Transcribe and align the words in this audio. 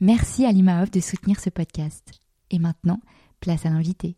Merci 0.00 0.44
à 0.44 0.52
l'IMAOF 0.52 0.92
de 0.92 1.00
soutenir 1.00 1.40
ce 1.40 1.50
podcast. 1.50 2.12
Et 2.52 2.60
maintenant, 2.60 3.00
place 3.40 3.66
à 3.66 3.70
l'invité. 3.70 4.14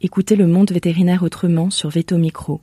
Écoutez 0.00 0.36
le 0.36 0.46
monde 0.46 0.70
vétérinaire 0.70 1.24
autrement 1.24 1.70
sur 1.70 1.90
Veto 1.90 2.18
Micro. 2.18 2.60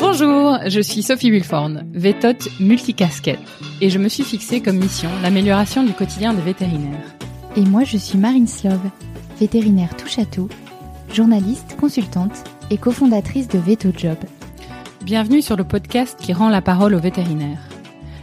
Bonjour, 0.00 0.58
je 0.68 0.80
suis 0.80 1.02
Sophie 1.02 1.32
Wilforn, 1.32 1.90
vétote 1.92 2.48
multicasquette, 2.60 3.40
et 3.80 3.90
je 3.90 3.98
me 3.98 4.08
suis 4.08 4.22
fixée 4.22 4.60
comme 4.60 4.78
mission 4.78 5.10
l'amélioration 5.20 5.82
du 5.82 5.92
quotidien 5.94 6.32
des 6.32 6.42
vétérinaires. 6.42 7.16
Et 7.56 7.62
moi, 7.62 7.82
je 7.82 7.96
suis 7.96 8.18
Marine 8.18 8.46
Slove, 8.46 8.88
vétérinaire 9.40 9.96
touche 9.96 10.20
à 10.20 10.26
tout, 10.26 10.48
journaliste, 11.12 11.76
consultante 11.76 12.44
et 12.70 12.78
cofondatrice 12.78 13.48
de 13.48 13.58
Veto 13.58 13.88
Job. 13.96 14.18
Bienvenue 15.02 15.42
sur 15.42 15.56
le 15.56 15.64
podcast 15.64 16.16
qui 16.20 16.32
rend 16.32 16.50
la 16.50 16.62
parole 16.62 16.94
aux 16.94 17.00
vétérinaires. 17.00 17.67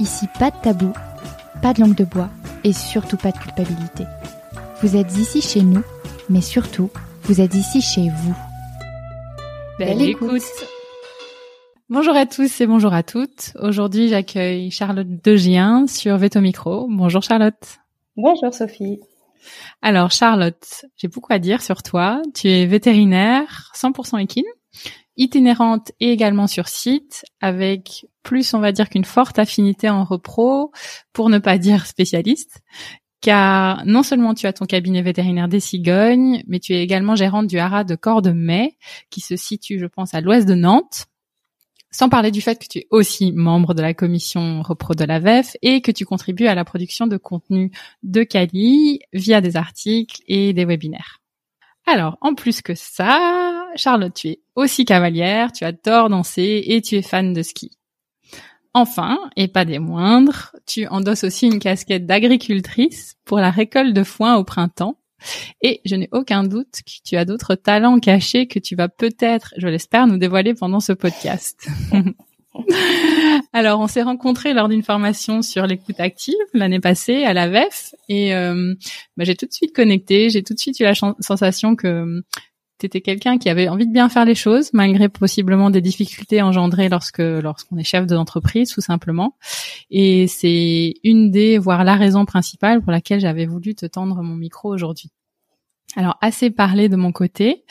Ici, 0.00 0.26
pas 0.38 0.50
de 0.50 0.56
tabou, 0.62 0.92
pas 1.60 1.72
de 1.72 1.80
langue 1.80 1.94
de 1.94 2.04
bois 2.04 2.30
et 2.64 2.72
surtout 2.72 3.16
pas 3.16 3.30
de 3.30 3.38
culpabilité. 3.38 4.04
Vous 4.82 4.96
êtes 4.96 5.16
ici 5.16 5.40
chez 5.42 5.62
nous, 5.62 5.82
mais 6.28 6.40
surtout, 6.40 6.90
vous 7.22 7.40
êtes 7.40 7.54
ici 7.54 7.80
chez 7.80 8.08
vous. 8.08 8.34
Belle, 9.78 10.02
écoute. 10.02 10.42
Bonjour 11.88 12.16
à 12.16 12.26
tous 12.26 12.60
et 12.60 12.66
bonjour 12.66 12.94
à 12.94 13.02
toutes. 13.02 13.52
Aujourd'hui, 13.60 14.08
j'accueille 14.08 14.70
Charlotte 14.70 15.22
Degien 15.22 15.86
sur 15.86 16.16
Veto 16.16 16.40
Micro. 16.40 16.86
Bonjour 16.88 17.22
Charlotte. 17.22 17.80
Bonjour 18.16 18.52
Sophie. 18.52 19.00
Alors 19.82 20.10
Charlotte, 20.10 20.84
j'ai 20.96 21.08
beaucoup 21.08 21.32
à 21.32 21.38
dire 21.38 21.62
sur 21.62 21.82
toi. 21.82 22.22
Tu 22.34 22.48
es 22.48 22.66
vétérinaire 22.66 23.72
100% 23.74 24.20
équine 24.20 24.44
itinérante 25.16 25.92
et 26.00 26.10
également 26.10 26.46
sur 26.46 26.68
site, 26.68 27.24
avec 27.40 28.06
plus, 28.22 28.54
on 28.54 28.60
va 28.60 28.72
dire, 28.72 28.88
qu'une 28.88 29.04
forte 29.04 29.38
affinité 29.38 29.90
en 29.90 30.04
repro, 30.04 30.72
pour 31.12 31.28
ne 31.28 31.38
pas 31.38 31.58
dire 31.58 31.86
spécialiste, 31.86 32.62
car 33.20 33.84
non 33.86 34.02
seulement 34.02 34.34
tu 34.34 34.46
as 34.46 34.52
ton 34.52 34.66
cabinet 34.66 35.00
vétérinaire 35.00 35.48
des 35.48 35.60
cigognes, 35.60 36.42
mais 36.46 36.58
tu 36.58 36.74
es 36.74 36.82
également 36.82 37.16
gérante 37.16 37.46
du 37.46 37.58
haras 37.58 37.84
de 37.84 37.94
Cordemais, 37.94 38.76
qui 39.10 39.20
se 39.20 39.36
situe, 39.36 39.78
je 39.78 39.86
pense, 39.86 40.14
à 40.14 40.20
l'ouest 40.20 40.46
de 40.46 40.54
Nantes. 40.54 41.06
Sans 41.94 42.08
parler 42.08 42.30
du 42.30 42.40
fait 42.40 42.58
que 42.58 42.66
tu 42.66 42.78
es 42.78 42.86
aussi 42.90 43.32
membre 43.32 43.74
de 43.74 43.82
la 43.82 43.92
commission 43.92 44.62
repro 44.62 44.94
de 44.94 45.04
la 45.04 45.20
VEF 45.20 45.56
et 45.60 45.82
que 45.82 45.92
tu 45.92 46.06
contribues 46.06 46.46
à 46.46 46.54
la 46.54 46.64
production 46.64 47.06
de 47.06 47.18
contenu 47.18 47.70
de 48.02 48.22
Cali 48.22 49.00
via 49.12 49.42
des 49.42 49.56
articles 49.56 50.22
et 50.26 50.54
des 50.54 50.64
webinaires. 50.64 51.20
Alors, 51.86 52.16
en 52.22 52.34
plus 52.34 52.62
que 52.62 52.74
ça, 52.74 53.61
Charlotte, 53.76 54.14
tu 54.14 54.28
es 54.28 54.40
aussi 54.54 54.84
cavalière, 54.84 55.52
tu 55.52 55.64
adores 55.64 56.08
danser 56.08 56.64
et 56.66 56.82
tu 56.82 56.96
es 56.96 57.02
fan 57.02 57.32
de 57.32 57.42
ski. 57.42 57.70
Enfin, 58.74 59.18
et 59.36 59.48
pas 59.48 59.64
des 59.64 59.78
moindres, 59.78 60.56
tu 60.66 60.86
endosses 60.86 61.24
aussi 61.24 61.46
une 61.46 61.58
casquette 61.58 62.06
d'agricultrice 62.06 63.16
pour 63.24 63.38
la 63.38 63.50
récolte 63.50 63.92
de 63.92 64.02
foin 64.02 64.36
au 64.36 64.44
printemps. 64.44 64.98
Et 65.60 65.80
je 65.84 65.94
n'ai 65.94 66.08
aucun 66.12 66.42
doute 66.42 66.80
que 66.86 66.92
tu 67.04 67.16
as 67.16 67.24
d'autres 67.24 67.54
talents 67.54 68.00
cachés 68.00 68.46
que 68.46 68.58
tu 68.58 68.74
vas 68.74 68.88
peut-être, 68.88 69.54
je 69.56 69.68
l'espère, 69.68 70.06
nous 70.06 70.16
dévoiler 70.16 70.54
pendant 70.54 70.80
ce 70.80 70.92
podcast. 70.92 71.68
Alors, 73.52 73.80
on 73.80 73.86
s'est 73.86 74.02
rencontrés 74.02 74.52
lors 74.52 74.68
d'une 74.68 74.82
formation 74.82 75.42
sur 75.42 75.66
l'écoute 75.66 76.00
active 76.00 76.34
l'année 76.54 76.80
passée 76.80 77.24
à 77.24 77.34
la 77.34 77.48
VEF 77.48 77.94
et 78.08 78.34
euh, 78.34 78.74
bah, 79.16 79.24
j'ai 79.24 79.36
tout 79.36 79.46
de 79.46 79.52
suite 79.52 79.74
connecté, 79.74 80.30
j'ai 80.30 80.42
tout 80.42 80.54
de 80.54 80.58
suite 80.58 80.78
eu 80.80 80.84
la 80.84 80.94
sensation 80.94 81.76
que 81.76 82.22
tu 82.82 82.86
étais 82.86 83.00
quelqu'un 83.00 83.38
qui 83.38 83.48
avait 83.48 83.68
envie 83.68 83.86
de 83.86 83.92
bien 83.92 84.08
faire 84.08 84.24
les 84.24 84.34
choses 84.34 84.70
malgré 84.72 85.08
possiblement 85.08 85.70
des 85.70 85.80
difficultés 85.80 86.42
engendrées 86.42 86.88
lorsque 86.88 87.18
lorsqu'on 87.18 87.78
est 87.78 87.84
chef 87.84 88.06
d'entreprise 88.06 88.70
tout 88.70 88.80
simplement. 88.80 89.36
Et 89.90 90.26
c'est 90.26 90.94
une 91.04 91.30
des 91.30 91.58
voire 91.58 91.84
la 91.84 91.94
raison 91.94 92.24
principale 92.24 92.82
pour 92.82 92.90
laquelle 92.90 93.20
j'avais 93.20 93.46
voulu 93.46 93.74
te 93.76 93.86
tendre 93.86 94.20
mon 94.22 94.34
micro 94.34 94.72
aujourd'hui. 94.72 95.10
Alors, 95.94 96.16
assez 96.20 96.50
parlé 96.50 96.88
de 96.88 96.96
mon 96.96 97.12
côté, 97.12 97.64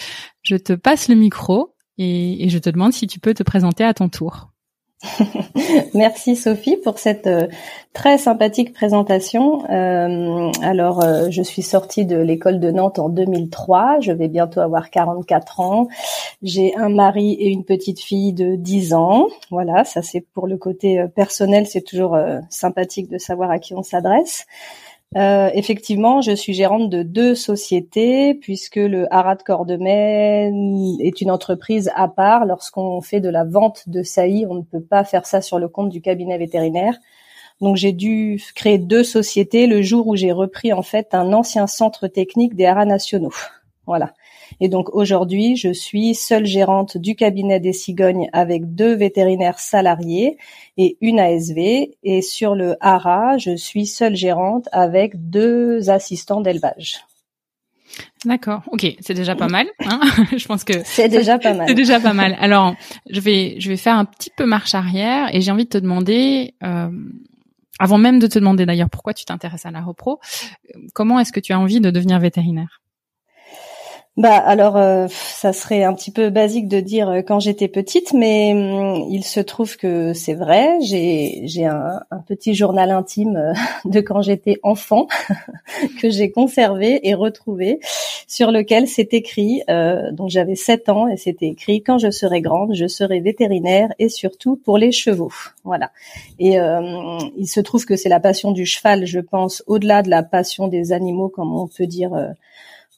je 0.44 0.56
te 0.56 0.74
passe 0.74 1.10
le 1.10 1.16
micro 1.16 1.76
et 1.98 2.48
je 2.50 2.58
te 2.58 2.70
demande 2.70 2.94
si 2.94 3.06
tu 3.08 3.20
peux 3.20 3.34
te 3.34 3.44
présenter 3.44 3.84
à 3.84 3.94
ton 3.94 4.10
tour. 4.10 4.51
Merci 5.94 6.36
Sophie 6.36 6.78
pour 6.78 7.00
cette 7.00 7.26
euh, 7.28 7.48
très 7.94 8.18
sympathique 8.18 8.74
présentation. 8.74 9.64
Euh, 9.70 10.52
alors, 10.62 11.04
euh, 11.04 11.28
je 11.30 11.42
suis 11.42 11.64
sortie 11.64 12.06
de 12.06 12.18
l'école 12.18 12.60
de 12.60 12.72
Nantes 12.72 13.00
en 13.00 13.10
2003. 13.10 14.00
Je 14.02 14.12
vais 14.12 14.28
bientôt 14.28 14.60
avoir 14.60 14.90
44 14.92 15.60
ans. 15.60 15.88
J'ai 16.44 16.76
un 16.76 16.90
mari 16.90 17.34
et 17.34 17.48
une 17.48 17.66
petite 17.66 18.00
fille 18.00 18.34
de 18.34 18.56
10 18.56 18.94
ans. 18.94 19.28
Voilà, 19.50 19.84
ça 19.86 20.02
c'est 20.02 20.22
pour 20.22 20.48
le 20.48 20.58
côté 20.58 21.04
personnel. 21.16 21.66
C'est 21.68 21.82
toujours 21.82 22.18
sympathique 22.50 23.10
de 23.10 23.18
savoir 23.18 23.52
à 23.52 23.60
qui 23.60 23.74
on 23.74 23.84
s'adresse. 23.84 24.46
Euh, 25.18 25.50
effectivement, 25.54 26.22
je 26.22 26.32
suis 26.32 26.54
gérante 26.54 26.90
de 26.90 27.04
deux 27.04 27.36
sociétés 27.36 28.34
puisque 28.34 28.78
le 28.78 29.14
Haras 29.14 29.36
de 29.36 29.44
Cordemais 29.44 30.52
est 31.02 31.20
une 31.20 31.32
entreprise 31.32 31.92
à 31.96 32.08
part. 32.08 32.46
Lorsqu'on 32.46 33.02
fait 33.02 33.20
de 33.20 33.30
la 33.30 33.44
vente 33.44 33.90
de 33.90 34.04
saillies, 34.04 34.46
on 34.50 34.56
ne 34.56 34.62
peut 34.62 34.82
pas 34.82 35.04
faire 35.04 35.26
ça 35.26 35.42
sur 35.42 35.60
le 35.60 35.68
compte 35.68 35.90
du 35.90 36.02
cabinet 36.02 36.38
vétérinaire. 36.38 36.96
Donc 37.60 37.76
j'ai 37.76 37.92
dû 37.92 38.42
créer 38.56 38.78
deux 38.78 39.04
sociétés 39.04 39.68
le 39.68 39.82
jour 39.82 40.08
où 40.08 40.16
j'ai 40.16 40.32
repris 40.32 40.72
en 40.74 40.82
fait 40.82 41.14
un 41.14 41.34
ancien 41.34 41.68
centre 41.68 42.08
technique 42.08 42.56
des 42.56 42.66
haras 42.66 42.86
nationaux. 42.86 43.34
Voilà. 43.88 44.14
Et 44.60 44.70
donc 44.70 44.94
aujourd'hui, 44.94 45.56
je 45.56 45.72
suis 45.72 46.16
seule 46.16 46.46
gérante 46.46 46.98
du 46.98 47.16
cabinet 47.16 47.60
des 47.60 47.74
cigognes 47.74 48.30
avec 48.34 48.76
deux 48.76 48.94
vétérinaires 48.94 49.60
salariés 49.60 50.38
et 50.78 50.98
une 51.02 51.20
ASV. 51.20 51.90
Et 52.04 52.22
sur 52.22 52.56
le 52.56 52.76
HARA, 52.82 53.38
je 53.38 53.56
suis 53.56 53.86
seule 53.86 54.16
gérante 54.16 54.68
avec 54.72 55.30
deux 55.30 55.90
assistants 55.90 56.42
d'élevage. 56.42 57.06
D'accord, 58.26 58.62
ok, 58.68 58.86
c'est 59.00 59.14
déjà 59.14 59.36
pas 59.36 59.48
mal. 59.48 59.68
Hein 59.86 60.00
je 60.38 60.46
pense 60.46 60.64
que 60.64 60.74
c'est 60.84 61.10
déjà 61.10 61.40
pas 61.40 61.54
mal. 61.54 61.68
C'est 61.68 61.74
déjà 61.74 62.00
pas 62.00 62.14
mal. 62.14 62.38
Alors, 62.40 62.76
je 63.10 63.20
vais 63.20 63.56
je 63.60 63.70
vais 63.70 63.78
faire 63.78 63.96
un 63.96 64.06
petit 64.06 64.30
peu 64.36 64.46
marche 64.46 64.76
arrière 64.76 65.34
et 65.34 65.42
j'ai 65.42 65.52
envie 65.52 65.66
de 65.66 65.70
te 65.70 65.78
demander, 65.78 66.54
euh, 66.64 66.90
avant 67.80 67.98
même 67.98 68.20
de 68.20 68.28
te 68.28 68.38
demander 68.38 68.66
d'ailleurs 68.66 68.90
pourquoi 68.90 69.14
tu 69.14 69.26
t'intéresses 69.26 69.66
à 69.66 69.72
la 69.72 69.82
repro, 69.82 70.20
comment 70.94 71.20
est-ce 71.20 71.32
que 71.32 71.40
tu 71.40 71.52
as 71.52 71.60
envie 71.60 71.82
de 71.82 71.90
devenir 71.90 72.20
vétérinaire? 72.20 72.81
Bah 74.18 74.36
alors, 74.36 74.76
euh, 74.76 75.08
ça 75.10 75.54
serait 75.54 75.86
un 75.86 75.94
petit 75.94 76.12
peu 76.12 76.30
basique 76.30 76.68
de 76.68 76.82
dire 76.82 77.10
euh, 77.10 77.22
quand 77.22 77.40
j'étais 77.40 77.70
petite, 77.70 78.12
mais 78.12 78.52
hum, 78.54 79.08
il 79.10 79.24
se 79.24 79.40
trouve 79.40 79.78
que 79.78 80.12
c'est 80.12 80.34
vrai. 80.34 80.82
J'ai 80.82 81.44
j'ai 81.46 81.66
un, 81.66 82.02
petit 82.28 82.54
journal 82.54 82.92
intime 82.92 83.38
euh, 83.38 83.54
de 83.90 84.02
quand 84.02 84.22
j'étais 84.22 84.60
enfant 84.64 85.08
que 86.02 86.10
j'ai 86.10 86.30
conservé 86.30 87.08
et 87.08 87.14
retrouvé, 87.14 87.80
sur 88.28 88.52
lequel 88.52 88.90
c'est 88.90 89.14
écrit. 89.14 89.64
Euh, 89.70 90.12
donc 90.12 90.30
j'avais 90.30 90.56
7 90.56 90.90
ans 90.90 91.08
et 91.08 91.16
c'était 91.16 91.48
écrit 91.48 91.82
quand 91.82 91.98
je 91.98 92.12
serai 92.12 92.42
grande, 92.42 92.76
je 92.76 92.88
serai 92.88 93.22
vétérinaire 93.22 93.94
et 93.98 94.10
surtout 94.10 94.58
pour 94.58 94.78
les 94.78 94.92
chevaux. 94.92 95.32
Voilà. 95.64 95.90
Et 96.38 96.58
il 97.38 97.48
se 97.48 97.60
trouve 97.62 97.86
que 97.86 97.96
c'est 97.96 98.10
la 98.10 98.20
passion 98.20 98.52
du 98.52 98.66
cheval, 98.66 99.06
je 99.06 99.20
pense, 99.20 99.64
au-delà 99.68 100.02
de 100.02 100.10
la 100.10 100.24
passion 100.24 100.68
des 100.68 100.92
animaux, 100.92 101.30
comme 101.30 101.56
on 101.56 101.68
peut 101.68 101.88
dire 101.88 102.12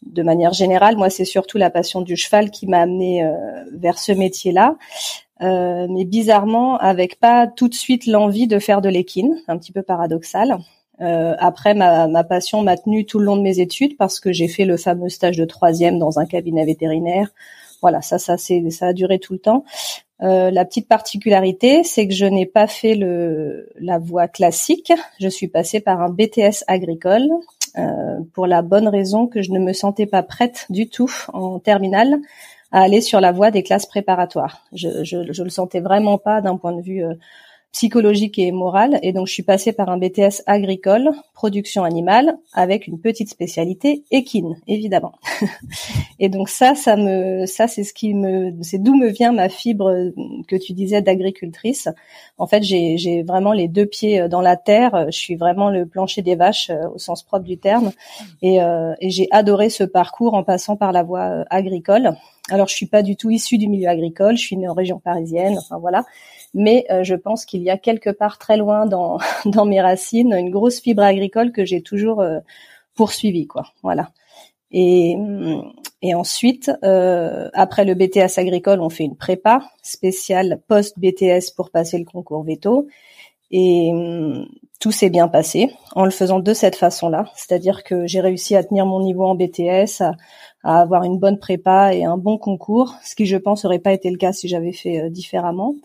de 0.06 0.24
manière 0.24 0.54
générale, 0.54 0.98
moi, 0.98 1.10
c'est 1.10 1.26
surtout 1.26 1.58
la 1.58 1.70
passion 1.70 2.02
du 2.02 2.16
cheval 2.16 2.52
qui 2.52 2.68
m'a 2.68 2.82
amené 2.82 3.24
euh, 3.24 3.34
vers 3.74 3.98
ce 3.98 4.12
métier-là. 4.12 4.76
Euh, 5.42 5.88
mais 5.90 6.06
bizarrement, 6.06 6.78
avec 6.78 7.20
pas 7.20 7.48
tout 7.48 7.68
de 7.68 7.74
suite 7.74 8.06
l'envie 8.06 8.48
de 8.48 8.60
faire 8.60 8.82
de 8.82 8.90
l'équine, 8.90 9.36
un 9.48 9.58
petit 9.58 9.72
peu 9.72 9.82
paradoxal. 9.82 10.58
Euh, 11.02 11.36
après, 11.40 11.74
ma, 11.74 12.08
ma 12.08 12.24
passion 12.24 12.62
m'a 12.62 12.78
tenu 12.78 13.06
tout 13.06 13.20
le 13.20 13.26
long 13.26 13.36
de 13.36 13.42
mes 13.42 13.60
études 13.60 13.98
parce 13.98 14.20
que 14.20 14.32
j'ai 14.32 14.48
fait 14.48 14.66
le 14.66 14.78
fameux 14.78 15.10
stage 15.10 15.38
de 15.38 15.46
troisième 15.46 16.00
dans 16.00 16.20
un 16.20 16.26
cabinet 16.26 16.66
vétérinaire. 16.66 17.30
Voilà, 17.82 18.02
ça, 18.02 18.20
ça, 18.20 18.38
c'est, 18.38 18.70
ça 18.70 18.88
a 18.88 18.94
duré 18.94 19.20
tout 19.20 19.34
le 19.34 19.40
temps. 19.40 19.66
Euh, 20.22 20.52
la 20.52 20.64
petite 20.64 20.88
particularité, 20.88 21.84
c'est 21.84 22.08
que 22.08 22.14
je 22.14 22.26
n'ai 22.26 22.46
pas 22.46 22.68
fait 22.68 22.96
le, 22.96 23.70
la 23.80 23.98
voie 23.98 24.30
classique. 24.30 24.94
Je 25.20 25.28
suis 25.28 25.50
passée 25.50 25.82
par 25.82 26.02
un 26.02 26.10
BTS 26.10 26.64
agricole 26.68 27.28
euh, 27.78 28.20
pour 28.34 28.48
la 28.48 28.62
bonne 28.62 28.88
raison 28.88 29.28
que 29.28 29.42
je 29.42 29.52
ne 29.52 29.60
me 29.60 29.74
sentais 29.74 30.06
pas 30.06 30.24
prête 30.24 30.66
du 30.70 30.90
tout 30.90 31.12
en 31.34 31.60
terminale 31.60 32.20
à 32.72 32.82
aller 32.82 33.02
sur 33.02 33.22
la 33.22 33.32
voie 33.32 33.52
des 33.52 33.64
classes 33.64 33.86
préparatoires. 33.86 34.66
Je, 34.74 35.04
je, 35.04 35.32
je 35.32 35.44
le 35.44 35.50
sentais 35.50 35.80
vraiment 35.80 36.18
pas 36.18 36.42
d'un 36.42 36.58
point 36.58 36.76
de 36.76 36.82
vue 36.82 37.04
euh, 37.04 37.14
psychologique 37.74 38.38
et 38.38 38.52
morale. 38.52 39.00
Et 39.02 39.12
donc, 39.14 39.28
je 39.28 39.34
suis 39.34 39.44
passée 39.44 39.74
par 39.74 39.90
un 39.90 39.98
BTS 39.98 40.44
agricole, 40.46 41.10
production 41.34 41.84
animale, 41.84 42.38
avec 42.54 42.88
une 42.88 43.00
petite 43.00 43.30
spécialité 43.30 44.04
équine, 44.12 44.56
évidemment. 44.68 45.14
et 46.20 46.30
donc 46.30 46.50
ça, 46.50 46.76
ça 46.76 46.96
me, 46.96 47.48
ça 47.48 47.68
c'est 47.68 47.84
ce 47.84 47.94
qui 47.94 48.14
me, 48.14 48.54
c'est 48.62 48.78
d'où 48.78 48.96
me 48.96 49.10
vient 49.10 49.32
ma 49.32 49.50
fibre 49.50 50.12
que 50.48 50.56
tu 50.56 50.74
disais 50.74 51.02
d'agricultrice. 51.02 51.90
En 52.38 52.46
fait, 52.46 52.62
j'ai, 52.62 53.24
vraiment 53.24 53.54
les 53.54 53.68
deux 53.68 53.88
pieds 53.88 54.28
dans 54.30 54.42
la 54.42 54.56
terre. 54.56 55.08
Je 55.08 55.18
suis 55.18 55.36
vraiment 55.36 55.70
le 55.70 55.88
plancher 55.88 56.22
des 56.22 56.36
vaches 56.36 56.70
euh, 56.70 56.88
au 56.94 57.00
sens 57.00 57.24
propre 57.24 57.46
du 57.46 57.58
terme. 57.58 57.92
Et, 58.44 58.62
euh, 58.62 58.94
et 59.00 59.10
j'ai 59.10 59.28
adoré 59.32 59.70
ce 59.70 59.84
parcours 59.84 60.36
en 60.36 60.44
passant 60.44 60.76
par 60.76 60.92
la 60.92 61.02
voie 61.02 61.30
euh, 61.30 61.44
agricole. 61.50 62.16
Alors, 62.50 62.68
je 62.68 62.76
suis 62.76 62.86
pas 62.86 63.02
du 63.02 63.16
tout 63.16 63.32
issue 63.32 63.58
du 63.58 63.68
milieu 63.68 63.88
agricole. 63.88 64.38
Je 64.38 64.44
suis 64.44 64.58
née 64.58 64.68
en 64.68 64.74
région 64.74 65.00
parisienne. 65.00 65.58
Enfin 65.58 65.80
voilà 65.80 66.04
mais 66.54 66.86
euh, 66.92 67.04
je 67.04 67.16
pense 67.16 67.46
qu'il 67.46 67.62
y 67.62 67.70
a 67.70 67.78
quelque 67.78 68.10
part 68.10 68.38
très 68.38 68.58
loin 68.58 68.86
dans, 68.86 69.18
dans 69.46 69.66
mes 69.66 69.82
racines 69.82 70.34
une 70.34 70.52
grosse 70.52 70.80
fibre 70.80 71.04
agricole 71.04 71.52
que 71.52 71.66
j'ai 71.66 71.82
toujours 71.82 72.22
euh, 72.22 72.40
poursuivie, 72.96 73.48
quoi. 73.48 73.66
Voilà. 73.82 74.12
Et, 74.76 75.16
et 76.02 76.16
ensuite, 76.16 76.72
euh, 76.84 77.50
après 77.54 77.86
le 77.86 77.94
BTS 77.94 78.40
agricole, 78.40 78.82
on 78.82 78.90
fait 78.90 79.04
une 79.04 79.16
prépa 79.16 79.70
spéciale 79.84 80.62
post-BTS 80.68 81.52
pour 81.56 81.70
passer 81.70 82.00
le 82.00 82.06
concours 82.06 82.44
veto. 82.44 82.88
Et 83.56 83.92
tout 84.80 84.92
s'est 84.92 85.12
bien 85.12 85.28
passé 85.28 85.70
en 85.94 86.06
le 86.06 86.10
faisant 86.10 86.40
de 86.40 86.54
cette 86.56 86.76
façon-là. 86.76 87.26
C'est-à-dire 87.36 87.84
que 87.84 88.08
j'ai 88.08 88.20
réussi 88.20 88.56
à 88.56 88.64
tenir 88.64 88.88
mon 88.88 89.00
niveau 89.00 89.26
en 89.26 89.36
BTS, 89.36 90.02
à, 90.02 90.16
à, 90.64 90.82
avoir 90.82 91.04
une 91.04 91.20
bonne 91.20 91.38
prépa 91.38 91.94
et 91.94 92.04
un 92.04 92.18
bon 92.18 92.40
concours, 92.40 92.96
ce 93.04 93.14
qui, 93.14 93.28
je 93.28 93.38
pense, 93.38 93.64
n'aurait 93.64 93.78
pas 93.78 93.94
été 93.94 94.10
le 94.10 94.18
cas 94.18 94.34
si 94.34 94.48
j'avais 94.48 94.74
fait 94.74 95.08
différemment. 95.12 95.76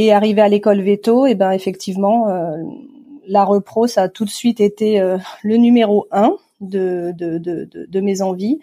Et 0.00 0.12
arrivé 0.12 0.40
à 0.40 0.48
l'école 0.48 0.80
veto, 0.80 1.26
et 1.26 1.32
eh 1.32 1.34
ben 1.34 1.50
effectivement, 1.50 2.28
euh, 2.28 2.62
la 3.26 3.44
repro, 3.44 3.88
ça 3.88 4.02
a 4.02 4.08
tout 4.08 4.24
de 4.24 4.30
suite 4.30 4.60
été 4.60 5.00
euh, 5.00 5.18
le 5.42 5.56
numéro 5.56 6.06
un 6.12 6.36
de, 6.60 7.12
de, 7.18 7.38
de, 7.38 7.68
de, 7.68 8.00
mes 8.00 8.22
envies. 8.22 8.60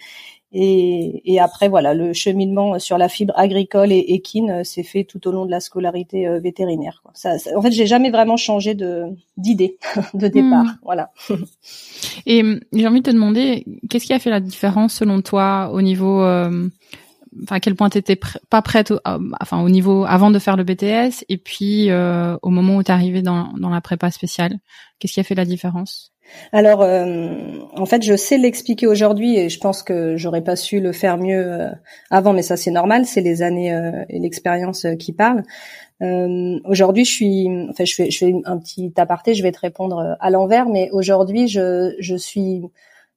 Et, 0.53 1.21
et, 1.25 1.41
après, 1.41 1.67
voilà, 1.67 1.93
le 1.93 2.13
cheminement 2.13 2.79
sur 2.79 2.97
la 2.97 3.09
fibre 3.09 3.33
agricole 3.35 3.91
et 3.91 3.99
équine 3.99 4.49
euh, 4.49 4.63
s'est 4.63 4.83
fait 4.83 5.03
tout 5.03 5.27
au 5.27 5.33
long 5.33 5.45
de 5.45 5.51
la 5.51 5.59
scolarité 5.59 6.25
vétérinaire. 6.39 7.01
Quoi. 7.03 7.11
Ça, 7.15 7.35
en 7.53 7.61
fait, 7.61 7.71
j'ai 7.73 7.85
jamais 7.85 8.11
vraiment 8.11 8.38
changé 8.38 8.73
de 8.73 9.03
d'idée 9.35 9.77
de 10.13 10.29
départ. 10.29 10.63
Hmm. 10.63 10.77
Voilà. 10.83 11.11
Et 12.25 12.43
j'ai 12.71 12.88
envie 12.88 13.01
de 13.01 13.11
te 13.11 13.13
demander, 13.13 13.65
qu'est-ce 13.89 14.05
qui 14.05 14.13
a 14.13 14.19
fait 14.19 14.29
la 14.29 14.39
différence 14.39 14.93
selon 14.93 15.19
toi 15.19 15.69
au 15.73 15.81
niveau 15.81 16.23
enfin 17.43 17.55
à 17.55 17.59
quel 17.59 17.75
point 17.75 17.89
tu 17.89 17.97
étais 17.97 18.17
pas 18.49 18.61
prête 18.61 18.91
au, 18.91 18.99
euh, 19.07 19.19
enfin 19.41 19.61
au 19.61 19.69
niveau 19.69 20.05
avant 20.05 20.31
de 20.31 20.39
faire 20.39 20.55
le 20.55 20.63
BTS 20.63 21.25
et 21.29 21.37
puis 21.37 21.89
euh, 21.89 22.37
au 22.41 22.49
moment 22.49 22.77
où 22.77 22.83
tu 22.83 22.91
es 22.91 22.93
arrivée 22.93 23.21
dans, 23.21 23.53
dans 23.57 23.69
la 23.69 23.81
prépa 23.81 24.11
spéciale. 24.11 24.57
Qu'est-ce 24.99 25.13
qui 25.13 25.19
a 25.19 25.23
fait 25.23 25.35
la 25.35 25.45
différence? 25.45 26.11
Alors 26.51 26.81
euh, 26.81 27.59
en 27.75 27.85
fait 27.85 28.01
je 28.01 28.15
sais 28.15 28.37
l'expliquer 28.37 28.87
aujourd'hui 28.87 29.37
et 29.37 29.49
je 29.49 29.59
pense 29.59 29.83
que 29.83 30.17
j'aurais 30.17 30.43
pas 30.43 30.55
su 30.55 30.79
le 30.79 30.91
faire 30.91 31.17
mieux 31.17 31.69
avant 32.09 32.33
mais 32.33 32.41
ça 32.41 32.57
c'est 32.57 32.71
normal. 32.71 33.05
C'est 33.05 33.21
les 33.21 33.41
années 33.41 33.77
et 34.09 34.19
l'expérience 34.19 34.88
qui 34.97 35.13
parlent. 35.13 35.43
Aujourd'hui 36.01 37.05
je 37.05 37.11
suis 37.11 37.47
enfin 37.69 37.85
je 37.85 37.93
fais 37.93 38.09
je 38.09 38.17
fais 38.17 38.33
un 38.45 38.57
petit 38.57 38.91
aparté 38.97 39.35
je 39.35 39.43
vais 39.43 39.51
te 39.51 39.59
répondre 39.59 40.17
à 40.19 40.29
l'envers 40.31 40.67
mais 40.67 40.89
aujourd'hui 40.91 41.47
je 41.47 41.95
je 41.99 42.15
suis 42.15 42.63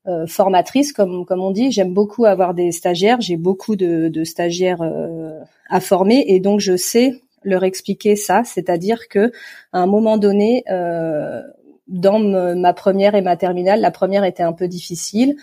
euh, 0.06 0.27
formatrice, 0.27 0.93
comme 0.93 1.27
on 1.29 1.50
dit. 1.50 1.71
J'aime 1.71 1.93
beaucoup 1.93 2.25
avoir 2.25 2.55
des 2.55 2.73
stagiaires. 2.73 3.21
J'ai 3.21 3.37
beaucoup 3.37 3.77
de, 3.77 4.25
stagiaires 4.25 4.81
euh, 4.81 5.41
à 5.69 5.81
former 5.81 6.25
et 6.29 6.41
donc 6.41 6.61
je 6.61 6.77
sais 6.77 7.21
leur 7.43 7.62
expliquer 7.62 8.17
ça, 8.17 8.43
c'est-à-dire 8.45 9.09
que 9.09 9.33
à 9.73 9.81
un 9.81 9.87
moment 9.87 10.17
donné, 10.17 10.65
euh, 10.71 11.43
dans 11.89 12.19
ma 12.21 12.73
première 12.75 13.15
et 13.15 13.23
ma 13.23 13.37
terminale, 13.37 13.81
la 13.81 13.91
première 13.91 14.25
était 14.25 14.43
un 14.43 14.53
peu 14.53 14.69
difficile. 14.69 15.37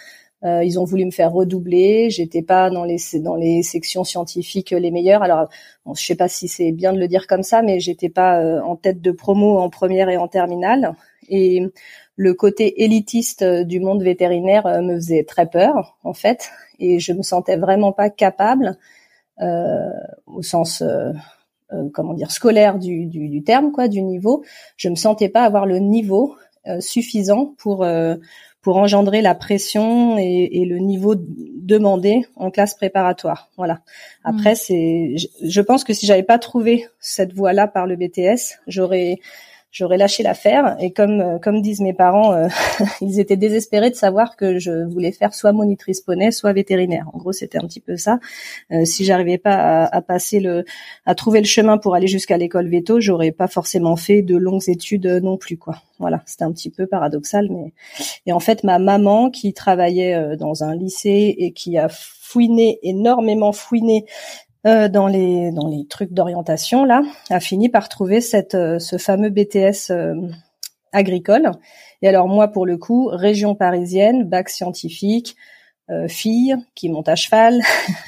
Ils 0.44 0.80
ont 0.80 0.84
voulu 0.84 1.06
me 1.06 1.12
faire 1.12 1.31
redoubler. 1.31 2.12
J'étais 2.12 2.44
pas 2.44 2.69
dans 2.69 2.84
les 2.84 3.00
dans 3.16 3.36
les 3.36 3.63
sections 3.63 4.04
scientifiques 4.04 4.69
les 4.69 4.92
meilleures. 4.92 5.24
Alors, 5.24 5.50
bon, 5.86 5.96
je 5.96 6.06
sais 6.06 6.16
pas 6.16 6.28
si 6.28 6.48
c'est 6.48 6.72
bien 6.72 6.94
de 6.94 7.00
le 7.00 7.07
dire 7.07 7.25
comme 7.25 7.42
ça, 7.42 7.63
mais 7.63 7.80
j'étais 7.80 8.10
pas 8.10 8.62
en 8.62 8.75
tête 8.75 9.02
de 9.02 9.10
promo 9.10 9.57
en 9.57 9.72
première 9.72 10.07
et 10.07 10.18
en 10.18 10.28
terminale. 10.28 10.94
Et 11.30 11.62
le 12.16 12.33
côté 12.33 12.83
élitiste 12.83 13.42
euh, 13.42 13.63
du 13.63 13.80
monde 13.80 14.04
vétérinaire 14.04 14.66
euh, 14.66 14.81
me 14.81 14.95
faisait 14.95 15.24
très 15.24 15.48
peur 15.48 15.98
en 16.04 16.13
fait. 16.13 16.50
Et 16.80 17.00
je 17.00 17.13
me 17.13 17.22
sentais 17.22 17.57
vraiment 17.57 17.92
pas 17.92 18.10
capable 18.10 18.77
euh, 19.42 19.89
au 20.25 20.42
sens 20.42 20.81
euh, 20.81 21.12
comment 21.94 22.13
dire 22.13 22.31
scolaire 22.31 22.77
du, 22.80 23.06
du, 23.06 23.27
du, 23.27 23.44
terme 23.44 23.72
quoi 23.72 23.88
du 23.88 24.01
niveau. 24.01 24.44
Je 24.77 24.89
me 24.89 24.95
sentais 24.95 25.30
pas 25.30 25.44
avoir 25.44 25.66
le 25.66 25.80
niveau 25.80 26.36
suffisant 26.80 27.54
pour 27.60 27.86
pour 28.62 28.78
engendrer 28.78 29.21
la 29.21 29.36
pression 29.36 30.18
et, 30.18 30.50
et, 30.52 30.66
le 30.66 30.80
niveau 30.80 31.14
demandé 31.16 32.26
en 32.35 32.50
classe 32.50 32.73
préparatoire. 32.73 33.52
Voilà. 33.56 33.81
Après 34.23 34.54
mmh. 34.54 34.56
c'est 34.56 35.18
je, 35.18 35.28
je 35.44 35.61
pense 35.61 35.83
que 35.83 35.94
si 35.94 36.07
j'avais 36.07 36.23
pas 36.23 36.40
trouvé 36.40 36.88
cette 37.00 37.33
voie 37.33 37.54
là 37.54 37.68
par 37.68 37.85
le 37.85 37.95
BTS 37.95 38.57
j'aurais 38.66 39.19
j'aurais 39.76 39.98
lâché 39.98 40.24
l'affaire. 40.24 40.78
Et 40.80 40.92
comme 40.92 41.20
euh, 41.20 41.38
comme 41.38 41.62
disent 41.62 41.82
mes 41.82 41.94
parents, 41.94 42.34
euh, 42.34 42.48
ils 43.02 43.20
étaient 43.20 43.36
désespérés 43.36 43.92
de 43.92 43.96
savoir 43.96 44.38
que 44.38 44.58
je 44.58 44.86
voulais 44.88 45.12
faire 45.12 45.34
soit 45.34 45.52
monitrice 45.52 46.02
poney, 46.02 46.32
soit 46.32 46.54
vétérinaire. 46.54 47.08
En 47.14 47.18
gros, 47.18 47.34
c'était 47.34 47.58
un 47.58 47.68
petit 47.68 47.82
peu 47.82 47.98
ça. 47.98 48.20
Euh, 48.72 48.86
si 48.86 49.04
j'arrivais 49.06 49.38
pas 49.38 49.84
à, 49.84 50.02
passer 50.02 50.40
le, 50.40 50.64
à 51.06 51.14
trouver 51.14 51.40
le 51.40 51.46
chemin 51.46 51.78
pour 51.78 51.94
aller 51.94 52.08
jusqu'à 52.08 52.38
l'école 52.38 52.70
veto, 52.70 53.00
j'aurais 53.00 53.32
pas 53.32 53.48
forcément 53.48 53.98
fait 53.98 54.22
de 54.22 54.38
longues 54.38 54.70
études 54.70 55.08
non 55.22 55.38
plus, 55.38 55.58
quoi. 55.58 55.76
Voilà, 56.00 56.22
c'était 56.26 56.44
un 56.44 56.52
petit 56.52 56.70
peu 56.70 56.88
paradoxal, 56.88 57.48
mais 57.50 57.72
et 58.26 58.34
en 58.34 58.42
fait, 58.42 58.66
ma 58.66 58.80
maman 58.80 59.30
qui 59.30 59.54
travaillait 59.54 60.36
dans 60.36 60.64
un 60.64 60.76
lycée 60.76 61.36
et 61.38 61.54
qui 61.54 61.78
a 61.78 61.88
fouiné 61.90 62.80
énormément 62.84 63.54
fouiné 63.54 64.06
euh, 64.66 64.88
dans 64.88 65.07
les 65.07 65.52
dans 65.52 65.68
les 65.68 65.86
trucs 65.86 66.12
d'orientation 66.12 66.86
là, 66.86 67.04
a 67.30 67.40
fini 67.40 67.69
par 67.69 67.88
trouver 67.88 68.19
cette 68.19 68.56
euh, 68.56 68.80
ce 68.80 68.98
fameux 68.98 69.30
BTS 69.30 69.92
euh, 69.92 70.16
agricole. 70.92 71.52
Et 72.02 72.07
alors 72.07 72.28
moi 72.28 72.48
pour 72.48 72.66
le 72.66 72.78
coup, 72.78 73.07
région 73.12 73.54
parisienne, 73.54 74.24
bac 74.24 74.50
scientifique, 74.50 75.36
fille 76.07 76.56
qui 76.74 76.90
monte 76.90 77.07
à 77.10 77.16
cheval, 77.16 77.62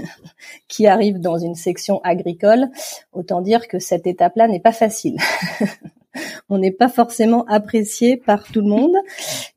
qui 0.68 0.88
arrive 0.88 1.20
dans 1.20 1.38
une 1.38 1.54
section 1.54 2.02
agricole, 2.04 2.70
autant 3.14 3.40
dire 3.40 3.68
que 3.68 3.78
cette 3.78 4.08
étape-là 4.08 4.48
n'est 4.48 4.60
pas 4.60 4.72
facile. 4.72 5.18
on 6.50 6.58
n'est 6.58 6.72
pas 6.72 6.90
forcément 6.90 7.46
apprécié 7.46 8.18
par 8.18 8.46
tout 8.46 8.62
le 8.62 8.68
monde. 8.68 8.96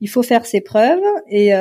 Il 0.02 0.10
faut 0.10 0.22
faire 0.22 0.44
ses 0.44 0.60
preuves 0.60 1.00
et 1.28 1.54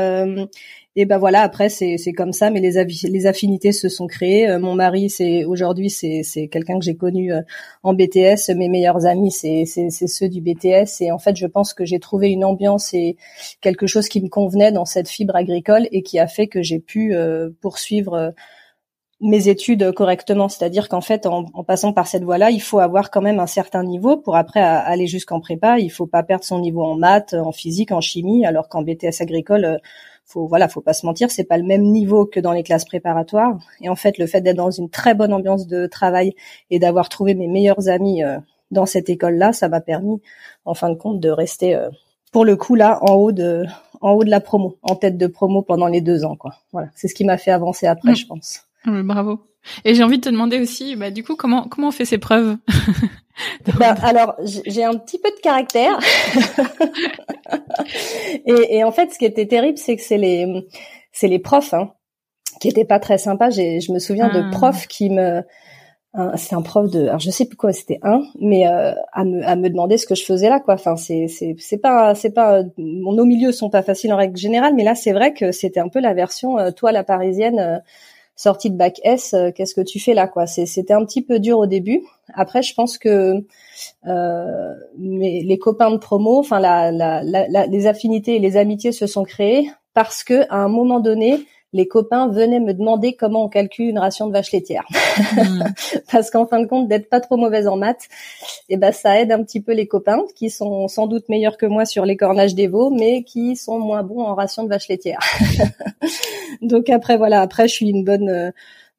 Et 0.96 1.05
ben 1.05 1.19
voilà, 1.19 1.41
après 1.41 1.69
c'est 1.69 1.98
comme 2.13 2.34
ça, 2.34 2.50
mais 2.50 2.60
les 2.60 3.27
affinités 3.27 3.72
se 3.72 3.89
sont 3.89 4.08
créées. 4.08 4.50
Euh, 4.50 4.60
mon 4.60 4.74
mari, 4.74 5.10
c'est 5.10 5.46
aujourd'hui 5.46 5.89
c'est 5.89 6.48
quelqu'un 6.51 6.79
que 6.79 6.86
j'ai 6.86 6.96
connu 6.96 7.31
euh, 7.31 7.41
en 7.84 7.93
BTS. 7.93 8.55
Mes 8.55 8.69
meilleurs 8.69 9.05
amis, 9.05 9.31
c'est 9.31 9.65
ceux 9.65 10.29
du 10.29 10.41
BTS. 10.41 11.01
Et 11.01 11.12
en 11.12 11.19
fait, 11.19 11.36
je 11.36 11.46
pense 11.46 11.74
que 11.74 11.86
j'ai 11.86 12.00
trouvé 12.00 12.29
une 12.31 12.43
ambiance 12.43 12.93
et 12.93 13.17
quelque 13.62 13.86
chose 13.86 14.10
qui 14.10 14.22
me 14.22 14.29
convenait 14.29 14.72
dans 14.72 14.86
cette 14.86 15.08
fibre 15.08 15.36
agricole 15.36 15.88
et 15.91 16.01
qui 16.01 16.17
a 16.17 16.27
fait 16.27 16.48
que 16.48 16.63
j'ai 16.63 16.79
pu 16.79 17.13
euh, 17.13 17.50
poursuivre 17.62 18.34
mes 19.22 19.48
études 19.48 19.91
correctement. 19.91 20.50
C'est-à-dire 20.50 20.89
qu'en 20.89 21.01
fait, 21.01 21.27
en, 21.27 21.46
passant 21.63 21.93
par 21.93 22.08
cette 22.08 22.24
voie-là, 22.24 22.50
il 22.50 22.62
faut 22.62 22.79
avoir 22.79 23.12
quand 23.12 23.22
même 23.22 23.39
un 23.39 23.48
certain 23.48 23.84
niveau 23.84 24.17
pour 24.17 24.36
après 24.36 24.62
aller 24.62 25.08
jusqu'en 25.08 25.39
prépa. 25.39 25.77
Il 25.77 25.91
faut 25.91 26.08
pas 26.08 26.24
perdre 26.24 26.43
son 26.43 26.60
niveau 26.60 26.84
en 26.84 26.96
maths, 26.96 27.36
en 27.36 27.51
physique, 27.51 27.91
en 27.91 28.01
chimie, 28.01 28.46
alors 28.46 28.69
qu'en 28.69 28.81
BTS 28.81 29.22
agricole, 29.22 29.79
faut 30.29 30.48
voilà, 30.48 30.67
faut 30.67 30.81
pas 30.81 30.93
se 30.93 31.05
mentir, 31.05 31.31
c'est 31.31 31.43
pas 31.43 31.57
le 31.57 31.63
même 31.63 31.81
niveau 31.81 32.25
que 32.25 32.39
dans 32.39 32.51
les 32.51 32.63
classes 32.63 32.86
préparatoires. 32.86 33.57
Et 33.81 33.89
en 33.89 33.95
fait, 33.95 34.17
le 34.17 34.27
fait 34.27 34.41
d'être 34.41 34.57
dans 34.57 34.71
une 34.71 34.89
très 34.89 35.15
bonne 35.15 35.33
ambiance 35.33 35.67
de 35.67 35.88
travail 35.88 36.33
et 36.69 36.79
d'avoir 36.79 37.09
trouvé 37.09 37.33
mes 37.33 37.48
meilleurs 37.48 37.89
amis 37.89 38.24
euh, 38.24 38.38
dans 38.71 38.86
cette 38.86 39.09
école-là, 39.09 39.53
ça 39.53 39.67
m'a 39.69 39.81
permis, 39.81 40.21
en 40.65 40.75
fin 40.75 40.89
de 40.89 40.95
compte, 40.95 41.19
de 41.19 41.29
rester 41.29 41.75
euh, 41.75 41.89
pour 42.31 42.45
le 42.45 42.55
coup 42.55 42.75
là 42.75 43.00
en 43.01 43.15
haut 43.15 43.31
de 43.31 43.65
en 44.01 44.12
haut 44.12 44.24
de 44.24 44.29
la 44.29 44.39
promo, 44.39 44.77
en 44.83 44.95
tête 44.95 45.17
de 45.17 45.27
promo 45.27 45.62
pendant 45.62 45.88
les 45.88 46.00
deux 46.00 46.24
ans, 46.24 46.36
quoi. 46.36 46.55
Voilà, 46.71 46.89
c'est 46.95 47.07
ce 47.07 47.15
qui 47.15 47.25
m'a 47.25 47.38
fait 47.38 47.51
avancer 47.51 47.88
après, 47.88 48.12
mm. 48.12 48.15
je 48.15 48.25
pense. 48.27 48.62
bravo. 48.86 49.41
Et 49.85 49.93
j'ai 49.93 50.03
envie 50.03 50.17
de 50.17 50.23
te 50.23 50.29
demander 50.29 50.59
aussi, 50.59 50.95
bah, 50.95 51.11
du 51.11 51.23
coup, 51.23 51.35
comment 51.35 51.67
comment 51.67 51.89
on 51.89 51.91
fait 51.91 52.05
ses 52.05 52.17
preuves 52.17 52.57
bah, 53.77 53.95
Alors, 54.01 54.35
j'ai 54.43 54.83
un 54.83 54.95
petit 54.95 55.19
peu 55.19 55.29
de 55.29 55.41
caractère. 55.41 55.99
et, 58.45 58.77
et, 58.77 58.83
en 58.83 58.91
fait, 58.91 59.13
ce 59.13 59.19
qui 59.19 59.25
était 59.25 59.47
terrible, 59.47 59.77
c'est 59.77 59.95
que 59.95 60.01
c'est 60.01 60.17
les 60.17 60.67
c'est 61.11 61.27
les 61.27 61.39
profs 61.39 61.73
hein, 61.73 61.91
qui 62.61 62.69
étaient 62.69 62.85
pas 62.85 62.99
très 62.99 63.17
sympas. 63.17 63.49
Je 63.49 63.91
me 63.91 63.99
souviens 63.99 64.29
de 64.29 64.41
ah. 64.45 64.49
profs 64.51 64.87
qui 64.87 65.09
me 65.09 65.43
c'est 66.35 66.55
un 66.55 66.61
prof 66.61 66.89
de 66.89 67.07
alors 67.07 67.19
je 67.19 67.29
sais 67.29 67.45
plus 67.45 67.55
quoi 67.55 67.71
c'était 67.71 67.99
un 68.01 68.23
mais 68.39 68.67
euh, 68.67 68.93
à 69.13 69.23
me 69.23 69.45
à 69.45 69.55
me 69.55 69.69
demander 69.69 69.97
ce 69.97 70.07
que 70.07 70.15
je 70.15 70.25
faisais 70.25 70.49
là 70.49 70.59
quoi 70.59 70.73
enfin 70.73 70.95
c'est 70.95 71.27
c'est 71.27 71.55
c'est 71.59 71.77
pas 71.77 72.15
c'est 72.15 72.31
pas 72.31 72.63
nos 72.77 73.25
milieux 73.25 73.51
sont 73.51 73.69
pas 73.69 73.83
faciles 73.83 74.11
en 74.11 74.17
règle 74.17 74.35
générale 74.35 74.73
mais 74.75 74.83
là 74.83 74.95
c'est 74.95 75.11
vrai 75.11 75.33
que 75.33 75.51
c'était 75.51 75.79
un 75.79 75.87
peu 75.87 75.99
la 75.99 76.15
version 76.15 76.57
euh, 76.57 76.71
toi 76.71 76.91
la 76.91 77.03
parisienne 77.03 77.59
euh, 77.59 77.77
sortie 78.39 78.69
de 78.69 78.77
bac 78.77 79.01
S, 79.03 79.34
euh, 79.34 79.51
qu'est-ce 79.51 79.75
que 79.75 79.81
tu 79.81 80.00
fais 80.00 80.13
là 80.13 80.25
quoi? 80.25 80.48
C'était 80.48 80.93
un 80.93 81.03
petit 81.03 81.22
peu 81.22 81.39
dur 81.39 81.60
au 81.60 81.65
début. 81.65 82.03
Après, 82.34 82.62
je 82.62 82.74
pense 82.74 82.98
que 82.98 83.43
euh, 84.08 84.74
les 84.98 85.58
copains 85.60 85.91
de 85.91 85.98
promo, 85.98 86.39
enfin 86.39 86.60
les 86.62 87.88
affinités 87.88 88.38
et 88.38 88.39
les 88.39 88.55
amitiés 88.55 88.93
se 88.93 89.08
sont 89.08 89.25
créées 89.25 89.69
parce 89.93 90.24
que 90.24 90.46
à 90.50 90.55
un 90.55 90.69
moment 90.69 91.01
donné, 91.01 91.39
les 91.71 91.88
copains 91.88 92.27
venaient 92.27 92.59
me 92.59 92.73
demander 92.73 93.13
comment 93.13 93.45
on 93.45 93.49
calcule 93.49 93.89
une 93.89 93.99
ration 93.99 94.27
de 94.27 94.33
vache 94.33 94.51
laitière. 94.51 94.85
Hmm. 95.19 95.63
Parce 96.11 96.31
qu'en 96.31 96.47
fin 96.47 96.61
de 96.61 96.65
compte, 96.65 96.88
d'être 96.88 97.09
pas 97.09 97.19
trop 97.19 97.35
mauvaise 97.35 97.67
en 97.67 97.75
maths, 97.75 98.07
eh 98.69 98.77
ben 98.77 98.91
ça 98.91 99.19
aide 99.19 99.31
un 99.31 99.43
petit 99.43 99.59
peu 99.59 99.73
les 99.73 99.85
copains 99.85 100.23
qui 100.33 100.49
sont 100.49 100.88
sans 100.88 101.07
doute 101.07 101.27
meilleurs 101.27 101.57
que 101.57 101.65
moi 101.65 101.85
sur 101.85 102.05
les 102.05 102.15
cornages 102.15 102.55
des 102.55 102.67
veaux, 102.67 102.89
mais 102.89 103.23
qui 103.23 103.57
sont 103.57 103.79
moins 103.79 104.01
bons 104.01 104.21
en 104.21 104.35
ration 104.35 104.63
de 104.63 104.69
vache 104.69 104.88
laitière. 104.88 105.19
Donc 106.61 106.89
après 106.89 107.17
voilà, 107.17 107.41
après 107.41 107.67
je 107.67 107.73
suis 107.73 107.89
une 107.89 108.05
bonne 108.05 108.29
euh, 108.29 108.51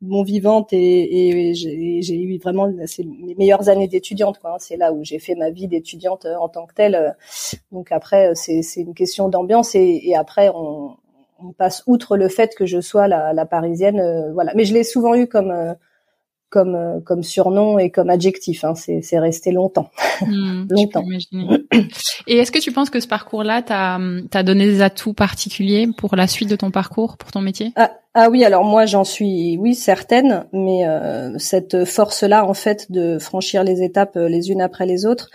bon 0.03 0.23
vivante 0.23 0.73
et, 0.73 1.49
et 1.49 1.55
j'ai 1.55 2.23
eu 2.23 2.39
vraiment 2.39 2.69
mes 2.69 3.35
meilleures 3.35 3.69
années 3.71 3.89
d'étudiante 3.89 4.39
quoi. 4.39 4.55
Hein. 4.55 4.59
C'est 4.59 4.77
là 4.77 4.93
où 4.93 5.03
j'ai 5.03 5.19
fait 5.19 5.35
ma 5.35 5.51
vie 5.51 5.69
d'étudiante 5.69 6.27
euh, 6.27 6.37
en 6.37 6.49
tant 6.49 6.67
que 6.67 6.75
telle. 6.75 7.17
Donc 7.73 7.93
après 7.93 8.35
c'est 8.35 8.63
une 8.77 8.95
question 8.95 9.29
d'ambiance 9.29 9.75
et, 9.75 10.01
et 10.05 10.17
après 10.17 10.51
on 10.55 10.97
on 11.43 11.53
passe 11.53 11.83
outre 11.87 12.17
le 12.17 12.29
fait 12.29 12.55
que 12.57 12.67
je 12.67 12.81
sois 12.81 13.09
la, 13.09 13.33
la 13.33 13.47
parisienne, 13.47 14.01
euh, 14.01 14.33
voilà. 14.33 14.53
Mais 14.55 14.65
je 14.65 14.75
l'ai 14.75 14.85
souvent 14.85 15.15
eu 15.15 15.27
comme 15.27 15.51
euh, 15.51 15.75
comme 16.49 16.75
euh, 16.75 17.01
comme 17.01 17.23
surnom 17.23 17.79
et 17.79 17.91
comme 17.91 18.11
adjectif. 18.11 18.65
Hein. 18.65 18.75
C'est 18.75 19.03
c'est 19.03 19.19
resté 19.19 19.53
longtemps, 19.53 19.91
hmm, 20.23 20.67
longtemps. 20.71 21.05
Et 22.27 22.37
est-ce 22.37 22.53
que 22.53 22.59
tu 22.59 22.73
penses 22.73 22.91
que 22.91 23.01
ce 23.01 23.09
parcours-là 23.09 23.63
t'a 23.63 23.99
t'a 24.31 24.43
donné 24.43 24.67
des 24.67 24.83
atouts 24.83 25.15
particuliers 25.15 25.89
pour 25.97 26.17
la 26.17 26.27
suite 26.27 26.51
de 26.51 26.57
ton 26.57 26.71
parcours, 26.71 27.17
pour 27.17 27.31
ton 27.31 27.41
métier? 27.41 27.73
Ah, 27.77 27.93
ah 28.15 28.29
oui, 28.29 28.45
alors 28.45 28.65
moi 28.65 28.87
j'en 28.87 29.05
suis 29.05 29.57
oui 29.59 29.75
certaine, 29.75 30.47
mais 30.53 30.85
cette 31.39 31.85
force-là 31.85 32.45
en 32.45 32.55
fait 32.55 32.91
de 32.91 33.19
franchir 33.19 33.65
les 33.65 33.83
étapes 33.83 34.17
les 34.17 34.51
unes 34.51 34.63
après 34.63 34.87
les 34.87 35.07
autres 35.07 35.31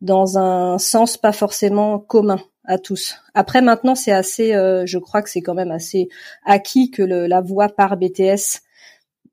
dans 0.00 0.38
un 0.38 0.78
sens 0.78 1.16
pas 1.16 1.32
forcément 1.32 1.98
commun 1.98 2.40
à 2.64 2.78
tous. 2.78 3.16
Après 3.34 3.62
maintenant 3.62 3.94
c'est 3.94 4.12
assez, 4.12 4.54
euh, 4.54 4.84
je 4.86 4.98
crois 4.98 5.22
que 5.22 5.30
c'est 5.30 5.42
quand 5.42 5.54
même 5.54 5.70
assez 5.70 6.08
acquis 6.44 6.90
que 6.90 7.02
le, 7.02 7.26
la 7.26 7.40
voie 7.40 7.68
par 7.68 7.96
BTS 7.96 8.62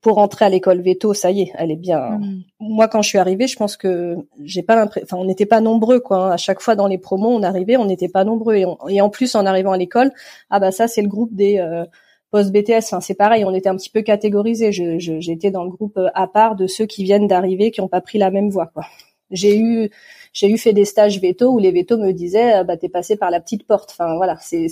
pour 0.03 0.17
entrer 0.17 0.45
à 0.45 0.49
l'école 0.49 0.81
veto, 0.81 1.13
ça 1.13 1.31
y 1.31 1.43
est, 1.43 1.51
elle 1.55 1.71
est 1.71 1.77
bien. 1.77 2.19
Mm. 2.19 2.43
Moi, 2.59 2.89
quand 2.89 3.01
je 3.01 3.07
suis 3.07 3.17
arrivée, 3.17 3.47
je 3.47 3.55
pense 3.55 3.77
que 3.77 4.17
j'ai 4.43 4.61
pas 4.61 4.75
l'impression, 4.75 5.05
enfin, 5.05 5.17
on 5.17 5.25
n'était 5.25 5.45
pas 5.45 5.61
nombreux, 5.61 6.01
quoi. 6.01 6.17
Hein. 6.17 6.31
À 6.31 6.37
chaque 6.37 6.59
fois 6.59 6.75
dans 6.75 6.87
les 6.87 6.97
promos, 6.97 7.29
on 7.29 7.41
arrivait, 7.41 7.77
on 7.77 7.85
n'était 7.85 8.09
pas 8.09 8.25
nombreux, 8.25 8.55
et, 8.55 9.01
en 9.01 9.09
plus, 9.09 9.33
en 9.35 9.45
arrivant 9.45 9.71
à 9.71 9.77
l'école, 9.77 10.11
ah 10.49 10.59
bah 10.59 10.71
ça, 10.71 10.89
c'est 10.89 11.01
le 11.01 11.07
groupe 11.07 11.33
des 11.33 11.57
euh, 11.57 11.85
post 12.31 12.51
BTS. 12.51 12.83
Enfin, 12.83 12.99
c'est 12.99 13.15
pareil, 13.15 13.45
on 13.45 13.53
était 13.53 13.69
un 13.69 13.77
petit 13.77 13.89
peu 13.89 14.01
catégorisés. 14.01 14.71
J'étais 14.73 15.51
dans 15.51 15.63
le 15.63 15.69
groupe 15.69 15.97
euh, 15.97 16.09
à 16.13 16.27
part 16.27 16.57
de 16.57 16.67
ceux 16.67 16.85
qui 16.85 17.05
viennent 17.05 17.27
d'arriver, 17.27 17.71
qui 17.71 17.79
n'ont 17.79 17.87
pas 17.87 18.01
pris 18.01 18.17
la 18.17 18.29
même 18.29 18.49
voie, 18.49 18.67
quoi. 18.67 18.83
J'ai 19.31 19.57
eu 19.57 19.89
j'ai 20.33 20.49
eu 20.49 20.57
fait 20.57 20.73
des 20.73 20.83
stages 20.83 21.21
veto 21.21 21.51
où 21.51 21.59
les 21.59 21.71
vétos 21.71 21.97
me 21.97 22.11
disaient 22.11 22.55
euh, 22.55 22.63
bah 22.63 22.75
t'es 22.75 22.89
passé 22.89 23.15
par 23.15 23.29
la 23.29 23.39
petite 23.39 23.67
porte. 23.67 23.91
Enfin 23.91 24.15
voilà, 24.17 24.35
c'est 24.41 24.67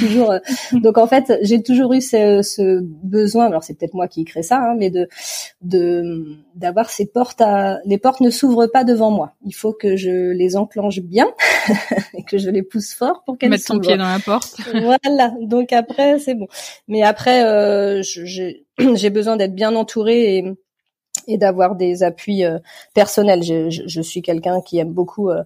toujours. 0.00 0.30
Euh, 0.32 0.38
donc 0.72 0.96
en 0.96 1.06
fait, 1.06 1.38
j'ai 1.42 1.62
toujours 1.62 1.92
eu 1.92 2.00
ce, 2.00 2.40
ce 2.42 2.80
besoin. 2.82 3.46
Alors 3.46 3.62
c'est 3.62 3.74
peut-être 3.74 3.94
moi 3.94 4.08
qui 4.08 4.24
crée 4.24 4.42
ça, 4.42 4.56
hein, 4.56 4.74
mais 4.78 4.90
de 4.90 5.06
de 5.60 6.24
d'avoir 6.54 6.88
ces 6.88 7.06
portes 7.06 7.40
à. 7.42 7.78
Les 7.84 7.98
portes 7.98 8.20
ne 8.20 8.30
s'ouvrent 8.30 8.66
pas 8.66 8.84
devant 8.84 9.10
moi. 9.10 9.34
Il 9.44 9.54
faut 9.54 9.74
que 9.74 9.96
je 9.96 10.30
les 10.32 10.56
enclenche 10.56 11.00
bien 11.00 11.28
et 12.14 12.24
que 12.24 12.38
je 12.38 12.48
les 12.48 12.62
pousse 12.62 12.94
fort 12.94 13.22
pour 13.26 13.36
qu'elles 13.36 13.58
s'ouvrent. 13.58 13.80
Mettre 13.80 13.86
ton 13.86 13.88
pied 13.88 13.96
dans 13.98 14.08
la 14.08 14.20
porte. 14.20 14.56
voilà. 14.72 15.34
Donc 15.42 15.74
après 15.74 16.18
c'est 16.18 16.34
bon. 16.34 16.48
Mais 16.88 17.02
après 17.02 17.44
euh, 17.44 18.02
j'ai 18.94 19.10
besoin 19.10 19.36
d'être 19.36 19.54
bien 19.54 19.74
entourée 19.74 20.38
et 20.38 20.44
et 21.26 21.38
d'avoir 21.38 21.74
des 21.76 22.02
appuis 22.02 22.44
euh, 22.44 22.58
personnels. 22.94 23.42
Je, 23.42 23.70
je, 23.70 23.82
je 23.86 24.00
suis 24.00 24.22
quelqu'un 24.22 24.60
qui 24.60 24.78
aime 24.78 24.92
beaucoup 24.92 25.30
euh, 25.30 25.42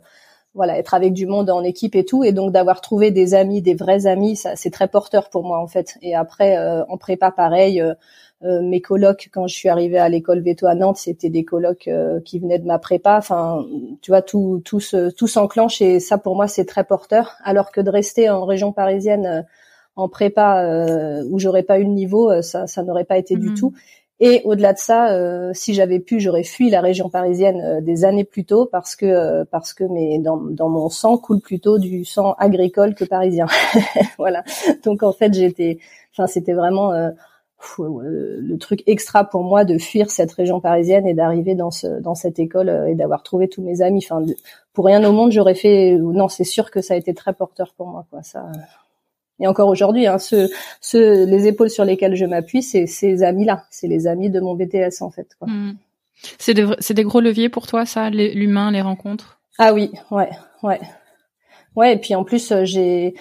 voilà 0.55 0.79
être 0.79 0.93
avec 0.95 1.13
du 1.13 1.27
monde 1.27 1.49
en 1.51 1.63
équipe 1.63 1.95
et 1.95 2.05
tout. 2.05 2.25
Et 2.25 2.33
donc 2.33 2.53
d'avoir 2.53 2.81
trouvé 2.81 3.11
des 3.11 3.35
amis 3.35 3.63
des 3.63 3.75
vrais 3.75 4.07
amis 4.07 4.37
ça 4.37 4.57
c'est 4.57 4.71
très 4.71 4.89
porteur 4.89 5.31
pour 5.31 5.45
moi 5.45 5.61
en 5.61 5.67
fait. 5.67 5.97
Et 6.03 6.15
après 6.15 6.59
euh, 6.59 6.85
en 6.89 6.97
prépa 6.97 7.31
pareil 7.31 7.83
mes 8.45 8.81
colocs 8.81 9.31
quand 9.33 9.47
je 9.47 9.55
suis 9.55 9.69
arrivée 9.69 9.99
à 9.99 10.09
l'école 10.09 10.41
Veto 10.43 10.67
à 10.67 10.75
Nantes 10.75 10.97
c'était 10.97 11.29
des 11.29 11.45
colocs 11.45 11.89
qui 12.25 12.41
venaient 12.41 12.59
de 12.59 12.67
ma 12.67 12.81
prépa. 12.81 13.17
Enfin 13.17 13.65
tu 14.03 14.11
vois 14.11 14.21
tout 14.21 14.61
tout 14.65 14.81
se, 14.81 15.11
tout 15.11 15.29
s'enclenche 15.29 15.81
et 15.81 16.01
ça 16.01 16.19
pour 16.19 16.35
moi 16.35 16.49
c'est 16.49 16.65
très 16.65 16.83
porteur. 16.83 17.37
Alors 17.45 17.71
que 17.71 17.81
de 17.81 17.89
rester 17.89 18.29
en 18.31 18.45
région 18.45 18.73
parisienne 18.73 19.47
en 19.95 20.09
prépa 20.09 21.23
où 21.31 21.39
j'aurais 21.39 21.63
pas 21.63 21.79
eu 21.79 21.85
le 21.85 21.91
niveau 21.91 22.43
ça 22.43 22.67
ça 22.67 22.83
n'aurait 22.83 23.05
pas 23.05 23.17
été 23.17 23.37
du 23.37 23.51
mmh. 23.51 23.55
tout 23.55 23.75
et 24.25 24.41
au-delà 24.45 24.73
de 24.73 24.79
ça, 24.79 25.13
euh, 25.13 25.51
si 25.53 25.75
j'avais 25.75 25.99
pu, 25.99 26.21
j'aurais 26.21 26.45
fui 26.45 26.71
la 26.71 26.81
région 26.81 27.11
parisienne 27.11 27.61
euh, 27.61 27.81
des 27.81 28.05
années 28.05 28.23
plus 28.23 28.45
tôt 28.45 28.67
parce 28.67 28.95
que 28.95 29.05
euh, 29.05 29.45
parce 29.51 29.75
que 29.75 29.83
mais 29.83 30.21
dans, 30.21 30.37
dans 30.37 30.69
mon 30.69 30.89
sang 30.91 31.19
coule 31.19 31.41
plutôt 31.41 31.81
du 31.81 32.05
sang 32.05 32.35
agricole 32.39 32.95
que 32.95 33.05
parisien. 33.05 33.47
voilà. 34.19 34.45
Donc 34.85 35.03
en 35.03 35.11
fait, 35.11 35.35
j'étais, 35.35 35.79
enfin 36.13 36.29
c'était 36.29 36.53
vraiment 36.53 36.93
le 37.79 38.57
truc 38.59 38.85
extra 38.87 39.25
pour 39.25 39.43
moi 39.43 39.65
de 39.65 39.77
fuir 39.77 40.09
cette 40.09 40.31
région 40.31 40.61
parisienne 40.61 41.05
et 41.09 41.15
d'arriver 41.15 41.57
dans 41.57 41.73
ce 41.73 42.01
dans 42.01 42.15
cette 42.15 42.39
école 42.39 42.87
et 42.89 42.95
d'avoir 42.95 43.25
trouvé 43.25 43.49
tous 43.49 43.63
mes 43.63 43.83
amis. 43.83 44.07
Enfin, 44.09 44.25
pour 44.73 44.85
rien 44.87 45.03
au 45.05 45.11
monde, 45.11 45.33
j'aurais 45.33 45.57
fait. 45.57 45.99
Non, 45.99 46.29
c'est 46.29 46.45
sûr 46.45 46.71
que 46.71 46.81
ça 46.81 46.95
a 46.95 46.97
été 46.97 47.13
très 47.13 47.33
porteur 47.33 47.75
pour 47.77 47.89
moi. 47.89 48.07
Quoi. 48.09 48.23
Ça, 48.23 48.47
et 49.41 49.47
encore 49.47 49.69
aujourd'hui, 49.69 50.07
hein, 50.07 50.19
ce, 50.19 50.51
ce, 50.81 51.25
les 51.27 51.47
épaules 51.47 51.71
sur 51.71 51.85
lesquelles 51.85 52.15
je 52.15 52.25
m'appuie, 52.25 52.63
c'est 52.63 52.87
ces 52.87 53.23
amis-là, 53.23 53.65
c'est 53.71 53.89
les 53.89 54.07
amis 54.07 54.31
de 54.31 54.41
mon 54.41 54.55
BTS 54.55 55.03
en 55.03 55.11
fait. 55.11 55.29
Quoi. 55.39 55.49
Hmm. 55.49 55.75
C'est 56.39 56.55
des, 56.55 57.05
gros 57.05 57.21
leviers 57.21 57.49
pour 57.49 57.67
toi, 57.67 57.85
ça, 57.85 58.11
l'humain, 58.11 58.71
les 58.71 58.83
rencontres? 58.83 59.41
Ah 59.59 59.75
oui, 59.75 59.91
ouais, 60.11 60.31
ouais, 60.63 60.81
ouais. 61.75 61.95
Et 61.95 61.99
puis 61.99 62.15
en 62.15 62.23
plus, 62.23 62.53
euh, 62.53 62.65
j'ai 62.65 63.15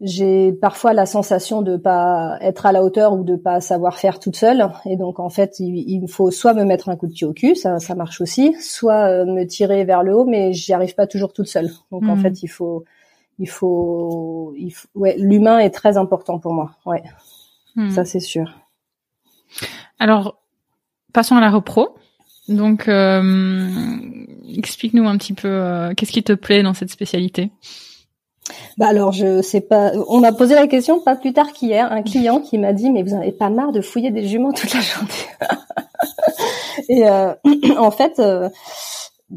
j'ai 0.00 0.52
parfois 0.52 0.92
la 0.92 1.06
sensation 1.06 1.62
de 1.62 1.76
pas 1.76 2.36
être 2.42 2.66
à 2.66 2.72
la 2.72 2.84
hauteur 2.84 3.14
ou 3.14 3.24
de 3.24 3.34
pas 3.34 3.62
savoir 3.62 3.98
faire 3.98 4.20
toute 4.20 4.36
seule 4.36 4.68
et 4.84 4.96
donc 4.96 5.18
en 5.20 5.30
fait 5.30 5.58
il, 5.58 5.74
il 5.88 6.06
faut 6.06 6.30
soit 6.30 6.52
me 6.52 6.64
mettre 6.64 6.90
un 6.90 6.96
coup 6.96 7.06
de 7.06 7.14
pied 7.14 7.26
au 7.26 7.32
cul 7.32 7.56
ça 7.56 7.78
ça 7.78 7.94
marche 7.94 8.20
aussi 8.20 8.54
soit 8.60 9.08
euh, 9.08 9.24
me 9.24 9.46
tirer 9.46 9.84
vers 9.84 10.02
le 10.02 10.14
haut 10.14 10.26
mais 10.26 10.52
j'y 10.52 10.74
arrive 10.74 10.94
pas 10.94 11.06
toujours 11.06 11.32
toute 11.32 11.46
seule 11.46 11.70
donc 11.90 12.02
en 12.04 12.16
hmm. 12.16 12.20
fait 12.20 12.42
il 12.42 12.48
faut 12.48 12.84
il 13.38 13.48
faut, 13.48 14.54
il 14.56 14.70
faut 14.70 14.88
ouais, 14.94 15.16
l'humain 15.18 15.58
est 15.58 15.70
très 15.70 15.96
important 15.96 16.38
pour 16.38 16.52
moi. 16.52 16.72
Ouais, 16.84 17.02
hmm. 17.76 17.90
ça 17.90 18.04
c'est 18.04 18.20
sûr. 18.20 18.54
Alors, 19.98 20.38
passons 21.12 21.36
à 21.36 21.40
la 21.40 21.50
repro. 21.50 21.96
Donc, 22.48 22.88
euh, 22.88 23.96
explique-nous 24.56 25.08
un 25.08 25.16
petit 25.16 25.32
peu 25.32 25.48
euh, 25.48 25.94
qu'est-ce 25.94 26.12
qui 26.12 26.22
te 26.22 26.32
plaît 26.32 26.62
dans 26.62 26.74
cette 26.74 26.90
spécialité? 26.90 27.50
Bah 28.78 28.86
alors 28.88 29.10
je 29.10 29.42
sais 29.42 29.60
pas. 29.60 29.90
On 30.08 30.20
m'a 30.20 30.32
posé 30.32 30.54
la 30.54 30.68
question 30.68 31.00
pas 31.00 31.16
plus 31.16 31.32
tard 31.32 31.52
qu'hier. 31.52 31.90
Un 31.90 32.02
client 32.02 32.40
qui 32.40 32.58
m'a 32.58 32.72
dit 32.72 32.90
mais 32.90 33.02
vous 33.02 33.10
n'avez 33.10 33.32
pas 33.32 33.50
marre 33.50 33.72
de 33.72 33.80
fouiller 33.80 34.12
des 34.12 34.26
juments 34.28 34.52
toute 34.52 34.72
la 34.72 34.80
journée? 34.80 35.10
Et 36.88 37.08
euh, 37.08 37.34
en 37.78 37.90
fait, 37.90 38.18
euh, 38.18 38.48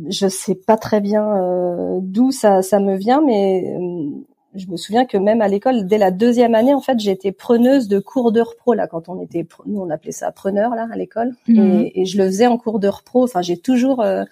je 0.10 0.28
sais 0.28 0.56
pas 0.56 0.78
très 0.78 1.02
bien 1.02 1.26
euh, 1.36 2.00
d'où 2.02 2.32
ça, 2.32 2.62
ça 2.62 2.80
me 2.80 2.96
vient, 2.96 3.22
mais 3.26 3.64
euh, 3.76 4.10
je 4.56 4.68
me 4.68 4.78
souviens 4.78 5.06
que 5.06 5.18
même 5.18 5.42
à 5.42 5.48
l'école, 5.48 5.86
dès 5.88 5.98
la 5.98 6.12
deuxième 6.12 6.56
année, 6.56 6.74
en 6.74 6.82
fait, 6.82 7.00
j'étais 7.00 7.32
preneuse 7.32 7.88
de 7.88 8.00
cours 8.00 8.32
de 8.32 8.42
repro 8.42 8.74
là. 8.74 8.88
Quand 8.88 9.10
on 9.10 9.22
était, 9.22 9.46
nous 9.66 9.80
on 9.82 9.90
appelait 9.90 10.12
ça 10.12 10.32
preneur 10.32 10.76
là 10.76 10.88
à 10.92 10.96
l'école, 10.96 11.36
Mhm. 11.48 11.82
et, 11.82 12.02
et 12.02 12.06
je 12.06 12.18
le 12.18 12.26
faisais 12.26 12.48
en 12.48 12.58
cours 12.58 12.80
de 12.80 12.88
repro. 12.88 13.24
Enfin, 13.24 13.42
j'ai 13.42 13.58
toujours 13.58 14.02
euh, 14.02 14.24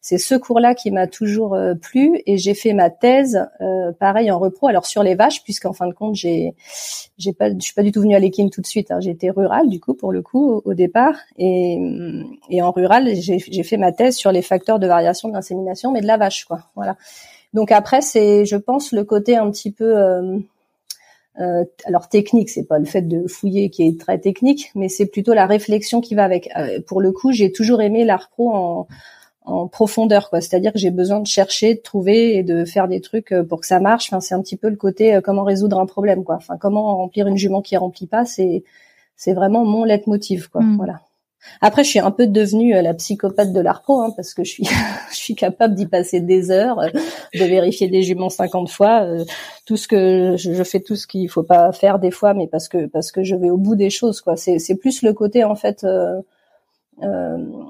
c'est 0.00 0.18
ce 0.18 0.34
cours-là 0.34 0.74
qui 0.74 0.90
m'a 0.90 1.06
toujours 1.06 1.54
euh, 1.54 1.74
plu 1.74 2.22
et 2.26 2.38
j'ai 2.38 2.54
fait 2.54 2.72
ma 2.72 2.90
thèse 2.90 3.46
euh, 3.60 3.92
pareil 3.92 4.30
en 4.30 4.38
repro 4.38 4.68
alors 4.68 4.86
sur 4.86 5.02
les 5.02 5.14
vaches 5.14 5.42
puisqu'en 5.42 5.72
fin 5.72 5.86
de 5.86 5.92
compte 5.92 6.14
j'ai 6.14 6.54
j'ai 7.18 7.32
pas 7.32 7.50
je 7.50 7.60
suis 7.60 7.74
pas 7.74 7.82
du 7.82 7.92
tout 7.92 8.00
venue 8.00 8.14
à 8.14 8.18
l'équine 8.18 8.50
tout 8.50 8.60
de 8.60 8.66
suite 8.66 8.90
hein. 8.90 9.00
j'étais 9.00 9.30
rurale 9.30 9.68
du 9.68 9.78
coup 9.78 9.94
pour 9.94 10.12
le 10.12 10.22
coup 10.22 10.62
au, 10.64 10.74
départ 10.74 11.16
et 11.36 11.78
et 12.48 12.62
en 12.62 12.70
rural 12.70 13.14
j'ai 13.14 13.38
j'ai 13.38 13.62
fait 13.62 13.76
ma 13.76 13.92
thèse 13.92 14.16
sur 14.16 14.32
les 14.32 14.42
facteurs 14.42 14.78
de 14.78 14.86
variation 14.86 15.28
de 15.28 15.34
l'insémination 15.34 15.92
mais 15.92 16.00
de 16.00 16.06
la 16.06 16.16
vache 16.16 16.44
quoi 16.44 16.60
voilà 16.74 16.96
donc 17.52 17.70
après 17.70 18.00
c'est 18.00 18.46
je 18.46 18.56
pense 18.56 18.92
le 18.92 19.04
côté 19.04 19.36
un 19.36 19.50
petit 19.50 19.70
peu 19.70 19.98
euh, 19.98 20.38
euh, 21.40 21.64
alors 21.84 22.08
technique, 22.08 22.50
c'est 22.50 22.64
pas 22.64 22.78
le 22.78 22.84
fait 22.84 23.02
de 23.02 23.26
fouiller 23.26 23.70
qui 23.70 23.86
est 23.86 23.98
très 23.98 24.18
technique, 24.18 24.70
mais 24.74 24.88
c'est 24.88 25.06
plutôt 25.06 25.32
la 25.32 25.46
réflexion 25.46 26.00
qui 26.00 26.14
va 26.14 26.24
avec. 26.24 26.50
Euh, 26.56 26.80
pour 26.86 27.00
le 27.00 27.12
coup, 27.12 27.32
j'ai 27.32 27.52
toujours 27.52 27.80
aimé 27.80 28.04
l'art 28.04 28.28
pro 28.30 28.52
en, 28.54 28.88
en 29.42 29.68
profondeur, 29.68 30.30
quoi. 30.30 30.40
C'est-à-dire 30.40 30.72
que 30.72 30.78
j'ai 30.78 30.90
besoin 30.90 31.20
de 31.20 31.26
chercher, 31.26 31.74
de 31.74 31.80
trouver 31.80 32.36
et 32.36 32.42
de 32.42 32.64
faire 32.64 32.88
des 32.88 33.00
trucs 33.00 33.32
euh, 33.32 33.44
pour 33.44 33.60
que 33.60 33.66
ça 33.66 33.80
marche. 33.80 34.08
Enfin, 34.08 34.20
c'est 34.20 34.34
un 34.34 34.42
petit 34.42 34.56
peu 34.56 34.68
le 34.68 34.76
côté 34.76 35.14
euh, 35.14 35.20
comment 35.20 35.44
résoudre 35.44 35.78
un 35.78 35.86
problème, 35.86 36.24
quoi. 36.24 36.36
Enfin, 36.36 36.56
comment 36.58 36.96
remplir 36.96 37.26
une 37.26 37.36
jument 37.36 37.62
qui 37.62 37.76
remplit 37.76 38.06
pas, 38.06 38.24
c'est 38.24 38.64
c'est 39.16 39.34
vraiment 39.34 39.64
mon 39.64 39.84
leitmotiv, 39.84 40.48
quoi. 40.48 40.62
Mm. 40.62 40.76
Voilà. 40.76 41.00
Après, 41.60 41.84
je 41.84 41.90
suis 41.90 41.98
un 41.98 42.10
peu 42.10 42.26
devenue 42.26 42.74
euh, 42.74 42.82
la 42.82 42.94
psychopathe 42.94 43.52
de 43.52 43.60
l'art 43.60 43.82
pro, 43.82 44.00
hein, 44.00 44.12
parce 44.16 44.34
que 44.34 44.44
je 44.44 44.50
suis, 44.50 44.64
je 45.10 45.16
suis 45.16 45.34
capable 45.34 45.74
d'y 45.74 45.86
passer 45.86 46.20
des 46.20 46.50
heures, 46.50 46.78
euh, 46.80 46.88
de 47.34 47.44
vérifier 47.44 47.88
des 47.88 48.02
juments 48.02 48.28
50 48.28 48.70
fois, 48.70 49.02
euh, 49.02 49.24
tout 49.66 49.76
ce 49.76 49.88
que 49.88 50.36
je, 50.36 50.52
je 50.52 50.62
fais 50.62 50.80
tout 50.80 50.96
ce 50.96 51.06
qu'il 51.06 51.28
faut 51.28 51.42
pas 51.42 51.72
faire 51.72 51.98
des 51.98 52.10
fois, 52.10 52.34
mais 52.34 52.46
parce 52.46 52.68
que 52.68 52.86
parce 52.86 53.12
que 53.12 53.22
je 53.22 53.36
vais 53.36 53.50
au 53.50 53.56
bout 53.56 53.76
des 53.76 53.90
choses, 53.90 54.20
quoi. 54.20 54.36
C'est 54.36 54.58
c'est 54.58 54.76
plus 54.76 55.02
le 55.02 55.12
côté 55.12 55.44
en 55.44 55.54
fait 55.54 55.86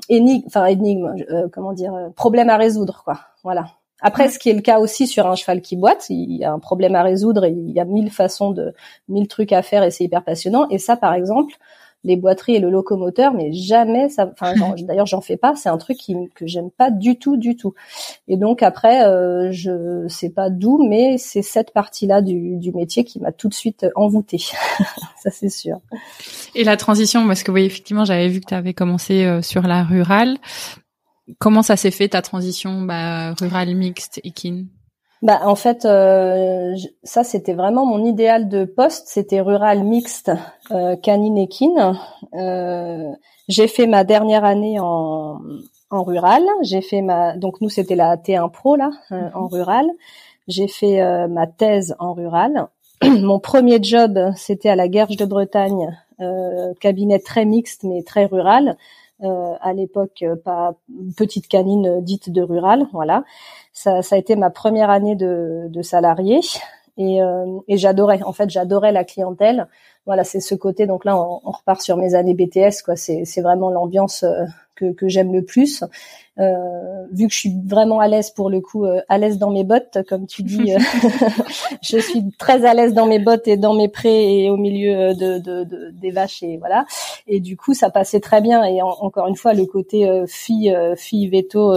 énigme, 0.08 0.44
enfin 0.46 0.66
énigme, 0.66 1.14
euh, 1.30 1.48
comment 1.52 1.72
dire, 1.72 1.94
euh, 1.94 2.08
problème 2.10 2.50
à 2.50 2.56
résoudre, 2.56 3.02
quoi. 3.04 3.20
Voilà. 3.44 3.66
Après, 4.02 4.28
ce 4.28 4.38
qui 4.38 4.48
est 4.48 4.54
le 4.54 4.62
cas 4.62 4.78
aussi 4.78 5.06
sur 5.06 5.26
un 5.26 5.34
cheval 5.34 5.60
qui 5.60 5.76
boite, 5.76 6.06
il 6.08 6.36
y 6.36 6.44
a 6.44 6.52
un 6.52 6.58
problème 6.58 6.94
à 6.94 7.02
résoudre 7.02 7.44
et 7.44 7.50
il 7.50 7.70
y 7.70 7.80
a 7.80 7.84
mille 7.84 8.10
façons 8.10 8.50
de, 8.50 8.74
mille 9.08 9.28
trucs 9.28 9.52
à 9.52 9.62
faire 9.62 9.82
et 9.82 9.90
c'est 9.90 10.04
hyper 10.04 10.24
passionnant. 10.24 10.66
Et 10.70 10.78
ça, 10.78 10.96
par 10.96 11.12
exemple, 11.12 11.54
les 12.02 12.16
boiteries 12.16 12.56
et 12.56 12.60
le 12.60 12.70
locomoteur, 12.70 13.34
mais 13.34 13.52
jamais 13.52 14.08
ça. 14.08 14.30
Enfin, 14.32 14.54
d'ailleurs, 14.80 15.06
j'en 15.06 15.20
fais 15.20 15.36
pas. 15.36 15.54
C'est 15.54 15.68
un 15.68 15.78
truc 15.78 15.96
qui, 15.96 16.16
que 16.34 16.46
j'aime 16.46 16.70
pas 16.70 16.90
du 16.90 17.18
tout, 17.18 17.36
du 17.36 17.56
tout. 17.56 17.74
Et 18.28 18.36
donc 18.36 18.62
après, 18.62 19.04
euh, 19.04 19.50
je 19.52 20.06
sais 20.08 20.30
pas 20.30 20.50
d'où, 20.50 20.86
mais 20.88 21.18
c'est 21.18 21.42
cette 21.42 21.72
partie-là 21.72 22.22
du, 22.22 22.56
du 22.56 22.72
métier 22.72 23.04
qui 23.04 23.20
m'a 23.20 23.32
tout 23.32 23.48
de 23.48 23.54
suite 23.54 23.86
envoûtée. 23.94 24.38
ça, 25.22 25.30
c'est 25.30 25.50
sûr. 25.50 25.80
Et 26.54 26.64
la 26.64 26.76
transition, 26.76 27.26
parce 27.26 27.42
que 27.42 27.50
oui, 27.50 27.64
effectivement, 27.64 28.04
j'avais 28.04 28.28
vu 28.28 28.40
que 28.40 28.46
tu 28.46 28.54
avais 28.54 28.74
commencé 28.74 29.24
euh, 29.24 29.42
sur 29.42 29.62
la 29.62 29.84
rurale. 29.84 30.38
Comment 31.38 31.62
ça 31.62 31.76
s'est 31.76 31.92
fait 31.92 32.08
ta 32.08 32.22
transition 32.22 32.82
bah, 32.82 33.34
rurale 33.34 33.74
mixte 33.74 34.20
équine 34.24 34.66
Bah 35.22 35.40
en 35.44 35.54
fait, 35.54 35.84
euh, 35.84 36.74
ça 37.02 37.24
c'était 37.24 37.52
vraiment 37.52 37.84
mon 37.84 38.04
idéal 38.06 38.48
de 38.48 38.64
poste. 38.64 39.08
C'était 39.08 39.40
rural 39.42 39.84
mixte, 39.84 40.30
euh, 40.70 40.96
canine 40.96 41.36
équine. 41.36 41.94
Euh, 42.34 43.10
j'ai 43.48 43.68
fait 43.68 43.86
ma 43.86 44.04
dernière 44.04 44.44
année 44.44 44.78
en, 44.80 45.38
en 45.90 46.02
rural. 46.04 46.42
J'ai 46.62 46.80
fait 46.80 47.02
ma 47.02 47.36
donc 47.36 47.60
nous 47.60 47.68
c'était 47.68 47.96
la 47.96 48.16
T1 48.16 48.50
Pro 48.50 48.76
là 48.76 48.90
euh, 49.12 49.28
en 49.34 49.46
rural. 49.46 49.90
J'ai 50.48 50.68
fait 50.68 51.02
euh, 51.02 51.28
ma 51.28 51.46
thèse 51.46 51.94
en 51.98 52.14
rural. 52.14 52.68
Mon 53.02 53.40
premier 53.40 53.82
job 53.82 54.18
c'était 54.36 54.70
à 54.70 54.76
la 54.76 54.88
Guerche 54.88 55.16
de 55.16 55.26
Bretagne, 55.26 55.98
euh, 56.20 56.72
cabinet 56.80 57.18
très 57.18 57.44
mixte 57.44 57.84
mais 57.84 58.02
très 58.04 58.24
rural. 58.24 58.76
Euh, 59.22 59.54
à 59.60 59.74
l'époque, 59.74 60.22
euh, 60.22 60.34
pas 60.34 60.74
petite 61.16 61.46
canine 61.46 62.00
dite 62.02 62.30
de 62.30 62.40
rural, 62.40 62.86
voilà 62.92 63.24
ça, 63.72 64.02
ça 64.02 64.16
a 64.16 64.18
été 64.18 64.36
ma 64.36 64.50
première 64.50 64.90
année 64.90 65.16
de, 65.16 65.66
de 65.68 65.82
salarié 65.82 66.40
et, 66.96 67.22
euh, 67.22 67.58
et 67.68 67.78
j'adorais. 67.78 68.22
En 68.22 68.32
fait, 68.32 68.50
j'adorais 68.50 68.92
la 68.92 69.04
clientèle. 69.04 69.68
Voilà, 70.10 70.24
c'est 70.24 70.40
ce 70.40 70.56
côté. 70.56 70.86
Donc 70.86 71.04
là, 71.04 71.16
on, 71.16 71.40
on 71.44 71.52
repart 71.52 71.80
sur 71.80 71.96
mes 71.96 72.16
années 72.16 72.34
BTS. 72.34 72.82
Quoi, 72.84 72.96
c'est, 72.96 73.22
vraiment 73.40 73.70
l'ambiance 73.70 74.24
euh, 74.24 74.44
que, 74.74 74.92
que 74.92 75.06
j'aime 75.06 75.32
le 75.32 75.44
plus. 75.44 75.84
Euh, 76.38 77.06
vu 77.12 77.26
que 77.28 77.32
je 77.34 77.38
suis 77.38 77.52
vraiment 77.66 78.00
à 78.00 78.08
l'aise 78.08 78.30
pour 78.30 78.48
le 78.50 78.60
coup, 78.60 78.86
euh, 78.86 79.02
à 79.08 79.18
l'aise 79.18 79.38
dans 79.38 79.50
mes 79.50 79.62
bottes, 79.62 79.98
comme 80.08 80.26
tu 80.26 80.42
dis, 80.42 80.72
euh, 80.74 80.78
je 81.82 81.98
suis 81.98 82.30
très 82.38 82.64
à 82.64 82.72
l'aise 82.74 82.94
dans 82.94 83.06
mes 83.06 83.18
bottes 83.18 83.46
et 83.46 83.56
dans 83.56 83.74
mes 83.74 83.88
prés 83.88 84.44
et 84.44 84.50
au 84.50 84.56
milieu 84.56 85.14
de, 85.14 85.38
de, 85.38 85.64
de- 85.64 85.90
des 85.90 86.10
vaches 86.10 86.42
et 86.42 86.56
voilà. 86.56 86.86
Et 87.26 87.40
du 87.40 87.56
coup, 87.56 87.74
ça 87.74 87.90
passait 87.90 88.20
très 88.20 88.40
bien. 88.40 88.64
Et 88.64 88.80
en- 88.82 88.88
encore 88.88 89.26
une 89.28 89.36
fois, 89.36 89.52
le 89.52 89.66
côté 89.66 90.08
fille, 90.26 90.74
fille 90.96 91.28
veto, 91.28 91.74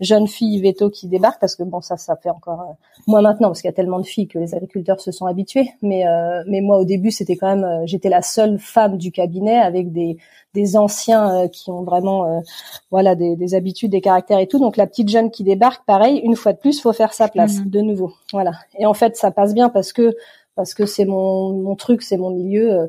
jeune 0.00 0.28
fille 0.28 0.60
veto 0.62 0.90
qui 0.90 1.08
débarque, 1.08 1.40
parce 1.40 1.56
que 1.56 1.64
bon, 1.64 1.80
ça, 1.80 1.96
ça 1.96 2.16
fait 2.16 2.30
encore 2.30 2.76
moins 3.06 3.20
maintenant, 3.22 3.48
parce 3.48 3.60
qu'il 3.60 3.68
y 3.68 3.74
a 3.74 3.74
tellement 3.76 3.98
de 3.98 4.06
filles 4.06 4.28
que 4.28 4.38
les 4.38 4.54
agriculteurs 4.54 5.00
se 5.00 5.10
sont 5.10 5.26
habitués. 5.26 5.70
Mais 5.82 6.06
euh, 6.06 6.42
mais 6.46 6.60
moi, 6.60 6.78
au 6.78 6.84
début, 6.84 7.10
c'était 7.10 7.36
quand 7.36 7.48
même, 7.48 7.64
j'étais 7.86 8.08
la 8.08 8.22
seule 8.22 8.58
femme 8.58 8.96
du 8.98 9.10
cabinet 9.12 9.58
avec 9.58 9.92
des 9.92 10.16
des 10.54 10.76
anciens 10.76 11.34
euh, 11.44 11.48
qui 11.48 11.70
ont 11.70 11.82
vraiment 11.82 12.26
euh, 12.26 12.40
voilà 12.90 13.14
des, 13.16 13.34
des 13.36 13.54
habitudes, 13.54 13.90
des 13.90 14.00
caractères 14.00 14.38
et 14.38 14.46
tout. 14.46 14.58
Donc 14.60 14.76
la 14.76 14.86
petite 14.86 15.08
jeune 15.08 15.30
qui 15.30 15.42
débarque, 15.44 15.84
pareil, 15.84 16.18
une 16.18 16.36
fois 16.36 16.52
de 16.52 16.58
plus, 16.58 16.80
faut 16.80 16.92
faire 16.92 17.12
sa 17.12 17.28
place 17.28 17.58
Mhm. 17.58 17.70
de 17.70 17.80
nouveau. 17.80 18.12
Voilà. 18.32 18.52
Et 18.78 18.86
en 18.86 18.94
fait, 18.94 19.16
ça 19.16 19.30
passe 19.32 19.52
bien 19.54 19.68
parce 19.68 19.92
que 19.92 20.14
parce 20.56 20.72
que 20.74 20.86
c'est 20.86 21.04
mon 21.04 21.52
mon 21.52 21.74
truc, 21.74 22.02
c'est 22.02 22.16
mon 22.16 22.30
milieu. 22.30 22.72
Euh, 22.72 22.86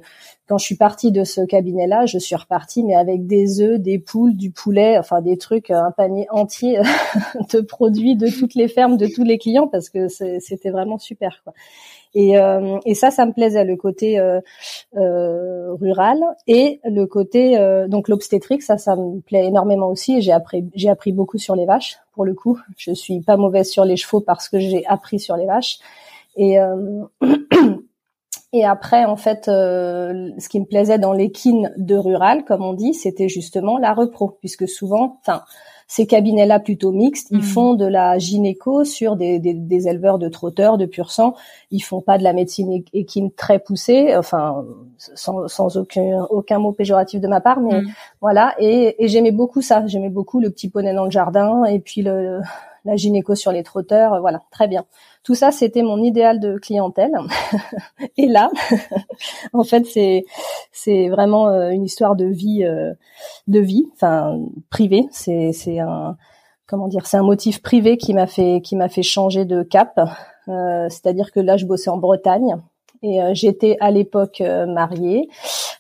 Quand 0.48 0.60
je 0.60 0.65
suis 0.65 0.76
partie 0.78 1.12
de 1.12 1.24
ce 1.24 1.41
cabinet-là, 1.41 2.06
je 2.06 2.19
suis 2.19 2.36
repartie, 2.36 2.84
mais 2.84 2.93
avec 2.93 3.26
des 3.26 3.62
œufs, 3.62 3.80
des 3.80 3.98
poules, 3.98 4.36
du 4.38 4.52
poulet, 4.52 4.95
enfin 5.00 5.19
des 5.21 5.38
trucs, 5.39 5.71
euh, 5.71 5.82
un 5.82 5.89
panier 5.89 6.28
entier 6.30 6.80
de 7.52 7.62
produits 7.62 8.15
de 8.15 8.28
toutes 8.30 8.54
les 8.54 8.67
fermes, 8.67 8.95
de 8.98 9.08
tous 9.08 9.24
les 9.24 9.39
clients, 9.39 9.67
parce 9.67 9.89
que 9.89 10.08
c'était 10.08 10.69
vraiment 10.69 11.00
super. 11.00 11.41
Quoi. 11.43 11.54
Et, 12.15 12.38
euh, 12.38 12.80
et 12.86 12.95
ça, 12.95 13.12
ça 13.12 13.25
me 13.25 13.34
plaisait, 13.34 13.65
le 13.65 13.75
côté 13.75 14.17
euh, 14.19 14.39
euh, 14.95 15.73
rural 15.73 16.17
et 16.47 16.80
le 16.86 17.06
côté 17.06 17.58
euh, 17.58 17.89
donc 17.89 18.08
l'obstétrique, 18.08 18.63
ça, 18.63 18.78
ça 18.78 18.95
me 18.95 19.19
plaît 19.19 19.45
énormément 19.45 19.89
aussi. 19.89 20.21
J'ai 20.21 20.32
appris, 20.32 20.65
j'ai 20.73 20.89
appris 20.89 21.12
beaucoup 21.12 21.38
sur 21.38 21.58
les 21.58 21.65
vaches. 21.65 21.97
Pour 22.13 22.23
le 22.23 22.34
coup, 22.34 22.58
je 22.78 22.93
suis 22.93 23.19
pas 23.19 23.36
mauvaise 23.36 23.69
sur 23.69 23.84
les 23.84 23.97
chevaux 23.97 24.21
parce 24.21 24.47
que 24.47 24.60
j'ai 24.60 24.86
appris 24.88 25.19
sur 25.19 25.36
les 25.36 25.45
vaches. 25.45 25.80
Et 26.38 26.58
euh, 26.58 27.04
et 28.60 28.65
après, 28.65 29.06
en 29.06 29.15
fait, 29.18 29.48
euh, 29.48 30.30
ce 30.39 30.50
qui 30.50 30.60
me 30.60 30.65
plaisait 30.65 31.00
dans 31.00 31.13
l'équine 31.13 31.72
de 31.78 31.96
rural, 31.96 32.44
comme 32.46 32.63
on 32.63 32.74
dit, 32.74 32.94
c'était 32.94 33.30
justement 33.30 33.78
la 33.78 33.94
repro, 33.94 34.38
puisque 34.39 34.68
souvent, 34.68 35.18
enfin, 35.22 35.44
ces 35.88 36.08
cabinets-là 36.08 36.60
plutôt 36.60 36.91
mixtes, 36.91 37.28
ils 37.30 37.38
Mhm. 37.38 37.44
font 37.44 37.74
de 37.76 37.86
la 37.86 38.18
gynéco 38.18 38.84
sur 38.86 39.15
des, 39.15 39.38
des, 39.39 39.54
des 39.54 39.88
éleveurs 39.88 40.18
de 40.18 40.30
trotteurs, 40.30 40.78
de 40.80 40.86
pur 40.88 41.12
sang. 41.12 41.36
Ils 41.70 41.82
font 41.82 42.02
pas 42.02 42.18
de 42.18 42.24
la 42.24 42.34
médecine 42.34 42.84
équine 42.94 43.32
très 43.32 43.60
poussée, 43.60 44.15
enfin, 44.18 44.65
sans, 44.98 45.48
sans 45.48 45.78
aucun, 45.78 46.24
aucun 46.32 46.58
mot 46.58 46.72
péjoratif 46.72 47.22
de 47.22 47.28
ma 47.28 47.39
part, 47.41 47.60
mais 47.60 47.82
Mhm. 47.82 47.88
voilà. 48.22 48.56
Et, 48.60 48.96
et 49.04 49.08
j'aimais 49.08 49.32
beaucoup 49.32 49.62
ça. 49.62 49.86
J'aimais 49.86 50.10
beaucoup 50.10 50.39
le 50.39 50.50
petit 50.50 50.70
poney 50.70 50.94
dans 50.94 51.06
le 51.06 51.12
jardin 51.12 51.65
et 51.65 51.80
puis 51.80 52.02
le, 52.02 52.41
la 52.86 52.95
gynéco 52.95 53.36
sur 53.36 53.52
les 53.52 53.63
trotteurs. 53.63 54.19
Voilà, 54.21 54.43
très 54.52 54.67
bien. 54.67 54.86
Tout 55.24 55.36
ça, 55.36 55.52
c'était 55.52 55.82
mon 55.82 56.02
idéal 56.02 56.39
de 56.39 56.58
clientèle. 56.58 57.12
et 58.17 58.28
là, 58.28 58.50
en 59.54 59.63
fait, 59.63 59.86
c'est 59.86 60.26
c'est 60.71 61.10
vraiment 61.10 61.50
euh, 61.50 61.69
une 61.69 61.84
histoire 61.84 62.15
de 62.15 62.26
vie, 62.26 62.63
euh, 62.63 62.93
de 63.48 63.60
vie, 63.60 63.86
enfin 63.93 64.39
privée. 64.69 65.08
C'est 65.12 65.52
c'est 65.52 65.80
un 65.80 66.15
comment 66.67 66.88
dire, 66.88 67.08
c'est 67.08 67.17
un 67.17 67.24
motif 67.24 67.62
privé 67.62 67.98
qui 67.98 68.13
m'a 68.13 68.28
fait 68.28 68.62
qui 68.62 68.76
m'a 68.76 68.88
fait 68.89 69.04
changer 69.04 69.45
de 69.45 69.63
cap. 69.63 70.00
Euh, 70.48 70.88
C'est-à-dire 70.89 71.32
que 71.32 71.39
là, 71.39 71.58
je 71.58 71.65
bossais 71.65 71.89
en 71.89 71.98
Bretagne 71.98 72.58
et 73.06 73.22
euh, 73.22 73.32
j'étais 73.34 73.78
à 73.80 73.91
l'époque 73.91 74.41
euh, 74.41 74.65
mariée 74.65 75.30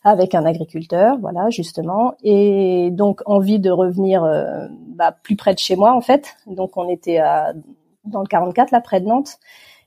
avec 0.03 0.35
un 0.35 0.45
agriculteur, 0.45 1.17
voilà 1.19 1.49
justement, 1.49 2.13
et 2.23 2.89
donc 2.91 3.21
envie 3.25 3.59
de 3.59 3.71
revenir 3.71 4.23
euh, 4.23 4.67
bah, 4.89 5.11
plus 5.23 5.35
près 5.35 5.53
de 5.55 5.59
chez 5.59 5.75
moi 5.75 5.93
en 5.93 6.01
fait. 6.01 6.35
Donc 6.45 6.77
on 6.77 6.87
était 6.87 7.17
à, 7.17 7.53
dans 8.03 8.21
le 8.21 8.27
44 8.27 8.71
là 8.71 8.79
près 8.79 9.01
de 9.01 9.07
Nantes, 9.07 9.39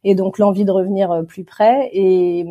et 0.03 0.17
donc 0.17 0.39
l'envie 0.39 0.65
de 0.65 0.73
revenir 0.73 1.13
euh, 1.13 1.23
plus 1.23 1.45
près. 1.45 1.89
Et 1.93 2.45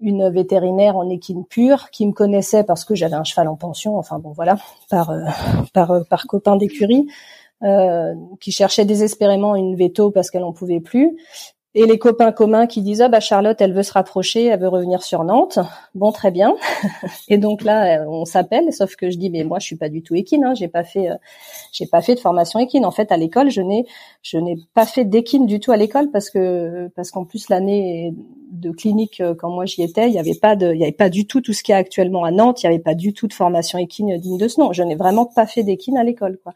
une 0.00 0.28
vétérinaire 0.28 0.96
en 0.96 1.08
équine 1.08 1.44
pure 1.46 1.88
qui 1.90 2.06
me 2.06 2.12
connaissait 2.12 2.64
parce 2.64 2.84
que 2.84 2.94
j'avais 2.94 3.14
un 3.14 3.24
cheval 3.24 3.48
en 3.48 3.56
pension, 3.56 3.96
enfin 3.96 4.18
bon 4.18 4.32
voilà, 4.32 4.56
par 4.90 5.12
par 5.72 6.04
par 6.08 6.26
copain 6.26 6.56
d'écurie, 6.56 7.06
euh, 7.62 8.14
qui 8.40 8.52
cherchait 8.52 8.84
désespérément 8.84 9.54
une 9.56 9.76
veto 9.76 10.10
parce 10.10 10.30
qu'elle 10.30 10.44
en 10.44 10.52
pouvait 10.52 10.80
plus 10.80 11.16
et 11.76 11.86
les 11.86 11.98
copains 11.98 12.30
communs 12.30 12.66
qui 12.66 12.82
disent 12.82 13.02
ah 13.02 13.08
bah 13.08 13.20
Charlotte 13.20 13.60
elle 13.60 13.72
veut 13.72 13.82
se 13.82 13.92
rapprocher, 13.92 14.46
elle 14.46 14.60
veut 14.60 14.68
revenir 14.68 15.02
sur 15.02 15.24
Nantes. 15.24 15.58
Bon 15.94 16.12
très 16.12 16.30
bien. 16.30 16.54
et 17.28 17.36
donc 17.36 17.64
là 17.64 18.00
euh, 18.00 18.06
on 18.08 18.24
s'appelle, 18.24 18.72
sauf 18.72 18.94
que 18.94 19.10
je 19.10 19.18
dis 19.18 19.28
mais 19.28 19.42
moi 19.42 19.58
je 19.58 19.66
suis 19.66 19.76
pas 19.76 19.88
du 19.88 20.02
tout 20.02 20.14
équine, 20.14 20.44
hein, 20.44 20.54
j'ai 20.54 20.68
pas 20.68 20.84
fait 20.84 21.10
euh, 21.10 21.16
j'ai 21.72 21.86
pas 21.86 22.00
fait 22.00 22.14
de 22.14 22.20
formation 22.20 22.60
équine. 22.60 22.84
En 22.84 22.92
fait 22.92 23.10
à 23.10 23.16
l'école 23.16 23.50
je 23.50 23.60
n'ai 23.60 23.86
je 24.22 24.38
n'ai 24.38 24.56
pas 24.74 24.86
fait 24.86 25.04
d'équine 25.04 25.46
du 25.46 25.58
tout 25.58 25.72
à 25.72 25.76
l'école 25.76 26.10
parce 26.12 26.30
que 26.30 26.88
parce 26.94 27.10
qu'en 27.10 27.24
plus 27.24 27.48
l'année 27.48 28.14
de 28.52 28.70
clinique 28.70 29.20
euh, 29.20 29.34
quand 29.34 29.50
moi 29.50 29.64
j'y 29.66 29.82
étais 29.82 30.08
il 30.08 30.14
y 30.14 30.18
avait 30.20 30.34
pas 30.34 30.54
de 30.54 30.72
il 30.72 30.78
y 30.78 30.84
avait 30.84 30.92
pas 30.92 31.08
du 31.08 31.26
tout 31.26 31.40
tout 31.40 31.52
ce 31.52 31.64
qu'il 31.64 31.72
y 31.72 31.76
a 31.76 31.78
actuellement 31.78 32.24
à 32.24 32.30
Nantes, 32.30 32.62
il 32.62 32.66
y 32.66 32.68
avait 32.68 32.78
pas 32.78 32.94
du 32.94 33.12
tout 33.14 33.26
de 33.26 33.34
formation 33.34 33.78
équine 33.78 34.16
digne 34.18 34.38
de 34.38 34.46
ce 34.46 34.60
nom. 34.60 34.72
Je 34.72 34.84
n'ai 34.84 34.94
vraiment 34.94 35.26
pas 35.26 35.46
fait 35.46 35.64
d'équine 35.64 35.96
à 35.96 36.04
l'école 36.04 36.38
quoi. 36.44 36.54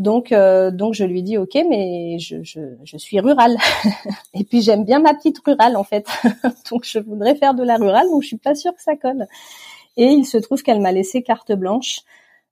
Donc, 0.00 0.32
euh, 0.32 0.70
donc 0.70 0.94
je 0.94 1.04
lui 1.04 1.22
dis 1.22 1.36
ok, 1.36 1.58
mais 1.68 2.18
je, 2.18 2.42
je, 2.42 2.96
suis 2.96 3.20
rurale. 3.20 3.58
et 4.34 4.44
puis 4.44 4.62
j'aime 4.62 4.86
bien 4.86 4.98
ma 4.98 5.12
petite 5.12 5.38
rurale 5.44 5.76
en 5.76 5.84
fait. 5.84 6.06
donc 6.70 6.84
je 6.86 7.00
voudrais 7.00 7.34
faire 7.34 7.52
de 7.52 7.62
la 7.62 7.76
rurale, 7.76 8.08
donc 8.08 8.22
je 8.22 8.28
suis 8.28 8.38
pas 8.38 8.54
sûre 8.54 8.74
que 8.74 8.80
ça 8.80 8.96
colle. 8.96 9.26
Et 9.98 10.06
il 10.06 10.24
se 10.24 10.38
trouve 10.38 10.62
qu'elle 10.62 10.80
m'a 10.80 10.90
laissé 10.90 11.22
carte 11.22 11.52
blanche 11.52 12.00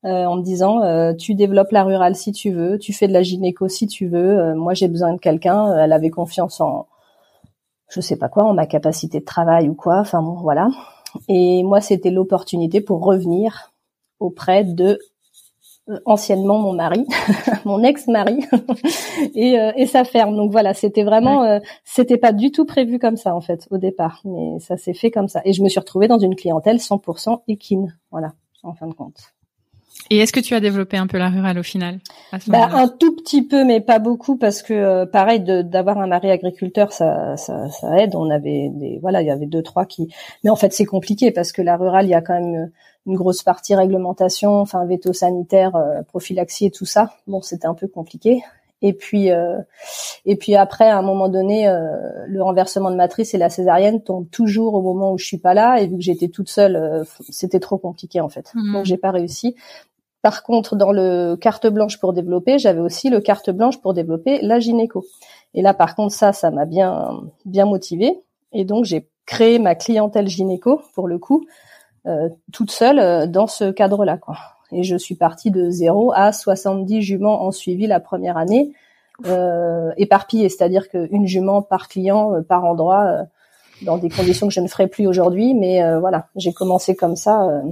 euh, 0.04 0.26
en 0.26 0.36
me 0.36 0.42
disant 0.42 0.82
euh, 0.82 1.14
tu 1.14 1.34
développes 1.34 1.72
la 1.72 1.84
rurale 1.84 2.16
si 2.16 2.32
tu 2.32 2.50
veux, 2.50 2.78
tu 2.78 2.92
fais 2.92 3.08
de 3.08 3.14
la 3.14 3.22
gynéco 3.22 3.66
si 3.66 3.86
tu 3.86 4.08
veux. 4.08 4.54
moi 4.54 4.74
j'ai 4.74 4.88
besoin 4.88 5.14
de 5.14 5.18
quelqu'un. 5.18 5.74
Elle 5.78 5.94
avait 5.94 6.10
confiance 6.10 6.60
en 6.60 6.86
je 7.88 8.02
sais 8.02 8.16
pas 8.16 8.28
quoi, 8.28 8.44
en 8.44 8.52
ma 8.52 8.66
capacité 8.66 9.20
de 9.20 9.24
travail 9.24 9.70
ou 9.70 9.74
quoi. 9.74 10.00
Enfin 10.00 10.20
bon 10.20 10.34
voilà. 10.34 10.68
Et 11.28 11.62
moi 11.62 11.80
c'était 11.80 12.10
l'opportunité 12.10 12.82
pour 12.82 13.02
revenir 13.02 13.72
auprès 14.20 14.64
de 14.64 14.98
anciennement 16.04 16.58
mon 16.58 16.72
mari, 16.72 17.06
mon 17.64 17.82
ex-mari 17.82 18.44
et, 19.34 19.58
euh, 19.58 19.72
et, 19.76 19.86
sa 19.86 20.04
ferme. 20.04 20.36
Donc 20.36 20.50
voilà, 20.50 20.74
c'était 20.74 21.02
vraiment, 21.02 21.44
euh, 21.44 21.60
c'était 21.84 22.18
pas 22.18 22.32
du 22.32 22.50
tout 22.50 22.64
prévu 22.64 22.98
comme 22.98 23.16
ça 23.16 23.34
en 23.34 23.40
fait 23.40 23.66
au 23.70 23.78
départ, 23.78 24.20
mais 24.24 24.58
ça 24.60 24.76
s'est 24.76 24.94
fait 24.94 25.10
comme 25.10 25.28
ça. 25.28 25.40
Et 25.44 25.52
je 25.52 25.62
me 25.62 25.68
suis 25.68 25.80
retrouvée 25.80 26.08
dans 26.08 26.18
une 26.18 26.36
clientèle 26.36 26.76
100% 26.76 27.42
équine, 27.48 27.96
voilà, 28.10 28.32
en 28.62 28.74
fin 28.74 28.86
de 28.86 28.94
compte. 28.94 29.34
Et 30.10 30.18
est-ce 30.18 30.32
que 30.32 30.40
tu 30.40 30.54
as 30.54 30.60
développé 30.60 30.96
un 30.96 31.06
peu 31.06 31.18
la 31.18 31.28
rurale 31.28 31.58
au 31.58 31.62
final 31.62 31.98
bah, 32.46 32.68
Un 32.72 32.88
tout 32.88 33.14
petit 33.16 33.42
peu, 33.42 33.64
mais 33.64 33.80
pas 33.80 33.98
beaucoup, 33.98 34.36
parce 34.36 34.62
que 34.62 34.72
euh, 34.72 35.06
pareil, 35.06 35.40
d'avoir 35.40 35.98
un 35.98 36.06
mari 36.06 36.30
agriculteur, 36.30 36.92
ça, 36.92 37.36
ça, 37.36 37.68
ça, 37.70 37.98
aide. 37.98 38.14
On 38.14 38.30
avait 38.30 38.70
des, 38.72 38.98
voilà, 39.00 39.22
il 39.22 39.26
y 39.26 39.30
avait 39.30 39.46
deux 39.46 39.62
trois 39.62 39.84
qui, 39.84 40.08
mais 40.44 40.50
en 40.50 40.56
fait 40.56 40.72
c'est 40.72 40.86
compliqué 40.86 41.30
parce 41.30 41.52
que 41.52 41.62
la 41.62 41.76
rurale, 41.76 42.06
il 42.06 42.10
y 42.10 42.14
a 42.14 42.22
quand 42.22 42.40
même 42.40 42.70
une 43.08 43.16
grosse 43.16 43.42
partie 43.42 43.74
réglementation, 43.74 44.60
enfin 44.60 44.84
veto 44.84 45.12
sanitaire, 45.12 45.74
euh, 45.76 46.02
prophylaxie 46.02 46.66
et 46.66 46.70
tout 46.70 46.84
ça. 46.84 47.14
Bon, 47.26 47.40
c'était 47.40 47.66
un 47.66 47.74
peu 47.74 47.88
compliqué. 47.88 48.42
Et 48.80 48.92
puis, 48.92 49.32
euh, 49.32 49.58
et 50.24 50.36
puis 50.36 50.54
après, 50.54 50.88
à 50.88 50.98
un 50.98 51.02
moment 51.02 51.28
donné, 51.28 51.68
euh, 51.68 51.80
le 52.28 52.42
renversement 52.42 52.92
de 52.92 52.96
matrice 52.96 53.34
et 53.34 53.38
la 53.38 53.50
césarienne 53.50 54.02
tombent 54.02 54.30
toujours 54.30 54.74
au 54.74 54.82
moment 54.82 55.12
où 55.12 55.18
je 55.18 55.24
suis 55.24 55.38
pas 55.38 55.52
là. 55.52 55.80
Et 55.80 55.88
vu 55.88 55.96
que 55.96 56.02
j'étais 56.02 56.28
toute 56.28 56.48
seule, 56.48 57.04
c'était 57.28 57.58
trop 57.58 57.78
compliqué 57.78 58.20
en 58.20 58.28
fait. 58.28 58.52
Mmh. 58.54 58.72
Donc 58.72 58.84
j'ai 58.84 58.98
pas 58.98 59.10
réussi. 59.10 59.56
Par 60.28 60.42
contre, 60.42 60.76
dans 60.76 60.92
le 60.92 61.36
carte 61.36 61.66
blanche 61.68 61.98
pour 61.98 62.12
développer, 62.12 62.58
j'avais 62.58 62.80
aussi 62.80 63.08
le 63.08 63.22
carte 63.22 63.48
blanche 63.48 63.80
pour 63.80 63.94
développer 63.94 64.42
la 64.42 64.60
gynéco. 64.60 65.06
Et 65.54 65.62
là, 65.62 65.72
par 65.72 65.94
contre, 65.94 66.14
ça, 66.14 66.34
ça 66.34 66.50
m'a 66.50 66.66
bien, 66.66 67.22
bien 67.46 67.64
motivé. 67.64 68.20
Et 68.52 68.66
donc, 68.66 68.84
j'ai 68.84 69.08
créé 69.24 69.58
ma 69.58 69.74
clientèle 69.74 70.28
gynéco 70.28 70.82
pour 70.92 71.08
le 71.08 71.18
coup 71.18 71.46
euh, 72.06 72.28
toute 72.52 72.70
seule 72.70 72.98
euh, 72.98 73.26
dans 73.26 73.46
ce 73.46 73.70
cadre-là. 73.70 74.18
Et 74.70 74.82
je 74.82 74.96
suis 74.96 75.14
partie 75.14 75.50
de 75.50 75.70
0 75.70 76.12
à 76.14 76.30
70 76.30 77.00
juments 77.00 77.44
en 77.44 77.50
suivi 77.50 77.86
la 77.86 77.98
première 77.98 78.36
année, 78.36 78.74
euh, 79.28 79.92
éparpillées, 79.96 80.50
c'est-à-dire 80.50 80.90
qu'une 80.90 81.26
jument 81.26 81.62
par 81.62 81.88
client, 81.88 82.34
euh, 82.34 82.42
par 82.42 82.66
endroit, 82.66 83.22
dans 83.80 83.96
des 83.96 84.10
conditions 84.10 84.48
que 84.48 84.52
je 84.52 84.60
ne 84.60 84.68
ferai 84.68 84.88
plus 84.88 85.06
aujourd'hui. 85.06 85.54
Mais 85.54 85.80
voilà, 86.00 86.26
j'ai 86.36 86.52
commencé 86.52 86.94
comme 86.94 87.16
ça 87.16 87.62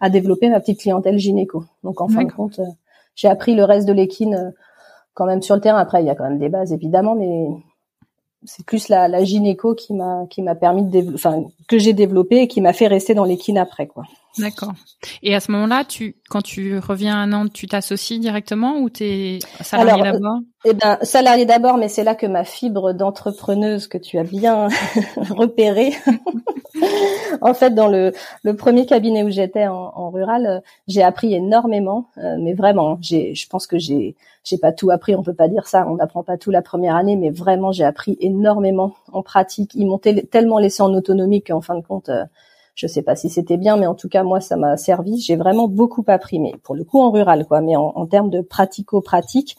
à 0.00 0.10
développer 0.10 0.48
ma 0.48 0.60
petite 0.60 0.80
clientèle 0.80 1.18
gynéco. 1.18 1.64
Donc 1.84 2.00
en 2.00 2.08
fin 2.08 2.24
de 2.24 2.32
compte, 2.32 2.60
j'ai 3.14 3.28
appris 3.28 3.54
le 3.54 3.64
reste 3.64 3.86
de 3.86 3.92
l'équine 3.92 4.54
quand 5.14 5.26
même 5.26 5.42
sur 5.42 5.54
le 5.54 5.60
terrain. 5.60 5.78
Après, 5.78 6.02
il 6.02 6.06
y 6.06 6.10
a 6.10 6.14
quand 6.14 6.24
même 6.24 6.38
des 6.38 6.48
bases 6.48 6.72
évidemment, 6.72 7.14
mais 7.14 7.48
c'est 8.44 8.64
plus 8.64 8.88
la, 8.88 9.08
la 9.08 9.24
gynéco 9.24 9.74
qui 9.74 9.94
m'a 9.94 10.26
qui 10.30 10.42
m'a 10.42 10.54
permis 10.54 10.84
de 10.84 11.14
enfin 11.14 11.44
que 11.68 11.78
j'ai 11.78 11.92
développé 11.92 12.42
et 12.42 12.48
qui 12.48 12.60
m'a 12.60 12.72
fait 12.72 12.86
rester 12.86 13.14
dans 13.14 13.24
l'équine 13.24 13.58
après 13.58 13.86
quoi. 13.86 14.04
D'accord. 14.38 14.72
Et 15.22 15.34
à 15.34 15.40
ce 15.40 15.50
moment-là, 15.52 15.84
tu 15.84 16.16
quand 16.28 16.42
tu 16.42 16.78
reviens 16.78 17.20
à 17.20 17.26
Nantes, 17.26 17.52
tu 17.52 17.66
t'associes 17.66 18.18
directement 18.18 18.78
ou 18.78 18.90
t'es 18.90 19.38
salarié 19.60 20.02
d'abord? 20.02 20.38
Eh 20.64 20.74
ben 20.74 20.98
salarié 21.02 21.46
d'abord, 21.46 21.76
mais 21.76 21.88
c'est 21.88 22.04
là 22.04 22.14
que 22.14 22.26
ma 22.26 22.44
fibre 22.44 22.92
d'entrepreneuse 22.92 23.86
que 23.86 23.98
tu 23.98 24.18
as 24.18 24.24
bien 24.24 24.68
repérée. 25.30 25.92
en 27.40 27.54
fait, 27.54 27.74
dans 27.74 27.88
le, 27.88 28.12
le 28.42 28.56
premier 28.56 28.86
cabinet 28.86 29.22
où 29.22 29.30
j'étais 29.30 29.66
en, 29.66 29.92
en, 29.94 30.10
rural, 30.10 30.46
euh, 30.46 30.60
j'ai 30.86 31.02
appris 31.02 31.34
énormément, 31.34 32.10
euh, 32.18 32.36
mais 32.40 32.54
vraiment, 32.54 32.98
j'ai 33.00 33.34
je 33.34 33.48
pense 33.48 33.66
que 33.66 33.78
j'ai 33.78 34.16
j'ai 34.44 34.58
pas 34.58 34.72
tout 34.72 34.90
appris, 34.90 35.14
on 35.14 35.22
peut 35.22 35.34
pas 35.34 35.48
dire 35.48 35.66
ça, 35.66 35.86
on 35.88 35.96
n'apprend 35.96 36.22
pas 36.22 36.38
tout 36.38 36.50
la 36.50 36.62
première 36.62 36.96
année, 36.96 37.16
mais 37.16 37.30
vraiment 37.30 37.70
j'ai 37.70 37.84
appris 37.84 38.16
énormément 38.20 38.94
en 39.12 39.22
pratique. 39.22 39.72
Ils 39.74 39.86
m'ont 39.86 39.98
tellement 39.98 40.58
laissé 40.58 40.82
en 40.82 40.92
autonomie 40.94 41.42
qu'en 41.42 41.60
fin 41.60 41.76
de 41.76 41.82
compte, 41.82 42.08
euh, 42.08 42.24
je 42.78 42.86
sais 42.86 43.02
pas 43.02 43.16
si 43.16 43.28
c'était 43.28 43.56
bien, 43.56 43.76
mais 43.76 43.86
en 43.86 43.96
tout 43.96 44.08
cas 44.08 44.22
moi 44.22 44.40
ça 44.40 44.56
m'a 44.56 44.76
servi. 44.76 45.20
J'ai 45.20 45.34
vraiment 45.34 45.66
beaucoup 45.66 46.04
appris, 46.06 46.38
mais 46.38 46.52
pour 46.62 46.76
le 46.76 46.84
coup 46.84 47.00
en 47.00 47.10
rural 47.10 47.44
quoi, 47.44 47.60
mais 47.60 47.74
en, 47.74 48.06
termes 48.06 48.30
de 48.30 48.40
pratico-pratique, 48.40 49.56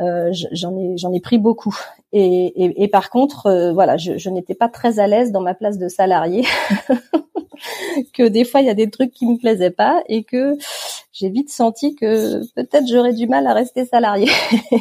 euh, 0.00 0.30
j'en 0.52 0.76
ai 0.76 0.98
j'en 0.98 1.12
ai 1.14 1.20
pris 1.20 1.38
beaucoup. 1.38 1.74
Et, 2.12 2.82
et, 2.82 2.88
par 2.88 3.08
contre, 3.08 3.46
euh, 3.46 3.72
voilà, 3.72 3.96
je, 3.96 4.18
je 4.18 4.28
n'étais 4.28 4.54
pas 4.54 4.68
très 4.68 4.98
à 4.98 5.06
l'aise 5.06 5.32
dans 5.32 5.40
ma 5.40 5.54
place 5.54 5.78
de 5.78 5.88
salarié. 5.88 6.44
que 8.12 8.28
des 8.28 8.44
fois 8.44 8.60
il 8.60 8.66
y 8.66 8.70
a 8.70 8.74
des 8.74 8.90
trucs 8.90 9.12
qui 9.12 9.26
me 9.26 9.38
plaisaient 9.38 9.70
pas 9.70 10.02
et 10.08 10.24
que 10.24 10.56
j'ai 11.12 11.30
vite 11.30 11.50
senti 11.50 11.94
que 11.94 12.44
peut-être 12.54 12.86
j'aurais 12.86 13.14
du 13.14 13.26
mal 13.28 13.46
à 13.46 13.54
rester 13.54 13.86
salarié. 13.86 14.28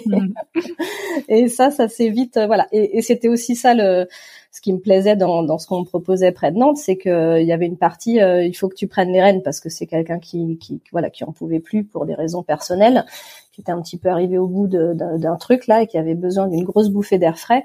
Mm. 0.06 0.34
et 1.30 1.48
ça, 1.48 1.72
ça 1.72 1.88
s'est 1.88 2.10
vite, 2.10 2.36
euh, 2.36 2.48
voilà. 2.48 2.68
Et, 2.74 2.98
et 2.98 3.02
c'était 3.02 3.30
aussi 3.30 3.56
ça 3.56 3.74
le, 3.74 4.08
ce 4.52 4.60
qui 4.60 4.74
me 4.74 4.80
plaisait 4.80 5.16
dans, 5.16 5.58
ce 5.58 5.66
qu'on 5.66 5.80
me 5.80 5.86
proposait 5.86 6.32
près 6.32 6.52
de 6.52 6.58
Nantes, 6.58 6.78
c'est 6.78 6.98
que 6.98 7.40
il 7.40 7.48
y 7.48 7.54
avait 7.54 7.68
une 7.68 7.78
partie, 7.78 8.22
euh, 8.22 8.44
il 8.44 8.54
faut 8.54 8.68
que 8.68 8.76
tu 8.76 8.88
prennes 8.88 9.12
les 9.12 9.22
rênes 9.22 9.42
parce 9.44 9.62
que 9.62 9.70
c'est 9.70 9.88
quelqu'un 9.88 10.20
qui, 10.20 10.58
qui, 10.58 10.82
voilà, 10.92 11.10
qui 11.10 11.24
en 11.24 11.32
pouvait 11.32 11.62
plus 11.62 11.86
pour 11.86 12.06
des 12.06 12.16
raisons 12.16 12.44
personnelles, 12.44 13.06
qui 13.54 13.62
était 13.62 13.72
un 13.72 13.82
petit 13.82 13.98
peu 13.98 14.10
arrivé 14.10 14.38
au 14.38 14.48
bout 14.48 14.68
d'un 14.68 15.36
truc 15.38 15.68
là 15.68 15.82
et 15.82 15.88
qui 15.88 15.98
avait 15.98 16.16
besoin 16.16 16.48
d'une 16.48 16.66
grosse 16.66 16.90
bouffée 16.90 17.18
d'air 17.18 17.40
frais. 17.40 17.64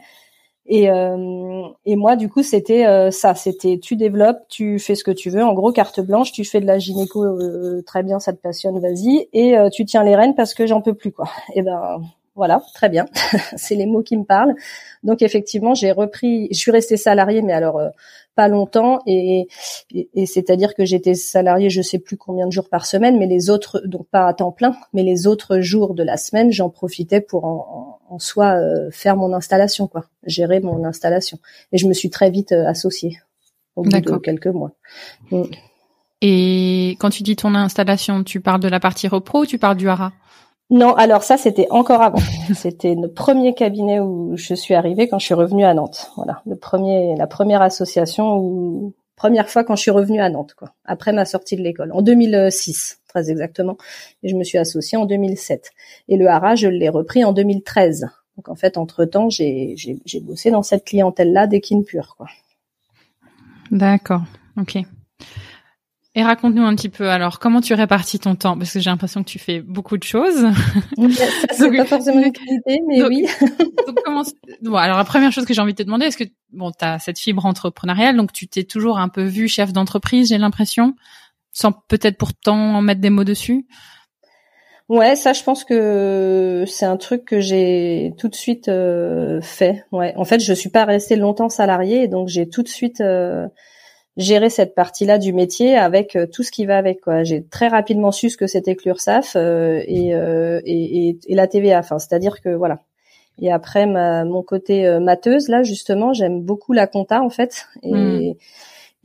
Et, 0.68 0.90
euh, 0.90 1.68
moi, 1.86 2.16
du 2.16 2.28
coup, 2.28 2.42
c'était 2.42 2.86
euh, 2.86 3.10
ça. 3.10 3.34
C'était 3.34 3.78
tu 3.78 3.96
développes, 3.96 4.42
tu 4.48 4.78
fais 4.78 4.94
ce 4.94 5.04
que 5.04 5.10
tu 5.12 5.30
veux. 5.30 5.44
En 5.44 5.54
gros, 5.54 5.72
carte 5.72 6.00
blanche, 6.00 6.32
tu 6.32 6.44
fais 6.44 6.60
de 6.60 6.66
la 6.66 6.78
gynéco, 6.78 7.24
euh, 7.24 7.82
très 7.86 8.02
bien, 8.02 8.18
ça 8.18 8.32
te 8.32 8.38
passionne, 8.40 8.78
vas-y. 8.80 9.28
Et 9.32 9.56
tu 9.72 9.84
tiens 9.84 10.02
les 10.02 10.16
rênes 10.16 10.34
parce 10.34 10.54
que 10.54 10.66
j'en 10.66 10.80
peux 10.82 10.94
plus, 10.94 11.12
quoi. 11.12 11.28
Et 11.54 11.62
ben 11.62 12.00
voilà, 12.36 12.62
très 12.74 12.88
bien. 12.88 13.06
c'est 13.56 13.74
les 13.74 13.86
mots 13.86 14.02
qui 14.02 14.16
me 14.16 14.24
parlent. 14.24 14.54
Donc 15.02 15.22
effectivement, 15.22 15.74
j'ai 15.74 15.90
repris. 15.90 16.48
Je 16.52 16.58
suis 16.58 16.70
restée 16.70 16.96
salariée, 16.96 17.42
mais 17.42 17.52
alors 17.52 17.80
pas 18.36 18.46
longtemps 18.48 19.00
et, 19.06 19.48
et, 19.92 20.26
c'est-à-dire 20.26 20.74
que 20.74 20.84
j'étais 20.84 21.14
salariée 21.14 21.70
je 21.70 21.82
sais 21.82 21.98
plus 21.98 22.16
combien 22.16 22.46
de 22.46 22.52
jours 22.52 22.68
par 22.68 22.86
semaine 22.86 23.18
mais 23.18 23.26
les 23.26 23.50
autres 23.50 23.82
donc 23.86 24.06
pas 24.08 24.28
à 24.28 24.34
temps 24.34 24.52
plein 24.52 24.76
mais 24.92 25.02
les 25.02 25.26
autres 25.26 25.60
jours 25.60 25.94
de 25.94 26.04
la 26.04 26.18
semaine 26.18 26.52
j'en 26.52 26.68
profitais 26.68 27.22
pour 27.22 27.46
en, 27.46 27.98
en, 28.08 28.18
soi 28.18 28.58
euh, 28.58 28.90
faire 28.92 29.16
mon 29.16 29.32
installation 29.32 29.88
quoi 29.88 30.04
gérer 30.24 30.60
mon 30.60 30.84
installation 30.84 31.38
et 31.72 31.78
je 31.78 31.88
me 31.88 31.94
suis 31.94 32.10
très 32.10 32.30
vite 32.30 32.52
euh, 32.52 32.68
associée 32.68 33.18
au 33.74 33.82
bout 33.82 33.90
de 33.90 34.16
quelques 34.18 34.46
mois 34.46 34.72
et 36.20 36.96
quand 37.00 37.10
tu 37.10 37.22
dis 37.22 37.36
ton 37.36 37.54
installation 37.54 38.22
tu 38.22 38.40
parles 38.40 38.60
de 38.60 38.68
la 38.68 38.80
partie 38.80 39.08
repro 39.08 39.40
ou 39.40 39.46
tu 39.46 39.58
parles 39.58 39.78
du 39.78 39.88
hara 39.88 40.12
non, 40.70 40.94
alors 40.94 41.22
ça 41.22 41.36
c'était 41.36 41.68
encore 41.70 42.02
avant. 42.02 42.18
C'était 42.54 42.94
le 42.94 43.08
premier 43.08 43.54
cabinet 43.54 44.00
où 44.00 44.36
je 44.36 44.54
suis 44.54 44.74
arrivée 44.74 45.08
quand 45.08 45.18
je 45.18 45.24
suis 45.24 45.34
revenue 45.34 45.64
à 45.64 45.74
Nantes. 45.74 46.10
Voilà, 46.16 46.42
le 46.44 46.56
premier, 46.56 47.14
la 47.16 47.28
première 47.28 47.62
association 47.62 48.38
où 48.38 48.94
première 49.14 49.48
fois 49.48 49.62
quand 49.62 49.76
je 49.76 49.82
suis 49.82 49.90
revenue 49.92 50.20
à 50.20 50.28
Nantes, 50.28 50.54
quoi. 50.54 50.74
Après 50.84 51.12
ma 51.12 51.24
sortie 51.24 51.56
de 51.56 51.62
l'école, 51.62 51.92
en 51.92 52.02
2006, 52.02 53.00
très 53.08 53.30
exactement. 53.30 53.76
Et 54.24 54.28
je 54.28 54.34
me 54.34 54.42
suis 54.42 54.58
associée 54.58 54.98
en 54.98 55.06
2007. 55.06 55.70
Et 56.08 56.16
le 56.16 56.26
Hara, 56.28 56.56
je 56.56 56.66
l'ai 56.66 56.88
repris 56.88 57.24
en 57.24 57.32
2013. 57.32 58.08
Donc 58.36 58.48
en 58.48 58.56
fait, 58.56 58.76
entre 58.76 59.04
temps, 59.04 59.30
j'ai 59.30 59.74
j'ai 59.76 60.20
bossé 60.20 60.50
dans 60.50 60.62
cette 60.62 60.84
clientèle-là 60.84 61.46
d'équine 61.46 61.84
pure, 61.84 62.16
quoi. 62.16 62.26
D'accord. 63.70 64.22
Ok. 64.58 64.78
Et 66.16 66.24
raconte-nous 66.24 66.64
un 66.64 66.74
petit 66.74 66.88
peu 66.88 67.10
alors 67.10 67.38
comment 67.38 67.60
tu 67.60 67.74
répartis 67.74 68.18
ton 68.18 68.36
temps? 68.36 68.56
Parce 68.56 68.72
que 68.72 68.80
j'ai 68.80 68.88
l'impression 68.88 69.22
que 69.22 69.28
tu 69.28 69.38
fais 69.38 69.60
beaucoup 69.60 69.98
de 69.98 70.02
choses. 70.02 70.46
c'est 71.52 71.76
pas 71.76 71.84
forcément 71.84 72.22
une 72.22 72.32
qualité 72.32 72.80
mais 72.88 73.04
oui. 73.04 73.26
donc 73.86 73.98
comment 74.02 74.22
bon 74.62 74.76
alors 74.76 74.96
la 74.96 75.04
première 75.04 75.30
chose 75.30 75.44
que 75.44 75.52
j'ai 75.52 75.60
envie 75.60 75.74
de 75.74 75.76
te 75.76 75.82
demander 75.82 76.06
est-ce 76.06 76.16
que 76.16 76.24
bon 76.52 76.70
tu 76.70 76.86
as 76.86 76.98
cette 77.00 77.18
fibre 77.18 77.44
entrepreneuriale 77.44 78.16
donc 78.16 78.32
tu 78.32 78.48
t'es 78.48 78.64
toujours 78.64 78.98
un 78.98 79.10
peu 79.10 79.24
vu 79.24 79.46
chef 79.46 79.74
d'entreprise, 79.74 80.30
j'ai 80.30 80.38
l'impression 80.38 80.94
sans 81.52 81.72
peut-être 81.72 82.16
pourtant 82.16 82.80
mettre 82.80 83.02
des 83.02 83.10
mots 83.10 83.24
dessus? 83.24 83.66
Ouais, 84.88 85.16
ça, 85.16 85.32
je 85.32 85.42
pense 85.42 85.64
que 85.64 86.64
c'est 86.66 86.86
un 86.86 86.96
truc 86.96 87.24
que 87.24 87.40
j'ai 87.40 88.14
tout 88.18 88.28
de 88.28 88.36
suite 88.36 88.68
euh, 88.68 89.40
fait. 89.40 89.84
Ouais, 89.90 90.14
en 90.16 90.24
fait, 90.24 90.38
je 90.38 90.52
suis 90.52 90.70
pas 90.70 90.84
restée 90.84 91.16
longtemps 91.16 91.48
salariée, 91.48 92.06
donc 92.06 92.28
j'ai 92.28 92.48
tout 92.48 92.62
de 92.62 92.68
suite 92.68 93.00
euh, 93.00 93.48
géré 94.16 94.50
cette 94.50 94.74
partie-là 94.74 95.18
du 95.18 95.32
métier 95.32 95.76
avec 95.76 96.16
euh, 96.16 96.26
tout 96.26 96.42
ce 96.42 96.50
qui 96.50 96.66
va 96.66 96.78
avec. 96.78 97.00
Quoi, 97.00 97.24
j'ai 97.24 97.44
très 97.44 97.68
rapidement 97.68 98.12
su 98.12 98.30
ce 98.30 98.36
que 98.36 98.46
c'était 98.46 98.76
que 98.76 98.88
l'URSSAF 98.88 99.36
et, 99.36 100.10
et, 100.10 101.18
et, 101.26 101.34
la 101.34 101.46
TVA. 101.46 101.78
Enfin, 101.78 101.98
c'est-à-dire 101.98 102.40
que 102.40 102.50
voilà. 102.50 102.80
Et 103.38 103.52
après, 103.52 103.86
ma, 103.86 104.24
mon 104.24 104.42
côté 104.42 104.98
matheuse, 104.98 105.48
là, 105.48 105.62
justement, 105.62 106.14
j'aime 106.14 106.40
beaucoup 106.40 106.72
la 106.72 106.86
compta, 106.86 107.20
en 107.22 107.28
fait, 107.28 107.66
et 107.82 107.92
hmm. 107.92 108.34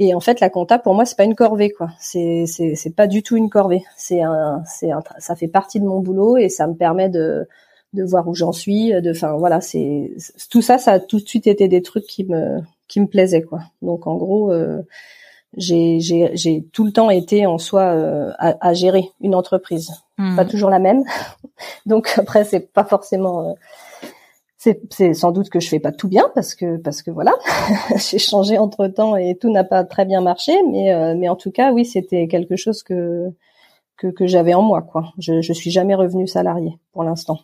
Et 0.04 0.16
en 0.16 0.20
fait, 0.20 0.40
la 0.40 0.50
compta 0.50 0.80
pour 0.80 0.96
moi, 0.96 1.06
c'est 1.06 1.16
pas 1.16 1.26
une 1.26 1.36
corvée, 1.36 1.70
quoi. 1.70 1.90
C'est 2.00 2.46
c'est 2.48 2.74
c'est 2.74 2.96
pas 2.96 3.06
du 3.06 3.22
tout 3.22 3.38
une 3.38 3.52
corvée. 3.52 3.84
C'est 3.98 4.24
un 4.24 4.64
c'est 4.66 4.90
un 4.90 5.04
ça 5.20 5.36
fait 5.36 5.48
partie 5.48 5.80
de 5.80 5.86
mon 5.86 6.00
boulot 6.00 6.38
et 6.38 6.50
ça 6.50 6.66
me 6.66 6.74
permet 6.74 7.08
de 7.08 7.48
de 7.94 8.04
voir 8.04 8.28
où 8.28 8.36
j'en 8.36 8.52
suis. 8.52 8.92
De 9.02 9.12
enfin 9.12 9.38
voilà, 9.38 9.62
c'est 9.62 10.12
tout 10.50 10.62
ça, 10.62 10.78
ça 10.78 10.94
a 10.94 11.00
tout 11.00 11.20
de 11.20 11.28
suite 11.28 11.48
été 11.48 11.68
des 11.68 11.82
trucs 11.82 12.06
qui 12.06 12.24
me 12.26 12.60
qui 12.88 13.00
me 13.00 13.08
plaisaient, 13.08 13.44
quoi. 13.44 13.62
Donc 13.82 14.08
en 14.08 14.16
gros. 14.16 14.52
Euh, 14.52 14.82
j'ai 15.58 16.00
j'ai 16.00 16.32
j'ai 16.36 16.64
tout 16.72 16.86
le 16.86 16.92
temps 16.92 17.10
été 17.10 17.46
en 17.46 17.58
soi 17.58 17.82
euh, 17.82 18.32
à, 18.38 18.56
à, 18.70 18.74
gérer 18.74 19.10
une 19.20 19.36
entreprise, 19.36 19.92
mmh. 20.18 20.36
pas 20.36 20.46
toujours 20.46 20.70
la 20.70 20.80
même. 20.80 21.04
Donc 21.86 22.14
après 22.18 22.46
c'est 22.46 22.72
pas 22.72 22.86
forcément 22.86 23.50
euh, 23.50 23.54
c'est 24.58 25.14
sans 25.14 25.32
doute 25.32 25.50
que 25.50 25.60
je 25.60 25.68
fais 25.68 25.80
pas 25.80 25.92
tout 25.92 26.08
bien 26.08 26.32
parce 26.36 26.56
que 26.56 26.78
parce 26.78 27.02
que 27.02 27.12
voilà, 27.12 27.34
j'ai 27.98 28.20
changé 28.20 28.58
entre 28.58 28.88
temps 28.88 29.16
et 29.16 29.36
tout 29.36 29.52
n'a 29.52 29.64
pas 29.64 29.84
très 29.84 30.06
bien 30.06 30.22
marché, 30.22 30.54
mais 30.72 30.94
euh, 30.94 31.16
mais 31.18 31.28
en 31.28 31.36
tout 31.36 31.52
cas 31.52 31.72
oui 31.74 31.86
c'était 31.86 32.28
quelque 32.28 32.56
chose 32.56 32.84
que 32.84 33.30
que, 33.98 34.08
que 34.08 34.28
j'avais 34.28 34.54
en 34.54 34.62
moi 34.62 34.82
quoi. 34.82 35.14
Je 35.18 35.42
je 35.42 35.54
suis 35.54 35.72
jamais 35.72 35.96
revenu 35.96 36.28
salarié 36.28 36.78
pour 36.94 37.04
l'instant. 37.04 37.40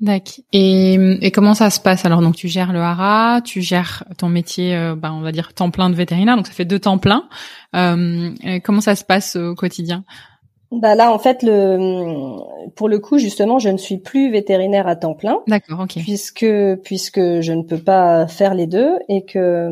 D'accord. 0.00 0.44
Et, 0.52 1.30
comment 1.32 1.54
ça 1.54 1.70
se 1.70 1.80
passe 1.80 2.04
alors? 2.04 2.20
Donc 2.20 2.34
tu 2.34 2.48
gères 2.48 2.72
le 2.72 2.80
hara, 2.80 3.40
tu 3.42 3.62
gères 3.62 4.04
ton 4.18 4.28
métier, 4.28 4.74
euh, 4.76 4.94
bah, 4.94 5.12
on 5.12 5.20
va 5.20 5.32
dire 5.32 5.54
temps 5.54 5.70
plein 5.70 5.88
de 5.88 5.94
vétérinaire, 5.94 6.36
donc 6.36 6.46
ça 6.46 6.52
fait 6.52 6.64
deux 6.64 6.80
temps 6.80 6.98
plein. 6.98 7.28
Euh, 7.74 8.30
comment 8.64 8.80
ça 8.80 8.96
se 8.96 9.04
passe 9.04 9.36
au 9.36 9.54
quotidien? 9.54 10.04
Bah 10.78 10.94
là, 10.94 11.12
en 11.12 11.18
fait, 11.18 11.42
le 11.42 12.38
pour 12.74 12.88
le 12.88 12.98
coup, 12.98 13.18
justement, 13.18 13.58
je 13.58 13.68
ne 13.68 13.76
suis 13.76 13.98
plus 13.98 14.30
vétérinaire 14.30 14.86
à 14.86 14.96
temps 14.96 15.14
plein. 15.14 15.40
D'accord, 15.46 15.80
ok. 15.80 15.94
Puisque 16.02 16.46
puisque 16.82 17.40
je 17.40 17.52
ne 17.52 17.62
peux 17.62 17.78
pas 17.78 18.26
faire 18.26 18.54
les 18.54 18.66
deux 18.66 18.98
et 19.08 19.24
que 19.24 19.68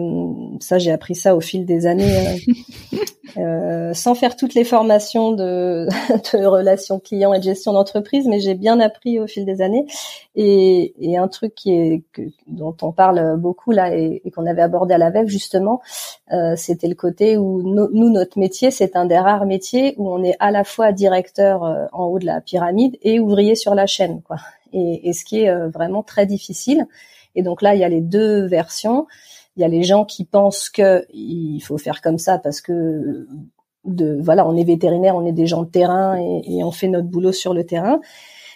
ça, 0.61 0.79
j'ai 0.79 0.93
appris 0.93 1.15
ça 1.15 1.37
au 1.37 1.41
fil 1.41 1.65
des 1.65 1.87
années, 1.87 2.17
euh, 2.17 2.97
euh 3.39 3.95
sans 3.95 4.15
faire 4.15 4.37
toutes 4.37 4.55
les 4.55 4.65
formations 4.65 5.33
de, 5.33 5.87
de 6.33 6.47
relations 6.47 6.99
clients 6.99 7.35
et 7.35 7.39
de 7.39 7.45
gestion 7.45 7.73
d'entreprise, 7.73 8.27
mais 8.27 8.41
j'ai 8.41 8.55
bien 8.55 8.81
appris 8.81 9.19
au 9.19 9.27
fil 9.27 9.45
des 9.45 9.61
années. 9.61 9.87
Et, 10.35 10.95
et 10.99 11.19
un 11.19 11.29
truc 11.29 11.55
qui 11.55 11.73
est 11.73 12.03
que, 12.13 12.23
dont 12.47 12.75
on 12.83 12.93
parle 12.93 13.37
beaucoup 13.39 13.71
là 13.71 13.95
et, 13.95 14.23
qu'on 14.35 14.47
avait 14.47 14.63
abordé 14.63 14.95
à 14.95 14.99
la 14.99 15.11
VEV 15.11 15.29
justement, 15.29 15.81
euh, 16.33 16.55
c'était 16.57 16.89
le 16.89 16.95
côté 16.95 17.37
où 17.37 17.63
nous, 17.63 18.11
notre 18.11 18.39
métier, 18.39 18.71
c'est 18.71 18.97
un 18.97 19.05
des 19.05 19.19
rares 19.19 19.47
métiers 19.47 19.95
où 19.99 20.11
on 20.11 20.23
est 20.23 20.37
à 20.41 20.51
la 20.51 20.65
fois 20.65 20.92
directeur 20.93 21.65
euh, 21.65 21.87
en 21.93 22.05
haut 22.05 22.19
de 22.19 22.27
la 22.27 22.41
pyramide 22.41 22.97
et 23.03 23.21
ouvrier 23.21 23.55
sur 23.55 23.75
la 23.75 23.87
chaîne, 23.87 24.23
quoi. 24.23 24.37
Et, 24.75 25.13
ce 25.13 25.25
qui 25.25 25.41
est 25.41 25.51
euh, 25.51 25.69
vraiment 25.69 26.03
très 26.03 26.25
difficile. 26.25 26.87
Et 27.35 27.43
donc 27.43 27.61
là, 27.61 27.75
il 27.75 27.81
y 27.81 27.85
a 27.85 27.89
les 27.89 28.01
deux 28.01 28.47
versions. 28.47 29.07
Il 29.57 29.61
y 29.61 29.65
a 29.65 29.69
les 29.69 29.83
gens 29.83 30.07
qui 30.07 30.25
pensent 30.25 30.71
que 30.71 31.05
il 31.13 31.61
faut 31.61 31.77
faire 31.77 32.01
comme 32.01 32.17
ça 32.17 32.39
parce 32.39 32.63
que 32.63 33.29
de 33.85 34.19
voilà, 34.23 34.47
on 34.49 34.57
est 34.57 34.65
vétérinaire, 34.65 35.15
on 35.15 35.27
est 35.27 35.33
des 35.33 35.47
gens 35.47 35.63
de 35.63 35.69
terrain 35.69 36.17
et, 36.17 36.65
on 36.65 36.71
fait 36.71 36.89
notre 36.89 37.09
boulot 37.09 37.33
sur 37.33 37.53
le 37.53 37.65
terrain. 37.65 38.01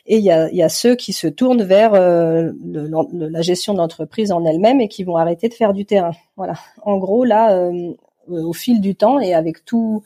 Et 0.07 0.19
il 0.19 0.25
y 0.25 0.31
a, 0.31 0.69
ceux 0.69 0.95
qui 0.95 1.13
se 1.13 1.27
tournent 1.27 1.65
vers 1.65 1.93
euh, 1.93 2.53
la 2.65 3.43
gestion 3.43 3.75
d'entreprise 3.75 4.33
en 4.33 4.45
elle-même 4.45 4.81
et 4.81 4.89
qui 4.89 5.05
vont 5.05 5.17
arrêter 5.17 5.49
de 5.49 5.55
faire 5.55 5.75
du 5.75 5.85
terrain. 5.85 6.13
Voilà. 6.37 6.55
En 6.83 6.97
gros, 6.97 7.25
là, 7.25 7.71
au 8.29 8.53
fil 8.53 8.81
du 8.81 8.95
temps 8.95 9.19
et 9.19 9.35
avec 9.35 9.65
tout 9.65 10.03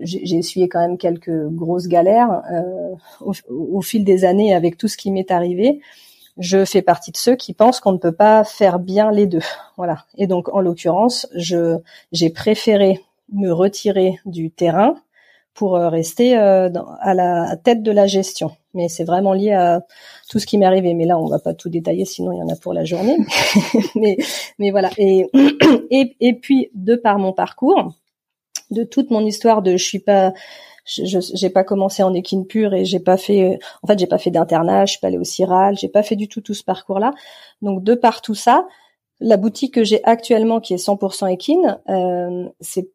j'ai 0.00 0.36
essuyé 0.36 0.68
quand 0.68 0.80
même 0.80 0.98
quelques 0.98 1.48
grosses 1.48 1.88
galères 1.88 2.42
euh, 2.52 2.94
au, 3.20 3.32
au, 3.48 3.82
fil 3.82 4.04
des 4.04 4.24
années 4.24 4.54
avec 4.54 4.76
tout 4.76 4.88
ce 4.88 4.96
qui 4.96 5.10
m'est 5.10 5.30
arrivé. 5.30 5.80
Je 6.38 6.64
fais 6.64 6.82
partie 6.82 7.10
de 7.10 7.16
ceux 7.16 7.34
qui 7.34 7.52
pensent 7.52 7.80
qu'on 7.80 7.92
ne 7.92 7.98
peut 7.98 8.12
pas 8.12 8.44
faire 8.44 8.78
bien 8.78 9.10
les 9.10 9.26
deux. 9.26 9.42
Voilà. 9.76 10.04
Et 10.16 10.26
donc, 10.26 10.48
en 10.54 10.60
l'occurrence, 10.60 11.26
je 11.34 11.78
j'ai 12.12 12.30
préféré 12.30 13.00
me 13.32 13.50
retirer 13.50 14.20
du 14.24 14.50
terrain 14.50 14.94
pour 15.54 15.76
euh, 15.76 15.88
rester 15.88 16.38
euh, 16.38 16.68
dans, 16.68 16.86
à 17.00 17.14
la 17.14 17.56
tête 17.56 17.82
de 17.82 17.90
la 17.90 18.06
gestion. 18.06 18.52
Mais 18.74 18.88
c'est 18.88 19.02
vraiment 19.02 19.32
lié 19.32 19.52
à 19.52 19.82
tout 20.30 20.38
ce 20.38 20.46
qui 20.46 20.56
m'est 20.56 20.66
arrivé. 20.66 20.94
Mais 20.94 21.04
là, 21.04 21.18
on 21.18 21.26
va 21.26 21.40
pas 21.40 21.52
tout 21.54 21.68
détailler, 21.68 22.04
sinon 22.04 22.30
il 22.30 22.38
y 22.38 22.42
en 22.42 22.48
a 22.48 22.54
pour 22.54 22.72
la 22.72 22.84
journée. 22.84 23.16
mais, 23.96 24.16
mais 24.60 24.70
voilà. 24.70 24.90
Et, 24.96 25.26
et, 25.90 26.16
et 26.20 26.34
puis, 26.34 26.70
de 26.74 26.94
par 26.94 27.18
mon 27.18 27.32
parcours, 27.32 27.92
de 28.70 28.84
toute 28.84 29.10
mon 29.10 29.24
histoire 29.24 29.62
de 29.62 29.76
je 29.76 29.84
suis 29.84 29.98
pas 29.98 30.32
je 30.84 31.18
j'ai 31.34 31.50
pas 31.50 31.64
commencé 31.64 32.02
en 32.02 32.14
équine 32.14 32.46
pure 32.46 32.74
et 32.74 32.84
j'ai 32.84 33.00
pas 33.00 33.16
fait 33.16 33.58
en 33.82 33.86
fait 33.86 33.98
j'ai 33.98 34.06
pas 34.06 34.18
fait 34.18 34.30
d'internat, 34.30 34.86
je 34.86 34.92
suis 34.92 35.00
pas 35.00 35.08
allée 35.08 35.18
au 35.18 35.24
CIRAL, 35.24 35.76
j'ai 35.76 35.88
pas 35.88 36.02
fait 36.02 36.16
du 36.16 36.28
tout 36.28 36.40
tout 36.40 36.54
ce 36.54 36.64
parcours 36.64 36.98
là. 36.98 37.12
Donc 37.62 37.84
de 37.84 37.94
par 37.94 38.22
tout 38.22 38.34
ça, 38.34 38.66
la 39.20 39.36
boutique 39.36 39.74
que 39.74 39.84
j'ai 39.84 40.02
actuellement 40.04 40.60
qui 40.60 40.74
est 40.74 40.84
100% 40.84 41.30
équine, 41.30 41.78
euh, 41.88 42.48
c'est 42.60 42.88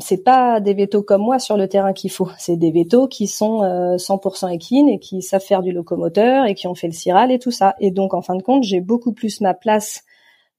c'est 0.00 0.22
pas 0.22 0.60
des 0.60 0.74
vétos 0.74 1.02
comme 1.02 1.22
moi 1.22 1.40
sur 1.40 1.56
le 1.56 1.68
terrain 1.68 1.92
qu'il 1.92 2.10
faut, 2.10 2.28
c'est 2.38 2.56
des 2.56 2.70
vétos 2.70 3.08
qui 3.08 3.26
sont 3.26 3.62
100% 3.62 4.44
euh, 4.44 4.48
équines 4.50 4.88
et 4.88 5.00
qui 5.00 5.22
savent 5.22 5.42
faire 5.42 5.60
du 5.62 5.72
locomoteur 5.72 6.46
et 6.46 6.54
qui 6.54 6.68
ont 6.68 6.76
fait 6.76 6.86
le 6.86 6.92
CIRAL 6.92 7.32
et 7.32 7.40
tout 7.40 7.50
ça. 7.50 7.74
Et 7.80 7.90
donc 7.90 8.14
en 8.14 8.22
fin 8.22 8.36
de 8.36 8.42
compte, 8.42 8.62
j'ai 8.62 8.80
beaucoup 8.80 9.12
plus 9.12 9.40
ma 9.40 9.54
place 9.54 10.04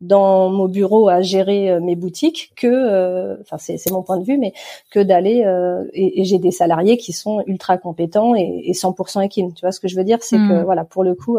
dans 0.01 0.49
mon 0.49 0.67
bureau 0.67 1.09
à 1.09 1.21
gérer 1.21 1.69
euh, 1.69 1.79
mes 1.81 1.95
boutiques 1.95 2.53
que, 2.55 2.67
euh, 2.67 3.35
enfin 3.41 3.57
c'est 3.57 3.91
mon 3.91 4.01
point 4.01 4.17
de 4.17 4.23
vue, 4.23 4.37
mais 4.37 4.53
que 4.91 4.99
d'aller 4.99 5.43
euh, 5.45 5.83
et, 5.93 6.23
j'ai 6.23 6.39
des 6.39 6.51
salariés 6.51 6.97
qui 6.97 7.11
sont 7.11 7.43
ultra 7.47 7.77
compétents 7.77 8.33
et, 8.35 8.63
et 8.65 8.71
100% 8.71 9.25
équines. 9.25 9.53
Tu 9.53 9.61
vois 9.61 9.71
ce 9.71 9.79
que 9.79 9.87
je 9.87 9.95
veux 9.95 10.05
dire, 10.05 10.19
c'est 10.21 10.37
que 10.37 10.61
hmm. 10.61 10.63
voilà 10.63 10.85
pour 10.85 11.03
le 11.03 11.15
coup 11.15 11.37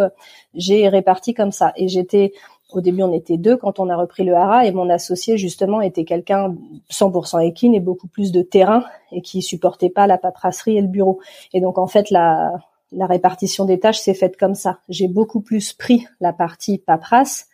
j'ai 0.55 0.89
réparti 0.89 1.33
comme 1.33 1.53
ça 1.53 1.73
et 1.77 1.89
j'étais 1.89 2.33
au 2.73 2.81
début 2.81 3.03
on 3.03 3.13
était 3.13 3.37
deux 3.37 3.57
quand 3.57 3.81
on 3.81 3.89
a 3.89 3.97
repris 3.97 4.25
le 4.25 4.35
hara 4.35 4.67
et 4.67 4.73
mon 4.73 4.91
associé 4.91 5.39
justement 5.39 5.81
était 5.81 6.05
quelqu'un 6.05 6.55
100% 6.91 7.45
équine 7.45 7.75
et 7.75 7.81
beaucoup 7.81 8.09
plus 8.09 8.31
de 8.31 8.43
terrain 8.43 8.85
et 9.11 9.23
qui 9.23 9.43
supportait 9.43 9.91
pas 9.91 10.07
la 10.07 10.19
paperasserie 10.19 10.77
et 10.77 10.83
le 10.83 10.89
bureau. 10.89 11.21
Et 11.53 11.61
donc 11.61 11.79
en 11.79 11.87
fait 11.87 12.11
la 12.11 12.53
la 12.93 13.07
répartition 13.07 13.65
des 13.65 13.79
tâches 13.79 14.01
s'est 14.01 14.15
faite 14.15 14.37
comme 14.37 14.57
ça. 14.57 14.81
J'ai 14.89 15.07
beaucoup 15.07 15.41
plus 15.41 15.73
pris 15.73 16.07
la 16.21 16.33
partie 16.33 16.79
paperasse 16.79 17.47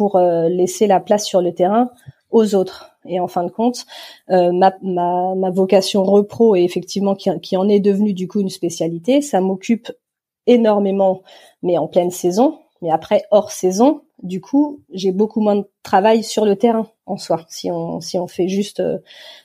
pour 0.00 0.16
euh, 0.16 0.48
laisser 0.48 0.86
la 0.86 0.98
place 0.98 1.26
sur 1.26 1.42
le 1.42 1.52
terrain 1.52 1.90
aux 2.30 2.54
autres. 2.54 2.96
Et 3.04 3.20
en 3.20 3.28
fin 3.28 3.44
de 3.44 3.50
compte, 3.50 3.84
euh, 4.30 4.50
ma, 4.50 4.72
ma, 4.82 5.50
vocation 5.50 6.04
repro 6.04 6.56
et 6.56 6.62
effectivement 6.62 7.14
qui 7.14 7.56
en 7.58 7.68
est 7.68 7.80
devenue 7.80 8.14
du 8.14 8.26
coup 8.26 8.40
une 8.40 8.48
spécialité, 8.48 9.20
ça 9.20 9.42
m'occupe 9.42 9.92
énormément, 10.46 11.22
mais 11.62 11.76
en 11.76 11.86
pleine 11.86 12.10
saison. 12.10 12.60
Mais 12.80 12.90
après, 12.90 13.24
hors 13.30 13.50
saison, 13.50 14.00
du 14.22 14.40
coup, 14.40 14.80
j'ai 14.92 15.12
beaucoup 15.12 15.40
moins 15.40 15.56
de 15.56 15.66
travail 15.82 16.22
sur 16.22 16.44
le 16.44 16.56
terrain 16.56 16.86
en 17.06 17.16
soi, 17.16 17.44
si 17.48 17.70
on 17.70 18.00
si 18.00 18.18
on 18.18 18.26
fait 18.26 18.48
juste, 18.48 18.80
euh, 18.80 18.98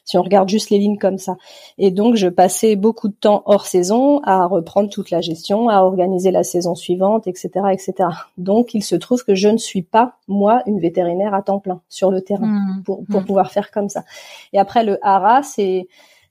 si 0.04 0.18
on 0.18 0.22
regarde 0.22 0.50
juste 0.50 0.70
les 0.70 0.78
lignes 0.78 0.98
comme 0.98 1.18
ça. 1.18 1.38
Et 1.78 1.92
donc, 1.92 2.16
je 2.16 2.28
passais 2.28 2.76
beaucoup 2.76 3.08
de 3.08 3.14
temps 3.14 3.44
hors 3.46 3.66
saison 3.66 4.20
à 4.24 4.46
reprendre 4.46 4.90
toute 4.90 5.12
la 5.12 5.22
gestion, 5.22 5.70
à 5.70 5.82
organiser 5.82 6.32
la 6.32 6.44
saison 6.44 6.76
suivante, 6.76 7.28
etc., 7.28 7.50
etc. 7.72 8.10
Donc, 8.38 8.74
il 8.74 8.84
se 8.84 8.96
trouve 8.96 9.24
que 9.24 9.36
je 9.36 9.48
ne 9.48 9.58
suis 9.58 9.82
pas 9.82 10.18
moi 10.28 10.62
une 10.66 10.80
vétérinaire 10.80 11.34
à 11.34 11.42
temps 11.42 11.60
plein 11.60 11.82
sur 11.90 12.12
le 12.12 12.22
terrain 12.22 12.48
mmh. 12.48 12.84
pour 12.84 13.04
pour 13.06 13.22
mmh. 13.22 13.26
pouvoir 13.26 13.52
faire 13.52 13.72
comme 13.72 13.90
ça. 13.90 14.04
Et 14.54 14.60
après, 14.60 14.84
le 14.84 15.00
hara, 15.02 15.42
c'est 15.42 15.88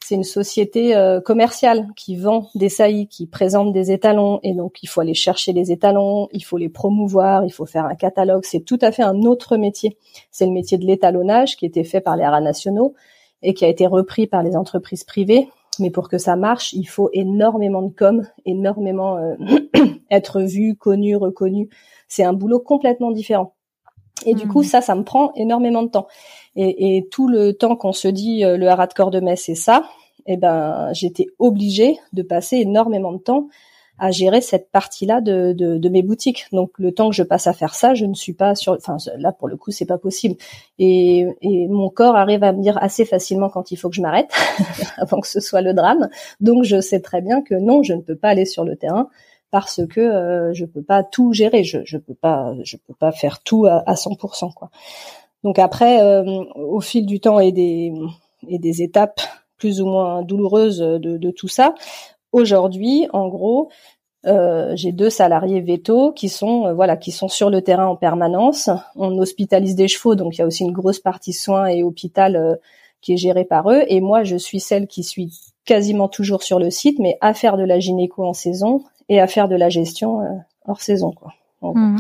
c'est 0.07 0.17
une 0.17 0.23
société 0.23 0.95
euh, 0.95 1.23
commerciale 1.23 1.89
qui 1.97 2.17
vend 2.17 2.51
des 2.55 2.69
saillies, 2.69 3.09
qui 3.09 3.27
présente 3.27 3.73
des 3.73 3.91
étalons, 3.91 4.39
et 4.43 4.53
donc 4.53 4.83
il 4.83 4.87
faut 4.87 5.01
aller 5.01 5.15
chercher 5.15 5.55
les 5.55 5.73
étalons, 5.73 6.29
il 6.31 6.45
faut 6.45 6.59
les 6.59 6.69
promouvoir, 6.69 7.47
il 7.47 7.51
faut 7.51 7.65
faire 7.65 7.87
un 7.87 7.95
catalogue. 7.95 8.45
C'est 8.45 8.61
tout 8.61 8.79
à 8.83 8.93
fait 8.93 9.03
un 9.03 9.23
autre 9.23 9.57
métier. 9.57 9.97
C'est 10.31 10.45
le 10.45 10.53
métier 10.53 10.77
de 10.77 10.85
l'étalonnage 10.85 11.57
qui 11.57 11.65
était 11.65 11.85
fait 11.85 12.03
par 12.03 12.19
les 12.19 12.23
haras 12.23 12.43
nationaux 12.43 12.95
et 13.41 13.55
qui 13.55 13.65
a 13.65 13.69
été 13.69 13.87
repris 13.87 14.27
par 14.27 14.43
les 14.43 14.57
entreprises 14.57 15.05
privées. 15.05 15.49
Mais 15.79 15.91
pour 15.91 16.11
que 16.11 16.19
ça 16.19 16.37
marche, 16.37 16.75
il 16.75 16.85
faut 16.85 17.09
énormément 17.15 17.81
de 17.81 17.91
com, 17.91 18.27
énormément 18.45 19.17
euh, 19.17 19.37
être 20.11 20.43
vu, 20.43 20.77
connu, 20.77 21.17
reconnu. 21.17 21.71
C'est 22.09 22.25
un 22.25 22.35
boulot 22.35 22.61
complètement 22.61 23.11
différent. 23.11 23.54
Et 24.25 24.35
du 24.35 24.49
coup, 24.49 24.61
mmh. 24.61 24.65
ça, 24.65 24.81
ça 24.81 24.95
me 24.95 25.05
prend 25.05 25.33
énormément 25.35 25.83
de 25.83 25.89
temps. 25.89 26.07
Et, 26.57 26.97
et 26.97 27.09
tout 27.09 27.29
le 27.29 27.53
temps 27.53 27.77
qu'on 27.77 27.93
se 27.93 28.09
dit 28.09 28.45
euh, 28.45 28.57
le 28.57 28.69
haras 28.69 28.87
de 28.87 28.95
corps 28.95 29.11
de 29.11 29.21
Metz, 29.21 29.43
c'est 29.45 29.55
ça. 29.55 29.85
Eh 30.27 30.37
ben, 30.37 30.91
j'étais 30.93 31.27
obligée 31.39 31.99
de 32.13 32.23
passer 32.23 32.57
énormément 32.57 33.13
de 33.13 33.19
temps 33.19 33.49
à 33.99 34.11
gérer 34.11 34.41
cette 34.41 34.71
partie-là 34.71 35.21
de, 35.21 35.53
de, 35.53 35.79
de, 35.79 35.89
mes 35.89 36.03
boutiques. 36.03 36.47
Donc 36.53 36.73
le 36.79 36.93
temps 36.93 37.11
que 37.11 37.15
je 37.15 37.23
passe 37.23 37.47
à 37.47 37.53
faire 37.53 37.75
ça, 37.75 37.95
je 37.95 38.07
ne 38.07 38.15
suis 38.15 38.33
pas 38.33 38.55
sur. 38.55 38.73
Enfin 38.73 38.97
là 39.19 39.33
pour 39.33 39.47
le 39.49 39.57
coup 39.57 39.71
c'est 39.71 39.87
pas 39.87 39.99
possible. 39.99 40.37
Et, 40.79 41.27
et 41.43 41.69
mon 41.69 41.91
corps 41.91 42.17
arrive 42.17 42.43
à 42.43 42.53
me 42.53 42.61
dire 42.61 42.77
assez 42.83 43.05
facilement 43.05 43.49
quand 43.49 43.71
il 43.71 43.77
faut 43.77 43.89
que 43.89 43.95
je 43.95 44.03
m'arrête 44.03 44.33
avant 44.97 45.21
que 45.21 45.29
ce 45.29 45.41
soit 45.41 45.63
le 45.63 45.75
drame. 45.75 46.09
Donc 46.41 46.65
je 46.65 46.81
sais 46.81 47.01
très 47.01 47.21
bien 47.21 47.43
que 47.43 47.55
non, 47.55 47.83
je 47.83 47.93
ne 47.93 48.01
peux 48.01 48.17
pas 48.17 48.31
aller 48.31 48.47
sur 48.47 48.65
le 48.65 48.77
terrain 48.77 49.09
parce 49.55 49.87
que 49.87 50.01
euh, 50.01 50.53
je 50.53 50.65
peux 50.65 50.83
pas 50.83 51.05
tout 51.05 51.33
gérer, 51.33 51.63
je 51.63 51.79
je 51.85 51.97
peux 51.97 52.15
pas 52.15 52.55
je 52.65 52.77
peux 52.77 52.95
pas 52.95 53.13
faire 53.13 53.41
tout 53.41 53.67
à, 53.67 53.85
à 53.87 53.95
100% 53.95 54.53
quoi. 54.53 54.71
Donc 55.45 55.61
après, 55.61 56.01
au 56.57 56.81
fil 56.81 57.07
du 57.07 57.21
temps 57.21 57.39
et 57.39 57.53
des 57.53 57.93
et 58.49 58.59
des 58.59 58.83
étapes 58.83 59.21
plus 59.59 59.81
ou 59.81 59.87
moins 59.87 60.23
douloureuses 60.23 60.79
de, 60.79 61.17
de 61.19 61.31
tout 61.31 61.49
ça, 61.49 61.75
aujourd'hui, 62.33 63.07
en 63.13 63.29
gros, 63.29 63.69
euh, 64.27 64.73
j'ai 64.75 64.93
deux 64.93 65.11
salariés 65.11 65.61
vétos 65.61 66.13
qui 66.13 66.31
sont 66.31 66.67
euh, 66.67 66.73
voilà 66.73 66.97
qui 66.97 67.13
sont 67.13 67.29
sur 67.29 67.51
le 67.51 67.61
terrain 67.63 67.87
en 67.87 67.97
permanence. 67.97 68.71
On 68.97 69.19
hospitalise 69.19 69.77
des 69.77 69.89
chevaux, 69.89 70.15
donc 70.15 70.37
il 70.37 70.39
y 70.39 70.43
a 70.43 70.47
aussi 70.47 70.65
une 70.65 70.73
grosse 70.73 70.99
partie 70.99 71.35
soins 71.35 71.67
et 71.67 71.83
hôpital 71.83 72.37
euh, 72.37 72.57
qui 73.03 73.13
est 73.13 73.17
gérée 73.19 73.45
par 73.45 73.71
eux. 73.71 73.83
Et 73.89 74.01
moi, 74.01 74.25
je 74.25 74.37
suis 74.37 74.61
celle 74.61 74.87
qui 74.87 75.05
suis 75.05 75.31
quasiment 75.67 76.09
toujours 76.09 76.43
sur 76.43 76.59
le 76.59 76.71
site, 76.71 76.99
mais 76.99 77.19
à 77.21 77.35
faire 77.35 77.57
de 77.57 77.65
la 77.65 77.79
gynéco 77.79 78.25
en 78.25 78.33
saison 78.33 78.83
et 79.09 79.21
à 79.21 79.27
faire 79.27 79.49
de 79.49 79.57
la 79.57 79.69
gestion 79.69 80.45
hors 80.65 80.81
saison. 80.81 81.13
Quoi. 81.13 81.35
Mmh. 81.63 81.99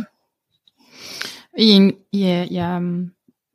Il 1.56 1.94
y 2.12 2.30
a, 2.30 2.44
il 2.44 2.52
y 2.52 2.60
a 2.60 2.76
hum, 2.76 3.10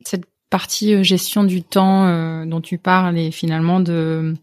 cette 0.06 0.26
partie 0.50 1.04
gestion 1.04 1.44
du 1.44 1.64
temps 1.64 2.46
dont 2.46 2.62
tu 2.62 2.78
parles 2.78 3.18
et 3.18 3.32
finalement 3.32 3.80
de 3.80 4.36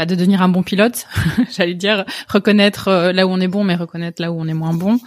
bah, 0.00 0.06
de 0.06 0.14
devenir 0.14 0.40
un 0.40 0.48
bon 0.48 0.62
pilote, 0.62 1.06
j'allais 1.50 1.74
dire 1.74 2.06
reconnaître 2.26 2.88
euh, 2.88 3.12
là 3.12 3.26
où 3.26 3.30
on 3.30 3.38
est 3.38 3.48
bon, 3.48 3.64
mais 3.64 3.74
reconnaître 3.74 4.22
là 4.22 4.32
où 4.32 4.40
on 4.40 4.48
est 4.48 4.54
moins 4.54 4.72
bon. 4.72 4.98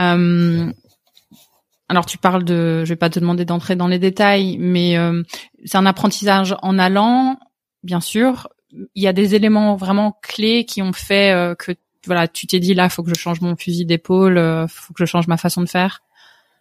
Euh, 0.00 0.72
alors 1.88 2.04
tu 2.04 2.18
parles 2.18 2.42
de, 2.42 2.84
je 2.84 2.88
vais 2.88 2.96
pas 2.96 3.10
te 3.10 3.20
demander 3.20 3.44
d'entrer 3.44 3.76
dans 3.76 3.86
les 3.86 4.00
détails, 4.00 4.58
mais 4.58 4.98
euh, 4.98 5.22
c'est 5.64 5.78
un 5.78 5.86
apprentissage 5.86 6.56
en 6.62 6.80
allant, 6.80 7.38
bien 7.84 8.00
sûr. 8.00 8.48
Il 8.72 9.04
y 9.04 9.06
a 9.06 9.12
des 9.12 9.36
éléments 9.36 9.76
vraiment 9.76 10.18
clés 10.20 10.64
qui 10.64 10.82
ont 10.82 10.92
fait 10.92 11.54
que 11.56 11.70
voilà, 12.06 12.28
tu 12.28 12.46
t'es 12.46 12.60
dit 12.60 12.74
là, 12.74 12.88
faut 12.88 13.02
que 13.02 13.10
je 13.10 13.20
change 13.20 13.40
mon 13.40 13.56
fusil 13.56 13.84
d'épaule, 13.86 14.36
faut 14.68 14.94
que 14.94 15.04
je 15.04 15.10
change 15.10 15.26
ma 15.28 15.36
façon 15.36 15.62
de 15.62 15.68
faire. 15.68 16.02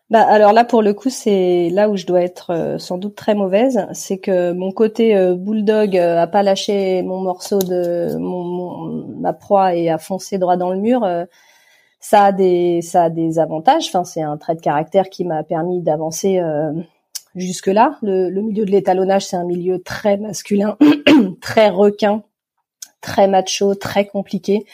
Bah 0.09 0.21
alors 0.27 0.53
là 0.53 0.65
pour 0.65 0.81
le 0.81 0.95
coup 0.95 1.11
c'est 1.11 1.69
là 1.69 1.87
où 1.87 1.95
je 1.95 2.07
dois 2.07 2.21
être 2.23 2.49
euh, 2.51 2.77
sans 2.79 2.97
doute 2.97 3.13
très 3.13 3.35
mauvaise, 3.35 3.85
c'est 3.93 4.17
que 4.17 4.53
mon 4.53 4.71
côté 4.71 5.15
euh, 5.15 5.35
bulldog 5.35 5.95
euh, 5.95 6.17
a 6.19 6.25
pas 6.25 6.41
lâché 6.41 7.03
mon 7.03 7.21
morceau 7.21 7.59
de 7.59 8.17
mon, 8.17 9.05
ma 9.19 9.33
proie 9.33 9.75
et 9.75 9.87
a 9.87 9.99
foncé 9.99 10.39
droit 10.39 10.57
dans 10.57 10.71
le 10.71 10.79
mur. 10.79 11.07
ça 11.99 12.25
a 12.25 12.31
des 12.31 12.81
ça 12.81 13.03
a 13.03 13.09
des 13.11 13.37
avantages. 13.37 13.87
Enfin 13.89 14.03
c'est 14.03 14.23
un 14.23 14.37
trait 14.37 14.55
de 14.55 14.61
caractère 14.61 15.09
qui 15.11 15.25
m'a 15.25 15.43
permis 15.43 15.81
d'avancer 15.81 16.41
jusque 17.35 17.67
là. 17.67 17.99
Le 18.01 18.41
milieu 18.41 18.65
de 18.65 18.71
l'étalonnage 18.71 19.27
c'est 19.27 19.37
un 19.37 19.45
milieu 19.45 19.79
très 19.79 20.17
masculin, 20.17 20.75
très 21.41 21.69
requin, 21.69 22.23
très 23.01 23.27
macho, 23.27 23.75
très 23.75 24.07
compliqué. 24.07 24.65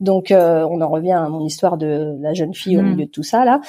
Donc 0.00 0.30
euh, 0.30 0.66
on 0.70 0.80
en 0.80 0.88
revient 0.88 1.12
à 1.12 1.28
mon 1.28 1.44
histoire 1.44 1.76
de 1.76 2.16
la 2.20 2.32
jeune 2.32 2.54
fille 2.54 2.78
au 2.78 2.82
mm. 2.82 2.90
milieu 2.90 3.04
de 3.04 3.10
tout 3.10 3.22
ça 3.22 3.44
là. 3.44 3.60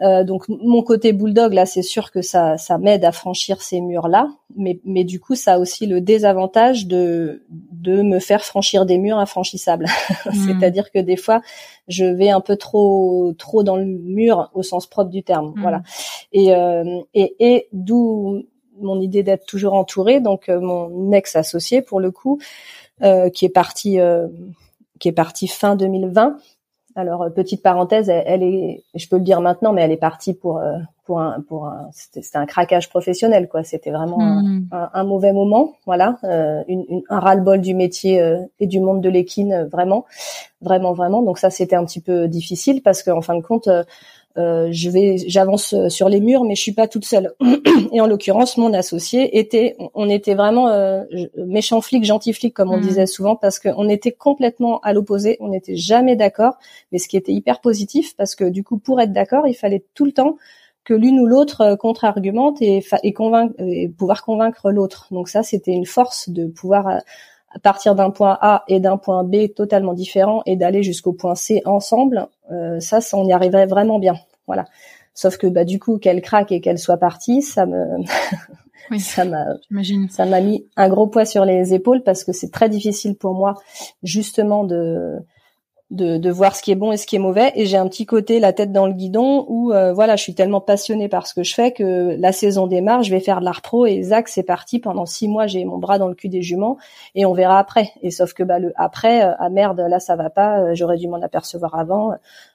Euh, 0.00 0.22
donc 0.22 0.48
mon 0.48 0.82
côté 0.82 1.12
bulldog 1.12 1.52
là, 1.52 1.66
c'est 1.66 1.82
sûr 1.82 2.12
que 2.12 2.22
ça 2.22 2.56
ça 2.58 2.78
m'aide 2.78 3.04
à 3.04 3.10
franchir 3.10 3.60
ces 3.60 3.80
murs 3.80 4.06
là, 4.06 4.28
mais 4.56 4.80
mais 4.84 5.02
du 5.02 5.18
coup 5.18 5.34
ça 5.34 5.54
a 5.54 5.58
aussi 5.58 5.86
le 5.86 6.00
désavantage 6.00 6.86
de 6.86 7.42
de 7.50 8.02
me 8.02 8.20
faire 8.20 8.44
franchir 8.44 8.86
des 8.86 8.98
murs 8.98 9.18
infranchissables. 9.18 9.86
Mm. 10.26 10.32
C'est-à-dire 10.34 10.90
que 10.92 10.98
des 10.98 11.16
fois 11.16 11.40
je 11.88 12.04
vais 12.04 12.28
un 12.28 12.40
peu 12.40 12.56
trop 12.56 13.32
trop 13.38 13.62
dans 13.62 13.76
le 13.76 13.84
mur 13.84 14.50
au 14.54 14.62
sens 14.62 14.86
propre 14.86 15.10
du 15.10 15.22
terme, 15.22 15.54
mm. 15.56 15.60
voilà. 15.60 15.82
Et 16.32 16.54
euh, 16.54 17.00
et, 17.14 17.36
et 17.40 17.68
d'où 17.72 18.44
mon 18.78 19.00
idée 19.00 19.22
d'être 19.22 19.46
toujours 19.46 19.74
entourée. 19.74 20.20
Donc 20.20 20.48
mon 20.48 21.10
ex 21.12 21.36
associé 21.36 21.80
pour 21.80 22.00
le 22.00 22.10
coup, 22.10 22.38
qui 23.32 23.44
est 23.44 23.52
parti 23.52 23.98
qui 25.00 25.08
est 25.08 25.12
partie 25.12 25.48
fin 25.48 25.74
2020. 25.74 26.36
Alors 26.96 27.22
euh, 27.22 27.30
petite 27.30 27.62
parenthèse, 27.62 28.08
elle, 28.08 28.42
est, 28.42 28.82
je 28.94 29.08
peux 29.08 29.16
le 29.16 29.22
dire 29.22 29.40
maintenant, 29.40 29.72
mais 29.72 29.82
elle 29.82 29.92
est 29.92 29.96
partie 29.96 30.34
pour 30.34 30.58
euh, 30.58 30.76
pour 31.04 31.20
un 31.20 31.40
pour 31.48 31.66
un 31.66 31.88
c'était 31.92 32.36
un 32.36 32.46
craquage 32.46 32.88
professionnel 32.88 33.48
quoi. 33.48 33.62
C'était 33.62 33.90
vraiment 33.90 34.20
un, 34.20 35.04
hmm. 35.04 35.06
mauvais 35.06 35.32
moment, 35.32 35.72
voilà, 35.86 36.18
euh, 36.24 36.62
une, 36.66 37.02
un 37.08 37.20
ras-le-bol 37.20 37.60
du 37.60 37.74
métier 37.74 38.20
et 38.58 38.66
du 38.66 38.80
monde 38.80 39.00
de 39.00 39.08
l'équine, 39.08 39.68
vraiment, 39.70 40.04
vraiment 40.60 40.92
vraiment. 40.92 41.22
Donc 41.22 41.38
ça 41.38 41.50
c'était 41.50 41.76
un 41.76 41.84
petit 41.84 42.00
peu 42.00 42.26
difficile 42.26 42.82
parce 42.82 43.02
qu'en 43.02 43.22
fin 43.22 43.36
de 43.36 43.42
compte 43.42 43.68
je 44.36 44.90
vais, 44.90 45.16
j'avance 45.26 45.72
euh, 45.72 45.88
sur 45.88 46.08
les 46.08 46.20
murs, 46.20 46.44
mais 46.44 46.54
je 46.54 46.62
suis 46.62 46.72
pas 46.72 46.86
toute 46.86 47.04
seule. 47.04 47.32
Et 47.92 48.00
en 48.00 48.06
l'occurrence, 48.06 48.56
mon 48.56 48.72
associé 48.72 49.38
était, 49.38 49.76
on 49.94 50.08
était 50.08 50.34
vraiment 50.34 50.68
euh, 50.68 51.02
méchant 51.36 51.80
flic, 51.80 52.04
gentil 52.04 52.32
flic, 52.32 52.54
comme 52.54 52.70
on 52.70 52.78
mmh. 52.78 52.82
disait 52.82 53.06
souvent, 53.06 53.36
parce 53.36 53.58
qu'on 53.58 53.88
était 53.88 54.12
complètement 54.12 54.80
à 54.80 54.92
l'opposé. 54.92 55.36
On 55.40 55.48
n'était 55.48 55.76
jamais 55.76 56.16
d'accord, 56.16 56.54
mais 56.92 56.98
ce 56.98 57.08
qui 57.08 57.16
était 57.16 57.32
hyper 57.32 57.60
positif, 57.60 58.14
parce 58.16 58.34
que 58.34 58.44
du 58.44 58.62
coup, 58.62 58.78
pour 58.78 59.00
être 59.00 59.12
d'accord, 59.12 59.48
il 59.48 59.54
fallait 59.54 59.84
tout 59.94 60.04
le 60.04 60.12
temps 60.12 60.36
que 60.84 60.94
l'une 60.94 61.20
ou 61.20 61.26
l'autre 61.26 61.76
contre-argumente 61.76 62.62
et, 62.62 62.82
et, 63.02 63.12
convaincre, 63.12 63.54
et 63.58 63.88
pouvoir 63.88 64.24
convaincre 64.24 64.70
l'autre. 64.70 65.08
Donc 65.10 65.28
ça, 65.28 65.42
c'était 65.42 65.72
une 65.72 65.86
force 65.86 66.30
de 66.30 66.46
pouvoir 66.46 67.02
à 67.50 67.58
partir 67.58 67.94
d'un 67.94 68.10
point 68.10 68.38
A 68.40 68.64
et 68.68 68.80
d'un 68.80 68.96
point 68.96 69.24
B 69.24 69.52
totalement 69.54 69.92
différent 69.92 70.42
et 70.46 70.56
d'aller 70.56 70.82
jusqu'au 70.82 71.12
point 71.12 71.34
C 71.34 71.62
ensemble, 71.64 72.28
euh, 72.52 72.80
ça, 72.80 73.00
ça, 73.00 73.16
on 73.16 73.26
y 73.26 73.32
arriverait 73.32 73.66
vraiment 73.66 73.98
bien. 73.98 74.14
Voilà. 74.46 74.66
Sauf 75.14 75.36
que 75.36 75.46
bah 75.46 75.64
du 75.64 75.78
coup 75.78 75.98
qu'elle 75.98 76.22
craque 76.22 76.52
et 76.52 76.60
qu'elle 76.60 76.78
soit 76.78 76.96
partie, 76.96 77.42
ça 77.42 77.66
me 77.66 77.86
ça 78.98 79.24
m'a 79.24 79.44
ça 80.08 80.24
m'a 80.24 80.40
mis 80.40 80.66
un 80.76 80.88
gros 80.88 81.08
poids 81.08 81.24
sur 81.24 81.44
les 81.44 81.74
épaules 81.74 82.02
parce 82.02 82.24
que 82.24 82.32
c'est 82.32 82.50
très 82.50 82.68
difficile 82.68 83.16
pour 83.16 83.34
moi 83.34 83.54
justement 84.02 84.64
de 84.64 85.18
de, 85.90 86.30
voir 86.30 86.54
ce 86.54 86.62
qui 86.62 86.70
est 86.70 86.76
bon 86.76 86.92
et 86.92 86.96
ce 86.96 87.06
qui 87.06 87.16
est 87.16 87.20
mauvais. 87.20 87.52
Et 87.56 87.66
j'ai 87.66 87.76
un 87.76 87.88
petit 87.88 88.06
côté 88.06 88.38
la 88.38 88.52
tête 88.52 88.72
dans 88.72 88.86
le 88.86 88.92
guidon 88.92 89.44
où 89.48 89.72
euh, 89.72 89.92
voilà, 89.92 90.16
je 90.16 90.22
suis 90.22 90.34
tellement 90.34 90.60
passionnée 90.60 91.08
par 91.08 91.26
ce 91.26 91.34
que 91.34 91.42
je 91.42 91.54
fais 91.54 91.72
que 91.72 92.16
la 92.18 92.32
saison 92.32 92.66
démarre, 92.66 93.02
je 93.02 93.10
vais 93.10 93.20
faire 93.20 93.40
de 93.40 93.44
l'art 93.44 93.62
pro 93.62 93.86
et 93.86 94.02
Zach 94.02 94.28
c'est 94.28 94.42
parti 94.42 94.78
pendant 94.78 95.06
six 95.06 95.28
mois, 95.28 95.46
j'ai 95.46 95.64
mon 95.64 95.78
bras 95.78 95.98
dans 95.98 96.08
le 96.08 96.14
cul 96.14 96.28
des 96.28 96.42
juments 96.42 96.76
et 97.14 97.26
on 97.26 97.32
verra 97.32 97.58
après. 97.58 97.90
Et 98.02 98.10
sauf 98.10 98.32
que 98.32 98.42
bah 98.42 98.58
le 98.58 98.72
après, 98.76 99.24
euh, 99.24 99.32
ah 99.38 99.50
merde, 99.50 99.80
là 99.80 99.98
ça 99.98 100.16
va 100.16 100.30
pas, 100.30 100.60
euh, 100.60 100.74
j'aurais 100.74 100.96
dû 100.96 101.08
m'en 101.08 101.20
apercevoir 101.20 101.74
avant. 101.74 102.12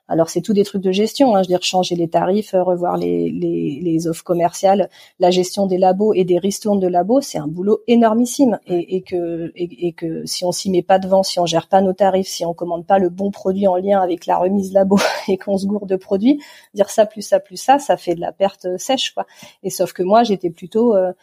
Alors 0.07 0.29
c'est 0.29 0.41
tout 0.41 0.53
des 0.53 0.63
trucs 0.63 0.83
de 0.83 0.91
gestion, 0.91 1.35
hein, 1.35 1.41
je 1.41 1.47
veux 1.47 1.53
dire 1.53 1.63
changer 1.63 1.95
les 1.95 2.07
tarifs, 2.07 2.53
euh, 2.53 2.61
revoir 2.61 2.95
les, 2.97 3.31
les, 3.31 3.79
les, 3.81 4.07
offres 4.07 4.23
commerciales, 4.23 4.89
la 5.19 5.31
gestion 5.31 5.65
des 5.65 5.79
labos 5.79 6.13
et 6.13 6.23
des 6.23 6.37
ristournes 6.37 6.79
de 6.79 6.87
labos, 6.87 7.21
c'est 7.21 7.39
un 7.39 7.47
boulot 7.47 7.81
énormissime. 7.87 8.59
Et, 8.67 8.97
et 8.97 9.01
que 9.01 9.51
et, 9.55 9.93
que 9.93 10.23
si 10.25 10.45
on 10.45 10.51
s'y 10.51 10.69
met 10.69 10.83
pas 10.83 10.99
devant, 10.99 11.23
si 11.23 11.39
on 11.39 11.47
gère 11.47 11.67
pas 11.67 11.81
nos 11.81 11.93
tarifs, 11.93 12.27
si 12.27 12.45
on 12.45 12.53
commande 12.53 12.85
pas 12.85 12.99
le 12.99 13.09
bon 13.09 13.31
produit 13.31 13.67
en 13.67 13.77
lien 13.77 13.99
avec 13.99 14.27
la 14.27 14.37
remise 14.37 14.73
labo 14.73 14.99
et 15.27 15.37
qu'on 15.37 15.57
se 15.57 15.65
gourde 15.65 15.89
de 15.89 15.95
produits, 15.95 16.39
dire 16.75 16.89
ça 16.89 17.07
plus 17.07 17.23
ça 17.23 17.39
plus 17.39 17.57
ça, 17.57 17.79
ça 17.79 17.97
fait 17.97 18.13
de 18.13 18.21
la 18.21 18.31
perte 18.31 18.77
sèche 18.77 19.11
quoi. 19.11 19.25
Et 19.63 19.71
sauf 19.71 19.91
que 19.93 20.03
moi 20.03 20.23
j'étais 20.23 20.51
plutôt 20.51 20.95
euh, 20.95 21.13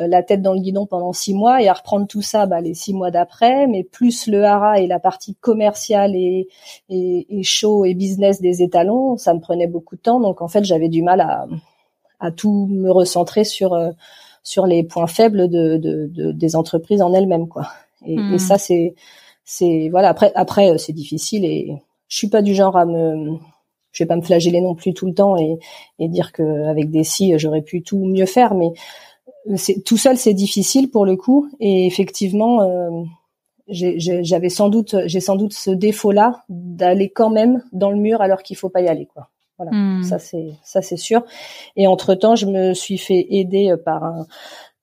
euh, 0.00 0.08
la 0.08 0.24
tête 0.24 0.42
dans 0.42 0.54
le 0.54 0.60
guidon 0.60 0.86
pendant 0.86 1.12
six 1.12 1.34
mois 1.34 1.62
et 1.62 1.68
à 1.68 1.74
reprendre 1.74 2.08
tout 2.08 2.22
ça 2.22 2.46
bah, 2.46 2.60
les 2.60 2.74
six 2.74 2.92
mois 2.92 3.12
d'après, 3.12 3.68
mais 3.68 3.84
plus 3.84 4.26
le 4.26 4.44
hara 4.44 4.80
et 4.80 4.88
la 4.88 4.98
partie 4.98 5.36
commerciale 5.36 6.16
et, 6.16 6.48
et, 6.88 7.38
et 7.38 7.42
show 7.44 7.84
et 7.84 7.94
business 7.94 8.31
des 8.40 8.62
étalons, 8.62 9.16
ça 9.16 9.34
me 9.34 9.40
prenait 9.40 9.66
beaucoup 9.66 9.96
de 9.96 10.00
temps. 10.00 10.20
Donc 10.20 10.42
en 10.42 10.48
fait, 10.48 10.64
j'avais 10.64 10.88
du 10.88 11.02
mal 11.02 11.20
à, 11.20 11.46
à 12.20 12.30
tout 12.30 12.68
me 12.70 12.90
recentrer 12.90 13.44
sur 13.44 13.74
euh, 13.74 13.90
sur 14.42 14.66
les 14.66 14.82
points 14.82 15.06
faibles 15.06 15.48
de, 15.48 15.76
de, 15.76 16.32
des 16.32 16.56
entreprises 16.56 17.02
en 17.02 17.12
elles-mêmes, 17.12 17.48
quoi. 17.48 17.68
Et, 18.04 18.16
hmm. 18.16 18.38
ça, 18.38 18.58
c'est 18.58 18.94
c'est 19.44 19.88
voilà. 19.90 20.08
Après 20.08 20.32
après, 20.34 20.70
euh, 20.70 20.78
c'est 20.78 20.92
difficile 20.92 21.44
et 21.44 21.76
je 22.08 22.16
suis 22.16 22.28
pas 22.28 22.42
du 22.42 22.54
genre 22.54 22.76
à 22.76 22.86
me 22.86 23.36
je 23.92 24.02
vais 24.02 24.08
pas 24.08 24.16
me 24.16 24.22
flageller 24.22 24.60
non 24.60 24.74
plus 24.74 24.94
tout 24.94 25.06
le 25.06 25.14
temps 25.14 25.36
et, 25.36 25.58
et 25.98 26.08
dire 26.08 26.32
que 26.32 26.64
avec 26.66 26.90
des 26.90 27.04
si 27.04 27.38
j'aurais 27.38 27.62
pu 27.62 27.82
tout 27.82 28.04
mieux 28.04 28.26
faire, 28.26 28.54
mais 28.54 28.72
c'est 29.56 29.82
tout 29.84 29.96
seul 29.96 30.16
c'est 30.16 30.34
difficile 30.34 30.90
pour 30.90 31.04
le 31.04 31.16
coup 31.16 31.48
et 31.60 31.86
effectivement 31.86 32.62
euh, 32.62 32.90
j'avais 33.72 34.48
sans 34.48 34.68
doute, 34.68 34.96
j'ai 35.06 35.20
sans 35.20 35.36
doute 35.36 35.52
ce 35.52 35.70
défaut-là 35.70 36.42
d'aller 36.48 37.08
quand 37.08 37.30
même 37.30 37.62
dans 37.72 37.90
le 37.90 37.96
mur 37.96 38.20
alors 38.20 38.42
qu'il 38.42 38.56
faut 38.56 38.68
pas 38.68 38.80
y 38.80 38.88
aller, 38.88 39.06
quoi. 39.06 39.28
Voilà, 39.58 39.72
hmm. 39.76 40.02
ça 40.02 40.18
c'est 40.18 40.52
ça 40.64 40.82
c'est 40.82 40.96
sûr. 40.96 41.24
Et 41.76 41.86
entre 41.86 42.14
temps, 42.14 42.36
je 42.36 42.46
me 42.46 42.74
suis 42.74 42.98
fait 42.98 43.26
aider 43.30 43.74
par 43.84 44.04
un, 44.04 44.26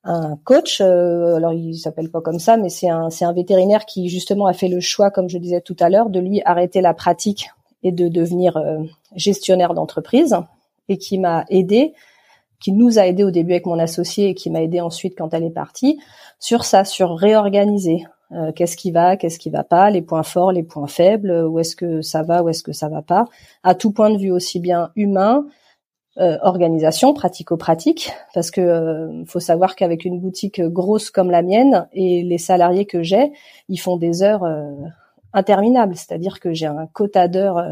un 0.04 0.38
coach. 0.44 0.82
Euh, 0.82 1.36
alors 1.36 1.54
il 1.54 1.76
s'appelle 1.76 2.10
pas 2.10 2.22
comme 2.22 2.40
ça, 2.40 2.58
mais 2.58 2.70
c'est 2.70 2.90
un 2.90 3.10
c'est 3.10 3.26
un 3.26 3.34
vétérinaire 3.34 3.86
qui 3.86 4.10
justement 4.10 4.46
a 4.46 4.54
fait 4.54 4.68
le 4.68 4.80
choix, 4.80 5.12
comme 5.12 5.30
je 5.30 5.38
disais 5.38 5.62
tout 5.62 5.78
à 5.80 5.90
l'heure, 5.90 6.10
de 6.10 6.20
lui 6.20 6.42
arrêter 6.46 6.82
la 6.82 6.94
pratique 6.94 7.50
et 7.84 7.92
de 7.92 8.08
devenir 8.08 8.58
euh, 8.58 8.80
gestionnaire 9.16 9.74
d'entreprise 9.74 10.36
et 10.88 10.98
qui 10.98 11.18
m'a 11.18 11.46
aidé 11.50 11.94
qui 12.60 12.72
nous 12.72 13.00
a 13.00 13.08
aidé 13.08 13.24
au 13.24 13.32
début 13.32 13.54
avec 13.54 13.66
mon 13.66 13.80
associé 13.80 14.30
et 14.30 14.36
qui 14.36 14.50
m'a 14.50 14.62
aidé 14.62 14.82
ensuite 14.82 15.18
quand 15.18 15.34
elle 15.34 15.44
est 15.44 15.50
partie 15.50 16.00
sur 16.40 16.66
ça, 16.66 16.84
sur 16.84 17.16
réorganiser, 17.16 18.06
euh, 18.32 18.52
qu'est-ce 18.52 18.78
qui 18.78 18.92
va, 18.92 19.18
qu'est-ce 19.18 19.40
qui 19.40 19.50
va 19.50 19.64
pas, 19.64 19.90
les 19.90 20.04
points 20.04 20.24
forts, 20.24 20.52
les 20.52 20.62
points 20.62 20.88
faibles, 20.88 21.32
où 21.32 21.58
est-ce 21.60 21.76
que 21.76 22.02
ça 22.02 22.22
va, 22.22 22.44
où 22.44 22.50
est-ce 22.50 22.62
que 22.62 22.74
ça 22.74 22.88
va 22.88 23.02
pas, 23.02 23.26
à 23.64 23.74
tout 23.74 23.92
point 23.92 24.12
de 24.12 24.18
vue 24.18 24.32
aussi 24.32 24.60
bien 24.60 24.92
humain, 24.96 25.48
euh, 26.20 26.38
organisation, 26.44 27.14
pratico-pratique, 27.14 28.12
parce 28.36 28.52
que 28.52 28.62
euh, 28.62 29.26
faut 29.26 29.40
savoir 29.40 29.76
qu'avec 29.76 30.06
une 30.06 30.20
boutique 30.20 30.62
grosse 30.62 31.10
comme 31.10 31.32
la 31.32 31.42
mienne 31.42 31.88
et 31.92 32.22
les 32.22 32.38
salariés 32.38 32.86
que 32.86 33.02
j'ai, 33.02 33.32
ils 33.68 33.78
font 33.78 33.98
des 33.98 34.22
heures 34.22 34.46
interminable, 35.34 35.96
c'est-à-dire 35.96 36.40
que 36.40 36.54
j'ai 36.54 36.66
un 36.68 36.88
quota 36.88 37.28
d'heures 37.28 37.64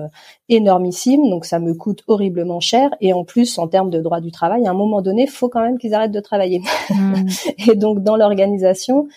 énormissime, 0.49 1.29
donc 1.29 1.45
ça 1.45 1.59
me 1.59 1.75
coûte 1.75 2.03
horriblement 2.07 2.59
cher, 2.59 2.89
et 2.99 3.13
en 3.13 3.25
plus 3.25 3.59
en 3.59 3.67
termes 3.67 3.91
de 3.91 4.01
droit 4.01 4.21
du 4.21 4.31
travail, 4.31 4.65
à 4.65 4.71
un 4.71 4.75
moment 4.75 5.03
donné, 5.03 5.27
faut 5.27 5.49
quand 5.49 5.61
même 5.61 5.77
qu'ils 5.77 5.93
arrêtent 5.93 6.11
de 6.11 6.19
travailler. 6.19 6.61
Mmh. 6.89 7.27
et 7.71 7.75
donc 7.75 8.03
dans 8.03 8.15
l'organisation, 8.15 9.07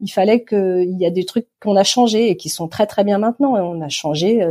il 0.00 0.08
fallait 0.08 0.44
qu'il 0.44 0.96
y 0.98 1.06
a 1.06 1.10
des 1.10 1.24
trucs 1.24 1.48
qu'on 1.60 1.76
a 1.76 1.84
changés 1.84 2.30
et 2.30 2.36
qui 2.36 2.48
sont 2.48 2.68
très 2.68 2.86
très 2.86 3.04
bien 3.04 3.18
maintenant. 3.18 3.54
on 3.54 3.80
a 3.80 3.88
changé 3.88 4.42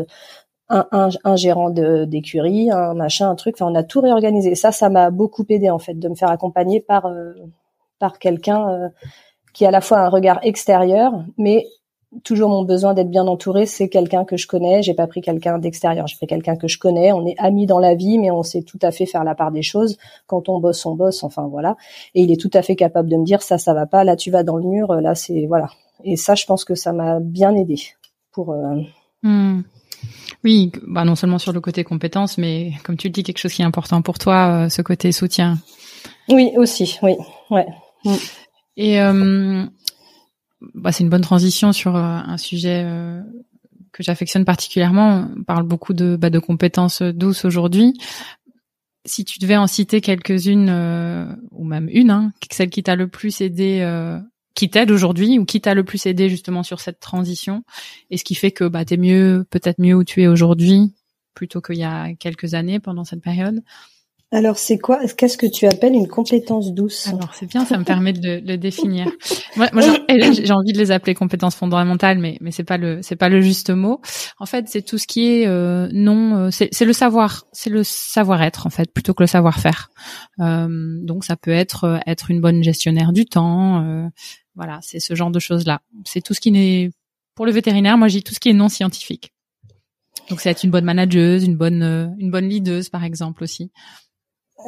un, 0.70 0.86
un, 0.92 1.10
un 1.24 1.36
gérant 1.36 1.70
d'écurie, 1.70 2.72
un 2.72 2.94
machin, 2.94 3.30
un 3.30 3.36
truc. 3.36 3.56
Enfin, 3.58 3.72
on 3.72 3.76
a 3.76 3.84
tout 3.84 4.02
réorganisé. 4.02 4.56
ça, 4.56 4.72
ça 4.72 4.90
m'a 4.90 5.10
beaucoup 5.10 5.46
aidé 5.50 5.70
en 5.70 5.80
fait 5.80 5.94
de 5.94 6.10
me 6.10 6.16
faire 6.16 6.30
accompagner 6.30 6.82
par 6.82 7.06
euh, 7.06 7.34
par 8.00 8.20
quelqu'un 8.20 8.70
euh, 8.70 8.90
qui 9.54 9.66
a 9.66 9.70
à 9.70 9.72
la 9.72 9.82
fois 9.82 10.00
un 10.00 10.10
regard 10.10 10.40
extérieur, 10.44 11.14
mais 11.38 11.66
toujours 12.24 12.50
mon 12.50 12.64
besoin 12.64 12.94
d'être 12.94 13.10
bien 13.10 13.28
entouré. 13.28 13.66
C'est 13.66 13.90
quelqu'un 13.90 14.26
que 14.26 14.38
je 14.38 14.48
connais. 14.48 14.82
J'ai 14.82 14.94
pas 14.94 15.08
pris 15.08 15.22
quelqu'un 15.22 15.60
d'extérieur. 15.60 16.08
J'ai 16.08 16.16
pris 16.16 16.28
quelqu'un 16.28 16.56
que 16.56 16.68
je 16.68 16.78
connais. 16.78 17.12
On 17.12 17.26
est 17.26 17.36
amis 17.38 17.66
dans 17.66 17.80
la 17.80 17.96
vie, 17.96 18.18
mais 18.18 18.32
on 18.32 18.44
sait 18.44 18.62
tout 18.62 18.80
à 18.82 18.92
fait 18.92 19.06
faire 19.06 19.24
la 19.24 19.36
part 19.36 19.52
des 19.52 19.62
choses. 19.62 19.98
Quand 20.26 20.50
on 20.50 20.60
bosse, 20.60 20.86
on 20.86 20.96
bosse. 20.96 21.24
Enfin 21.24 21.48
voilà. 21.48 21.76
Et 22.16 22.22
il 22.22 22.32
est 22.32 22.40
tout 22.40 22.52
à 22.54 22.62
fait 22.62 22.76
capable 22.76 23.10
de 23.10 23.18
me 23.18 23.26
dire 23.26 23.42
ça, 23.42 23.58
ça 23.58 23.74
va 23.74 23.86
pas. 23.86 24.04
Là, 24.04 24.16
tu 24.16 24.32
vas 24.32 24.44
dans 24.44 24.58
le 24.58 24.64
mur. 24.64 24.94
Là, 24.96 25.16
c'est 25.16 25.46
voilà. 25.48 25.70
Et 26.04 26.16
ça, 26.16 26.36
je 26.36 26.46
pense 26.46 26.64
que 26.64 26.76
ça 26.76 26.94
m'a 26.94 27.20
bien 27.20 27.56
aidé 27.56 27.78
pour. 28.32 28.52
Euh, 28.52 28.82
hmm. 29.24 29.62
Oui, 30.44 30.72
bah 30.86 31.04
non 31.04 31.16
seulement 31.16 31.40
sur 31.40 31.52
le 31.52 31.60
côté 31.60 31.84
compétence, 31.84 32.38
mais 32.38 32.74
comme 32.84 32.98
tu 32.98 33.08
le 33.08 33.12
dis, 33.12 33.24
quelque 33.24 33.40
chose 33.40 33.54
qui 33.54 33.64
est 33.64 33.66
important 33.66 34.02
pour 34.02 34.20
toi, 34.20 34.66
euh, 34.66 34.70
ce 34.70 34.82
côté 34.82 35.12
soutien. 35.12 35.58
Oui, 36.30 36.52
aussi, 36.56 36.98
oui, 37.02 37.16
ouais. 37.50 37.66
Mm. 38.06 38.14
Et 38.78 39.02
euh, 39.02 39.66
bah, 40.74 40.92
c'est 40.92 41.04
une 41.04 41.10
bonne 41.10 41.22
transition 41.22 41.72
sur 41.72 41.96
euh, 41.96 42.02
un 42.02 42.38
sujet 42.38 42.86
que 43.92 44.04
j'affectionne 44.04 44.46
particulièrement. 44.46 45.30
On 45.38 45.44
parle 45.44 45.64
beaucoup 45.64 45.94
de, 45.94 46.16
bah, 46.16 46.30
de 46.30 46.40
compétences 46.40 47.02
douces 47.02 47.46
aujourd'hui. 47.46 47.94
Si 49.06 49.24
tu 49.24 49.40
devais 49.40 49.56
en 49.56 49.68
citer 49.68 50.02
quelques-unes, 50.02 50.70
ou 51.52 51.64
même 51.64 51.90
une, 51.92 52.10
hein, 52.10 52.34
celle 52.52 52.70
qui 52.70 52.84
t'a 52.84 52.96
le 52.96 53.08
plus 53.08 53.42
aidé 53.42 53.82
qui 54.58 54.72
t'aide 54.72 54.90
aujourd'hui 54.90 55.38
ou 55.38 55.46
qui 55.46 55.62
t'a 55.62 55.76
le 55.76 55.84
plus 55.84 56.08
aidé 56.08 56.30
justement 56.30 56.64
sur 56.64 56.80
cette 56.80 57.00
transition 57.00 57.64
et 58.10 58.18
ce 58.18 58.24
qui 58.24 58.34
fait 58.34 58.50
que 58.50 58.64
bah 58.64 58.86
t'es 58.86 58.98
mieux 58.98 59.46
peut-être 59.52 59.80
mieux 59.80 59.94
où 59.94 60.04
tu 60.04 60.24
es 60.24 60.28
aujourd'hui 60.28 60.96
plutôt 61.36 61.62
qu'il 61.62 61.76
y 61.76 61.84
a 61.84 62.16
quelques 62.16 62.56
années 62.56 62.80
pendant 62.80 63.04
cette 63.04 63.22
période 63.22 63.62
alors 64.30 64.58
c'est 64.58 64.78
quoi 64.78 65.00
Qu'est-ce 65.16 65.38
que 65.38 65.46
tu 65.46 65.68
appelles 65.68 65.94
une 65.94 66.10
compétence 66.10 66.74
douce? 66.74 67.08
Alors 67.08 67.34
c'est 67.34 67.46
bien, 67.46 67.64
ça 67.64 67.78
me 67.78 67.86
permet 67.86 68.12
de 68.12 68.42
le 68.46 68.58
définir. 68.58 69.10
Moi, 69.56 69.70
moi 69.72 69.82
j'ai 70.10 70.52
envie 70.52 70.74
de 70.74 70.78
les 70.78 70.92
appeler 70.92 71.16
compétences 71.16 71.56
fondamentales, 71.56 72.20
mais 72.20 72.38
mais 72.42 72.52
c'est 72.52 72.66
pas 72.66 72.78
le 72.78 73.42
juste 73.42 73.70
mot. 73.70 74.02
En 74.38 74.46
fait, 74.46 74.68
c'est 74.68 74.82
tout 74.82 74.98
ce 74.98 75.08
qui 75.08 75.28
est 75.28 75.48
euh, 75.48 75.88
non, 75.94 76.36
euh, 76.36 76.50
c'est 76.52 76.84
le 76.84 76.92
savoir, 76.92 77.46
c'est 77.54 77.70
le 77.70 77.86
savoir-être 77.86 78.68
en 78.68 78.70
fait, 78.70 78.92
plutôt 78.92 79.14
que 79.14 79.24
le 79.24 79.28
savoir-faire. 79.28 79.90
Euh, 80.42 80.68
donc 81.04 81.24
ça 81.24 81.38
peut 81.38 81.52
être 81.52 82.02
être 82.06 82.30
une 82.30 82.42
bonne 82.42 82.62
gestionnaire 82.62 83.14
du 83.14 83.26
temps, 83.26 84.12
voilà, 84.56 84.80
c'est 84.82 85.00
ce 85.00 85.16
genre 85.16 85.32
de 85.32 85.40
choses-là. 85.40 85.82
C'est 86.04 86.22
tout 86.22 86.34
ce 86.34 86.42
qui 86.42 86.52
n'est, 86.52 86.90
pour 87.34 87.46
le 87.46 87.54
vétérinaire, 87.54 87.98
moi 87.98 88.10
j'ai 88.10 88.22
tout 88.22 88.34
ce 88.34 88.42
qui 88.42 88.50
est 88.50 88.54
non 88.54 88.68
scientifique. 88.68 89.32
Donc 90.30 90.42
c'est 90.42 90.50
être 90.50 90.64
une 90.64 90.72
bonne 90.72 90.84
manageuse, 90.84 91.46
une 91.46 91.56
bonne, 91.56 92.14
une 92.20 92.30
bonne 92.30 92.50
leaduse 92.50 92.90
par 92.90 93.06
exemple 93.06 93.44
aussi. 93.44 93.72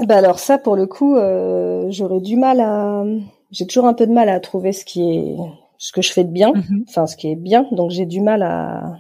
Bah 0.06 0.18
alors 0.18 0.40
ça, 0.40 0.58
pour 0.58 0.76
le 0.76 0.86
coup, 0.86 1.16
euh, 1.16 1.88
j'aurais 1.90 2.22
du 2.22 2.36
mal 2.36 2.60
à, 2.60 3.04
j'ai 3.52 3.66
toujours 3.66 3.86
un 3.86 3.94
peu 3.94 4.06
de 4.06 4.12
mal 4.12 4.30
à 4.30 4.40
trouver 4.40 4.72
ce 4.72 4.86
qui 4.86 5.02
est, 5.02 5.36
ce 5.78 5.92
que 5.92 6.02
je 6.02 6.12
fais 6.12 6.24
de 6.24 6.32
bien, 6.32 6.52
mhm. 6.54 6.86
enfin 6.88 7.08
ce 7.08 7.18
qui 7.18 7.32
est 7.32 7.36
bien. 7.36 7.68
Donc 7.72 7.92
j'ai 7.92 8.06
du 8.06 8.22
mal 8.22 8.44
à, 8.44 8.94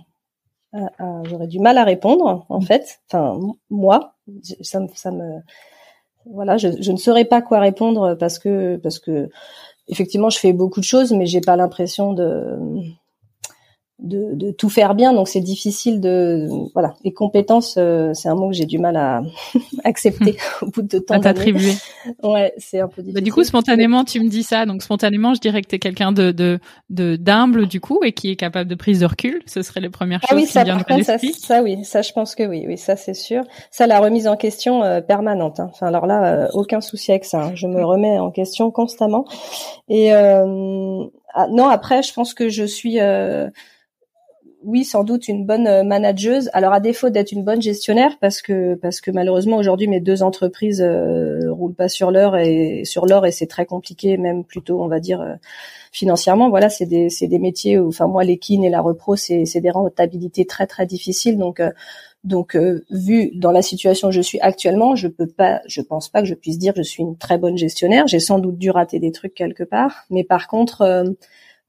j'aurais 1.25 1.47
du 1.47 1.59
mal 1.59 1.77
à 1.77 1.83
répondre 1.83 2.45
en 2.49 2.61
fait. 2.61 2.99
Enfin 3.07 3.39
moi, 3.69 4.15
ça 4.61 4.79
me, 4.79 4.87
ça 4.95 5.11
me, 5.11 5.39
voilà, 6.25 6.57
je, 6.57 6.69
je 6.81 6.91
ne 6.91 6.97
saurais 6.97 7.25
pas 7.25 7.41
quoi 7.41 7.59
répondre 7.59 8.15
parce 8.15 8.39
que 8.39 8.77
parce 8.77 8.99
que 8.99 9.29
effectivement, 9.87 10.29
je 10.29 10.39
fais 10.39 10.53
beaucoup 10.53 10.79
de 10.79 10.85
choses, 10.85 11.11
mais 11.13 11.25
j'ai 11.25 11.41
pas 11.41 11.55
l'impression 11.55 12.13
de, 12.13 12.57
de, 14.01 14.33
de 14.33 14.51
tout 14.51 14.69
faire 14.69 14.95
bien, 14.95 15.13
donc 15.13 15.27
c'est 15.27 15.41
difficile 15.41 15.99
de 15.99 16.47
voilà. 16.73 16.93
Les 17.03 17.11
compétences, 17.11 17.75
euh, 17.77 18.13
c'est 18.13 18.29
un 18.29 18.35
mot 18.35 18.49
que 18.49 18.55
j'ai 18.55 18.65
du 18.65 18.79
mal 18.79 18.95
à 18.95 19.21
accepter 19.83 20.37
au 20.61 20.67
bout 20.67 20.81
de 20.81 20.99
temps. 20.99 21.15
À 21.15 21.19
t'attribuer. 21.19 21.73
Ouais, 22.23 22.53
c'est 22.57 22.79
un 22.79 22.87
peu 22.87 23.01
difficile. 23.01 23.13
Bah, 23.13 23.21
du 23.21 23.31
coup, 23.31 23.43
spontanément, 23.43 24.03
tu 24.03 24.19
me 24.21 24.29
dis 24.29 24.43
ça, 24.43 24.65
donc 24.65 24.81
spontanément, 24.81 25.33
je 25.33 25.41
dirais 25.41 25.61
que 25.61 25.67
t'es 25.67 25.79
quelqu'un 25.79 26.11
de 26.11 26.31
de 26.31 26.59
de 26.89 27.17
d'humble 27.17 27.67
du 27.67 27.79
coup 27.79 27.99
et 28.03 28.13
qui 28.13 28.31
est 28.31 28.35
capable 28.35 28.69
de 28.69 28.75
prise 28.75 29.01
de 29.01 29.05
recul. 29.05 29.41
Ce 29.45 29.61
serait 29.61 29.81
les 29.81 29.89
premières 29.89 30.19
ah 30.23 30.27
choses 30.29 30.37
oui, 30.37 30.47
qui 30.47 30.63
viennent 30.63 30.77
de 30.77 31.03
ça, 31.03 31.17
ça, 31.17 31.61
oui, 31.61 31.83
ça, 31.83 32.01
je 32.01 32.11
pense 32.13 32.35
que 32.35 32.43
oui, 32.43 32.65
oui, 32.67 32.77
ça 32.77 32.95
c'est 32.95 33.13
sûr. 33.13 33.43
Ça, 33.69 33.85
la 33.85 33.99
remise 33.99 34.27
en 34.27 34.37
question 34.37 34.83
euh, 34.83 35.01
permanente. 35.01 35.59
Hein. 35.59 35.69
Enfin, 35.71 35.87
alors 35.87 36.07
là, 36.07 36.25
euh, 36.25 36.47
aucun 36.53 36.81
souci 36.81 37.11
avec 37.11 37.25
ça. 37.25 37.43
Hein. 37.43 37.51
Je 37.55 37.67
me 37.67 37.83
remets 37.83 38.17
en 38.17 38.31
question 38.31 38.71
constamment. 38.71 39.25
Et 39.87 40.11
ah, 40.11 41.47
non, 41.51 41.67
après, 41.67 42.01
je 42.01 42.13
pense 42.13 42.33
que 42.33 42.49
je 42.49 42.63
suis 42.63 42.99
oui, 44.63 44.83
sans 44.83 45.03
doute 45.03 45.27
une 45.27 45.45
bonne 45.45 45.67
euh, 45.67 45.83
manageuse. 45.83 46.49
Alors 46.53 46.73
à 46.73 46.79
défaut 46.79 47.09
d'être 47.09 47.31
une 47.31 47.43
bonne 47.43 47.61
gestionnaire, 47.61 48.17
parce 48.19 48.41
que 48.41 48.75
parce 48.75 48.99
que 48.99 49.09
malheureusement 49.11 49.57
aujourd'hui 49.57 49.87
mes 49.87 50.01
deux 50.01 50.21
entreprises 50.21 50.81
euh, 50.81 51.51
roulent 51.51 51.75
pas 51.75 51.87
sur 51.87 52.11
l'heure 52.11 52.35
et 52.35 52.83
sur 52.83 53.05
l'or 53.05 53.25
et 53.25 53.31
c'est 53.31 53.47
très 53.47 53.65
compliqué, 53.65 54.17
même 54.17 54.43
plutôt 54.43 54.81
on 54.81 54.87
va 54.87 54.99
dire 54.99 55.21
euh, 55.21 55.35
financièrement. 55.91 56.49
Voilà, 56.49 56.69
c'est 56.69 56.85
des 56.85 57.09
c'est 57.09 57.27
des 57.27 57.39
métiers 57.39 57.79
où, 57.79 57.87
enfin 57.87 58.07
moi 58.07 58.23
l'équine 58.23 58.63
et 58.65 58.69
la 58.69 58.81
repro 58.81 59.15
c'est 59.15 59.45
c'est 59.45 59.61
des 59.61 59.71
rentabilités 59.71 60.45
très 60.45 60.67
très 60.67 60.85
difficiles. 60.85 61.37
Donc 61.37 61.61
euh, 61.61 61.71
donc 62.25 62.57
vu 62.91 63.31
dans 63.35 63.51
la 63.51 63.61
situation 63.61 64.09
où 64.09 64.11
je 64.11 64.21
suis 64.21 64.41
actuellement, 64.41 64.93
je 64.95 65.07
peux 65.07 65.27
pas, 65.27 65.61
je 65.67 65.81
pense 65.81 66.09
pas 66.09 66.21
que 66.21 66.27
je 66.27 66.33
puisse 66.35 66.59
dire 66.59 66.73
que 66.73 66.83
je 66.83 66.89
suis 66.89 67.03
une 67.03 67.17
très 67.17 67.37
bonne 67.37 67.57
gestionnaire. 67.57 68.07
J'ai 68.07 68.19
sans 68.19 68.39
doute 68.39 68.57
dû 68.57 68.71
rater 68.71 68.99
des 68.99 69.13
trucs 69.13 69.33
quelque 69.33 69.63
part, 69.63 70.05
mais 70.09 70.25
par 70.25 70.47
contre 70.47 71.15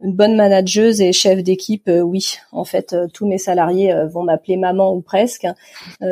une 0.03 0.15
bonne 0.15 0.35
manageuse 0.35 1.01
et 1.01 1.13
chef 1.13 1.43
d'équipe, 1.43 1.89
euh, 1.89 2.01
oui. 2.01 2.37
En 2.53 2.65
fait, 2.65 2.93
euh, 2.93 3.07
tous 3.13 3.27
mes 3.27 3.39
salariés 3.39 3.93
euh, 3.93 4.07
vont 4.07 4.23
m'appeler 4.23 4.57
maman 4.57 4.95
ou 4.95 5.01
presque. 5.01 5.47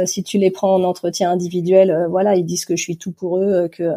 si 0.05 0.23
tu 0.23 0.39
les 0.39 0.51
prends 0.51 0.75
en 0.75 0.85
entretien 0.85 1.31
individuel, 1.31 2.07
voilà, 2.11 2.37
ils 2.37 2.45
disent 2.45 2.65
que 2.65 2.77
je 2.77 2.83
suis 2.83 2.99
tout 2.99 3.13
pour 3.13 3.39
eux, 3.39 3.69
que 3.69 3.95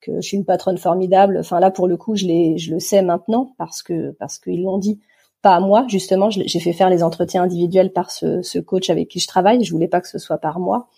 que 0.00 0.16
je 0.16 0.20
suis 0.20 0.36
une 0.36 0.44
patronne 0.44 0.78
formidable. 0.78 1.38
Enfin 1.38 1.60
là, 1.60 1.70
pour 1.70 1.86
le 1.86 1.96
coup, 1.96 2.16
je 2.16 2.26
les, 2.26 2.58
je 2.58 2.72
le 2.72 2.80
sais 2.80 3.02
maintenant 3.02 3.54
parce 3.56 3.82
que 3.82 4.10
parce 4.12 4.38
qu'ils 4.38 4.62
l'ont 4.62 4.78
dit. 4.78 5.00
Pas 5.42 5.56
à 5.56 5.60
moi, 5.60 5.84
justement. 5.88 6.30
J'ai 6.30 6.60
fait 6.60 6.72
faire 6.72 6.88
les 6.88 7.02
entretiens 7.02 7.42
individuels 7.42 7.92
par 7.92 8.12
ce, 8.12 8.42
ce 8.42 8.60
coach 8.60 8.90
avec 8.90 9.08
qui 9.08 9.18
je 9.18 9.26
travaille. 9.26 9.64
Je 9.64 9.72
voulais 9.72 9.88
pas 9.88 10.00
que 10.00 10.08
ce 10.08 10.18
soit 10.18 10.38
par 10.38 10.60
moi. 10.60 10.88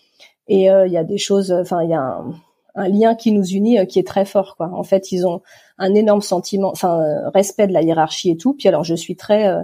Et 0.47 0.65
il 0.65 0.91
y 0.91 0.97
a 0.97 1.03
des 1.03 1.17
choses. 1.17 1.51
Enfin, 1.51 1.83
il 1.83 1.89
y 1.89 1.95
a 1.95 2.01
un, 2.01 2.35
un 2.75 2.89
lien 2.89 3.15
qui 3.15 3.31
nous 3.31 3.45
unit 3.45 3.79
euh, 3.79 3.85
qui 3.85 3.99
est 3.99 4.07
très 4.07 4.25
fort 4.25 4.55
quoi. 4.57 4.69
En 4.73 4.83
fait, 4.83 5.11
ils 5.11 5.25
ont 5.25 5.41
un 5.77 5.93
énorme 5.93 6.21
sentiment 6.21 6.69
enfin 6.71 7.01
euh, 7.01 7.29
respect 7.29 7.67
de 7.67 7.73
la 7.73 7.81
hiérarchie 7.81 8.31
et 8.31 8.37
tout. 8.37 8.53
Puis 8.53 8.67
alors 8.67 8.83
je 8.83 8.95
suis 8.95 9.15
très 9.15 9.47
euh, 9.47 9.61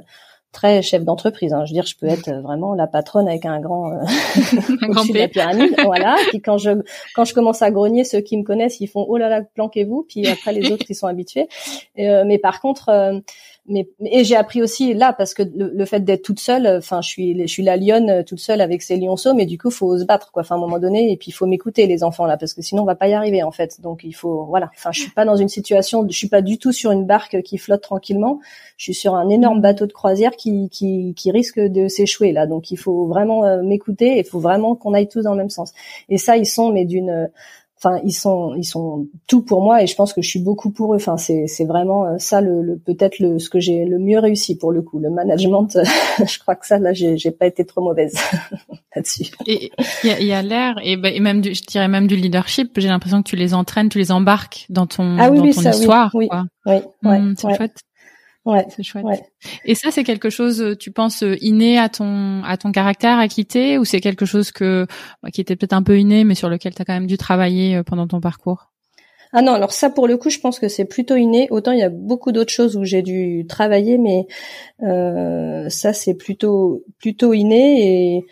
très 0.52 0.82
chef 0.82 1.04
d'entreprise. 1.06 1.54
Hein. 1.54 1.64
Je 1.66 1.72
veux 1.72 1.76
dire, 1.76 1.86
je 1.86 1.96
peux 1.96 2.08
être 2.08 2.30
vraiment 2.42 2.74
la 2.74 2.86
patronne 2.86 3.28
avec 3.28 3.46
un 3.46 3.60
grand, 3.62 3.92
euh, 3.92 3.98
un 4.82 4.88
grand 4.90 5.06
de 5.06 5.18
la 5.18 5.28
pyramide, 5.28 5.74
voilà. 5.84 6.18
Puis 6.30 6.42
quand 6.42 6.58
je 6.58 6.72
quand 7.16 7.26
je 7.26 7.34
commence 7.34 7.62
à 7.62 7.72
grogner, 7.72 8.04
ceux 8.04 8.20
qui 8.20 8.38
me 8.38 8.44
connaissent, 8.44 8.80
ils 8.82 8.88
font 8.88 9.06
oh 9.08 9.18
là 9.18 9.30
là, 9.30 9.42
planquez-vous. 9.56 10.06
Puis 10.08 10.28
après 10.28 10.52
les 10.52 10.72
autres, 10.72 10.86
ils 10.90 10.96
sont 10.96 11.08
habitués. 11.08 11.48
mais 11.96 12.38
par 12.38 12.60
contre, 12.60 13.22
mais 13.68 13.88
et 14.06 14.24
j'ai 14.24 14.36
appris 14.36 14.62
aussi 14.62 14.96
là 14.96 15.14
parce 15.14 15.36
que 15.36 15.44
le, 15.44 15.86
fait 15.86 16.00
d'être 16.00 16.24
toute 16.24 16.40
seule, 16.40 16.68
enfin 16.68 17.02
je 17.02 17.10
suis 17.10 17.40
je 17.40 17.46
suis 17.46 17.62
la 17.62 17.78
lionne 17.78 18.10
euh, 18.10 18.24
toute 18.24 18.40
seule 18.40 18.60
avec 18.60 18.82
ses 18.82 18.98
lionceaux, 18.98 19.36
mais 19.36 19.46
du 19.46 19.60
coup 19.60 19.70
faut 19.70 20.00
se 20.00 20.04
battre 20.04 20.32
quoi. 20.32 20.42
Enfin 20.42 20.56
à 20.56 20.58
un 20.58 20.62
moment 20.62 20.80
donné 20.80 21.12
et 21.12 21.18
puis 21.18 21.30
il 21.30 21.34
faut 21.34 21.46
m'écouter 21.46 21.86
les 21.86 22.04
enfants 22.04 22.26
là 22.26 22.38
parce 22.38 22.56
que 22.56 22.64
sinon 22.64 22.82
on 22.82 22.86
va 22.86 22.96
pas 22.96 23.08
y 23.08 23.14
arriver 23.14 23.44
en 23.44 23.52
fait. 23.52 23.80
Donc 23.80 24.02
il 24.04 24.14
faut 24.14 24.46
voilà. 24.46 24.72
Enfin 24.76 24.92
je 24.92 25.02
suis 25.02 25.12
pas 25.12 25.26
dans 25.26 25.36
une 25.36 25.48
situation, 25.48 26.08
je 26.10 26.18
suis 26.18 26.28
pas 26.28 26.42
du 26.42 26.58
tout 26.58 26.72
sur 26.72 26.92
une 26.92 27.06
barque 27.06 27.44
qui 27.44 27.60
flotte 27.60 27.82
tranquillement. 27.82 28.40
Je 28.78 28.86
suis 28.86 28.94
sur 28.96 29.14
un 29.14 29.30
énorme 29.30 29.62
bateau 29.62 29.86
de 29.86 29.94
croisière 29.94 30.32
qui 30.32 30.70
qui, 30.70 31.14
qui 31.16 31.30
risque 31.30 31.60
de 31.60 31.88
s'échouer 31.88 32.32
là. 32.32 32.48
Donc 32.48 32.72
il 32.72 32.78
faut 32.78 33.06
vraiment 33.06 33.46
euh, 33.46 33.62
m'écouter. 33.62 34.18
Il 34.18 34.26
faut 34.26 34.40
vraiment 34.40 34.76
qu'on 34.76 34.96
aille 34.96 35.08
tous 35.08 35.22
dans 35.22 35.32
le 35.32 35.38
même 35.38 35.52
sens. 35.52 35.72
Et 36.10 36.18
ça 36.18 36.36
ils 36.36 36.48
sont 36.48 36.72
mais 36.72 36.86
d'une 36.86 37.30
enfin 37.84 38.00
ils 38.04 38.14
sont 38.14 38.54
ils 38.56 38.64
sont 38.64 39.08
tout 39.28 39.42
pour 39.42 39.62
moi 39.62 39.82
et 39.82 39.88
je 39.88 39.96
pense 39.96 40.14
que 40.14 40.22
je 40.22 40.30
suis 40.30 40.40
beaucoup 40.40 40.72
pour 40.72 40.94
eux. 40.94 40.98
Enfin 40.98 41.18
c'est 41.18 41.48
c'est 41.48 41.66
vraiment 41.66 42.06
euh, 42.06 42.18
ça 42.18 42.42
le, 42.42 42.62
le 42.62 42.78
peut-être 42.78 43.20
le 43.20 43.40
ce 43.40 43.50
que 43.50 43.60
j'ai 43.60 43.86
le 43.86 43.98
mieux 43.98 44.20
réussi 44.20 44.58
pour 44.58 44.72
le 44.72 44.82
coup 44.82 45.00
le 45.00 45.10
management. 45.10 45.78
Je 46.26 46.40
crois 46.40 46.56
que 46.56 46.68
ça 46.68 46.78
là 46.78 46.94
j'ai 46.94 47.18
j'ai 47.18 47.32
pas 47.32 47.48
été 47.48 47.66
trop 47.66 47.82
mauvaise 47.82 48.16
là-dessus. 48.96 49.32
Et 49.48 49.72
il 50.04 50.10
y 50.10 50.14
a, 50.14 50.22
y 50.22 50.34
a 50.34 50.42
l'air 50.42 50.76
et, 50.84 50.96
bah, 50.98 51.10
et, 51.10 51.20
même 51.20 51.42
du, 51.42 51.54
je 51.54 51.64
dirais 51.64 51.88
même 51.88 52.08
du 52.08 52.16
leadership. 52.16 52.72
J'ai 52.78 52.88
l'impression 52.90 53.24
que 53.24 53.30
tu 53.30 53.36
les 53.36 53.54
entraînes 53.54 53.90
tu 53.90 53.98
les 53.98 54.12
embarques 54.12 54.66
dans 54.70 54.86
ton 54.86 55.18
ah, 55.20 55.32
oui, 55.32 55.38
dans 55.38 55.62
ton 55.62 55.70
histoire 55.70 56.12
oui, 56.14 56.28
quoi. 56.28 56.46
oui, 56.66 56.80
ouais, 57.04 57.20
mmh, 57.20 57.36
c'est 57.38 57.56
chouette 57.56 57.82
Ouais, 58.46 58.66
c'est 58.70 58.82
chouette. 58.82 59.06
Et 59.66 59.76
ça, 59.76 59.92
c'est 59.92 60.04
quelque 60.04 60.32
chose, 60.32 60.62
euh, 60.62 60.76
tu 60.76 60.92
penses 60.92 61.22
euh, 61.22 61.38
inné 61.42 61.78
à 61.78 61.90
ton 61.90 62.44
à 62.44 62.58
ton 62.58 62.72
caractère 62.72 63.20
à 63.20 63.28
quitter, 63.28 63.78
ou 63.78 63.86
c'est 63.86 64.02
quelque 64.02 64.26
chose 64.26 64.52
que 64.52 64.88
bah, 65.22 65.30
qui 65.30 65.42
était 65.42 65.56
peut-être 65.56 65.74
un 65.74 65.84
peu 65.84 66.00
inné, 66.00 66.24
mais 66.24 66.34
sur 66.34 66.50
lequel 66.50 66.74
tu 66.74 66.82
as 66.82 66.86
quand 66.86 66.94
même 66.94 67.06
dû 67.06 67.18
travailler 67.18 67.76
euh, 67.76 67.84
pendant 67.84 68.08
ton 68.08 68.20
parcours? 68.20 68.72
Ah 69.34 69.42
non, 69.42 69.54
alors 69.54 69.72
ça 69.72 69.90
pour 69.90 70.08
le 70.08 70.18
coup, 70.18 70.30
je 70.30 70.40
pense 70.40 70.60
que 70.60 70.68
c'est 70.68 70.86
plutôt 70.86 71.16
inné. 71.16 71.48
Autant 71.52 71.72
il 71.72 71.80
y 71.80 71.84
a 71.84 71.90
beaucoup 71.90 72.32
d'autres 72.32 72.52
choses 72.52 72.76
où 72.76 72.84
j'ai 72.84 73.04
dû 73.04 73.46
travailler, 73.48 74.00
mais 74.00 74.26
euh, 74.82 75.70
ça 75.70 75.94
c'est 75.94 76.16
plutôt 76.16 76.84
plutôt 76.98 77.34
inné 77.34 78.16
et 78.18 78.26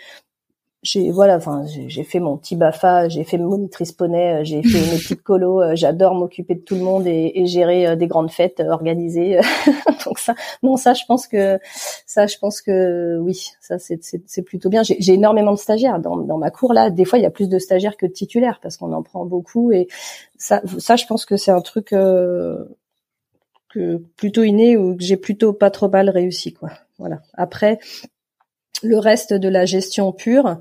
j'ai 0.82 1.11
voilà 1.11 1.36
enfin 1.36 1.65
j'ai 1.65 2.03
fait 2.03 2.19
mon 2.19 2.38
petit 2.38 2.55
bafa 2.55 3.09
j'ai 3.09 3.25
fait 3.25 3.38
monitrice 3.38 3.91
poney 3.91 4.36
euh, 4.36 4.43
j'ai 4.45 4.63
fait 4.63 4.80
mes 4.80 4.97
petites 4.97 5.23
colos 5.23 5.61
euh, 5.61 5.75
j'adore 5.75 6.15
m'occuper 6.15 6.55
de 6.55 6.61
tout 6.61 6.75
le 6.75 6.82
monde 6.82 7.05
et, 7.05 7.34
et 7.36 7.47
gérer 7.47 7.86
euh, 7.86 7.95
des 7.97 8.07
grandes 8.07 8.32
fêtes 8.32 8.61
organisées. 8.65 9.39
Donc 10.05 10.19
ça 10.19 10.36
non 10.63 10.77
ça 10.77 10.93
je 10.93 11.03
pense 11.05 11.27
que 11.27 11.59
ça 12.05 12.27
je 12.27 12.38
pense 12.38 12.61
que 12.61 13.17
oui 13.19 13.51
ça 13.59 13.77
c'est 13.77 14.41
plutôt 14.43 14.69
bien. 14.69 14.84
J'ai 14.84 15.13
énormément 15.13 15.51
de 15.51 15.57
stagiaires 15.57 15.99
dans 15.99 16.15
dans 16.17 16.38
ma 16.38 16.49
cour 16.49 16.71
là. 16.73 16.89
Des 16.89 17.03
fois 17.03 17.19
il 17.19 17.23
y 17.23 17.27
a 17.27 17.32
plus 17.32 17.49
de 17.49 17.59
stagiaires 17.59 17.97
que 17.97 18.05
de 18.05 18.13
titulaires 18.13 18.59
parce 18.61 18.77
qu'on 18.77 18.93
en 18.93 19.03
prend 19.03 19.25
beaucoup 19.25 19.73
et 19.73 19.89
ça 20.38 20.61
ça 20.77 20.95
je 20.95 21.05
pense 21.05 21.25
que 21.25 21.36
c'est 21.36 21.51
un 21.51 21.61
truc 21.61 21.88
que 21.88 22.67
plutôt 24.15 24.43
inné 24.43 24.77
ou 24.77 24.95
que 24.95 25.03
j'ai 25.03 25.17
plutôt 25.17 25.51
pas 25.51 25.71
trop 25.71 25.89
mal 25.89 26.09
réussi 26.09 26.53
quoi. 26.53 26.69
Voilà. 26.97 27.21
Après 27.34 27.80
le 28.84 28.97
reste 28.97 29.34
de 29.34 29.49
la 29.49 29.65
gestion 29.65 30.11
pure, 30.11 30.57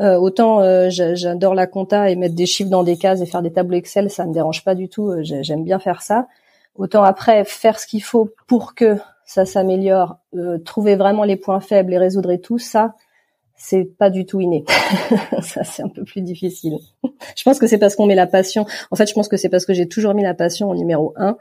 euh, 0.00 0.16
autant 0.16 0.60
euh, 0.60 0.88
j'adore 0.90 1.54
la 1.54 1.66
compta 1.66 2.10
et 2.10 2.16
mettre 2.16 2.34
des 2.34 2.46
chiffres 2.46 2.70
dans 2.70 2.82
des 2.82 2.96
cases 2.96 3.20
et 3.20 3.26
faire 3.26 3.42
des 3.42 3.52
tableaux 3.52 3.76
Excel, 3.76 4.10
ça 4.10 4.26
me 4.26 4.32
dérange 4.32 4.64
pas 4.64 4.74
du 4.74 4.88
tout. 4.88 5.08
Euh, 5.10 5.22
j'aime 5.22 5.64
bien 5.64 5.78
faire 5.78 6.02
ça. 6.02 6.26
Autant 6.74 7.02
après 7.02 7.44
faire 7.44 7.78
ce 7.78 7.86
qu'il 7.86 8.02
faut 8.02 8.30
pour 8.46 8.74
que 8.74 8.96
ça 9.26 9.44
s'améliore, 9.44 10.18
trouver 10.64 10.96
vraiment 10.96 11.24
les 11.24 11.36
points 11.36 11.60
faibles 11.60 11.92
et 11.92 11.98
résoudre 11.98 12.34
tout 12.36 12.58
ça, 12.58 12.94
c'est 13.56 13.84
pas 13.84 14.10
du 14.10 14.26
tout 14.26 14.40
inné. 14.40 14.64
ça 15.42 15.64
c'est 15.64 15.82
un 15.82 15.88
peu 15.88 16.02
plus 16.04 16.22
difficile. 16.22 16.78
je 17.36 17.42
pense 17.44 17.58
que 17.58 17.66
c'est 17.66 17.78
parce 17.78 17.94
qu'on 17.94 18.06
met 18.06 18.14
la 18.14 18.26
passion. 18.26 18.66
En 18.90 18.96
fait, 18.96 19.06
je 19.06 19.12
pense 19.12 19.28
que 19.28 19.36
c'est 19.36 19.50
parce 19.50 19.66
que 19.66 19.74
j'ai 19.74 19.86
toujours 19.86 20.14
mis 20.14 20.22
la 20.22 20.34
passion 20.34 20.70
au 20.70 20.74
numéro 20.74 21.12
un 21.16 21.36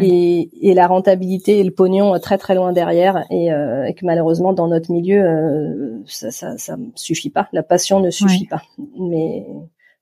et, 0.00 0.50
et, 0.70 0.74
la 0.74 0.86
rentabilité 0.86 1.58
et 1.58 1.64
le 1.64 1.70
pognon 1.70 2.18
très 2.20 2.38
très 2.38 2.54
loin 2.54 2.72
derrière. 2.72 3.24
Et, 3.30 3.52
euh, 3.52 3.84
et 3.84 3.94
que 3.94 4.04
malheureusement 4.04 4.52
dans 4.52 4.68
notre 4.68 4.92
milieu 4.92 5.22
euh, 5.22 6.02
ça, 6.06 6.30
ça 6.30 6.56
ça 6.58 6.76
suffit 6.94 7.30
pas. 7.30 7.48
La 7.52 7.62
passion 7.62 8.00
ne 8.00 8.10
suffit 8.10 8.46
pas. 8.46 8.62
Mais 8.98 9.46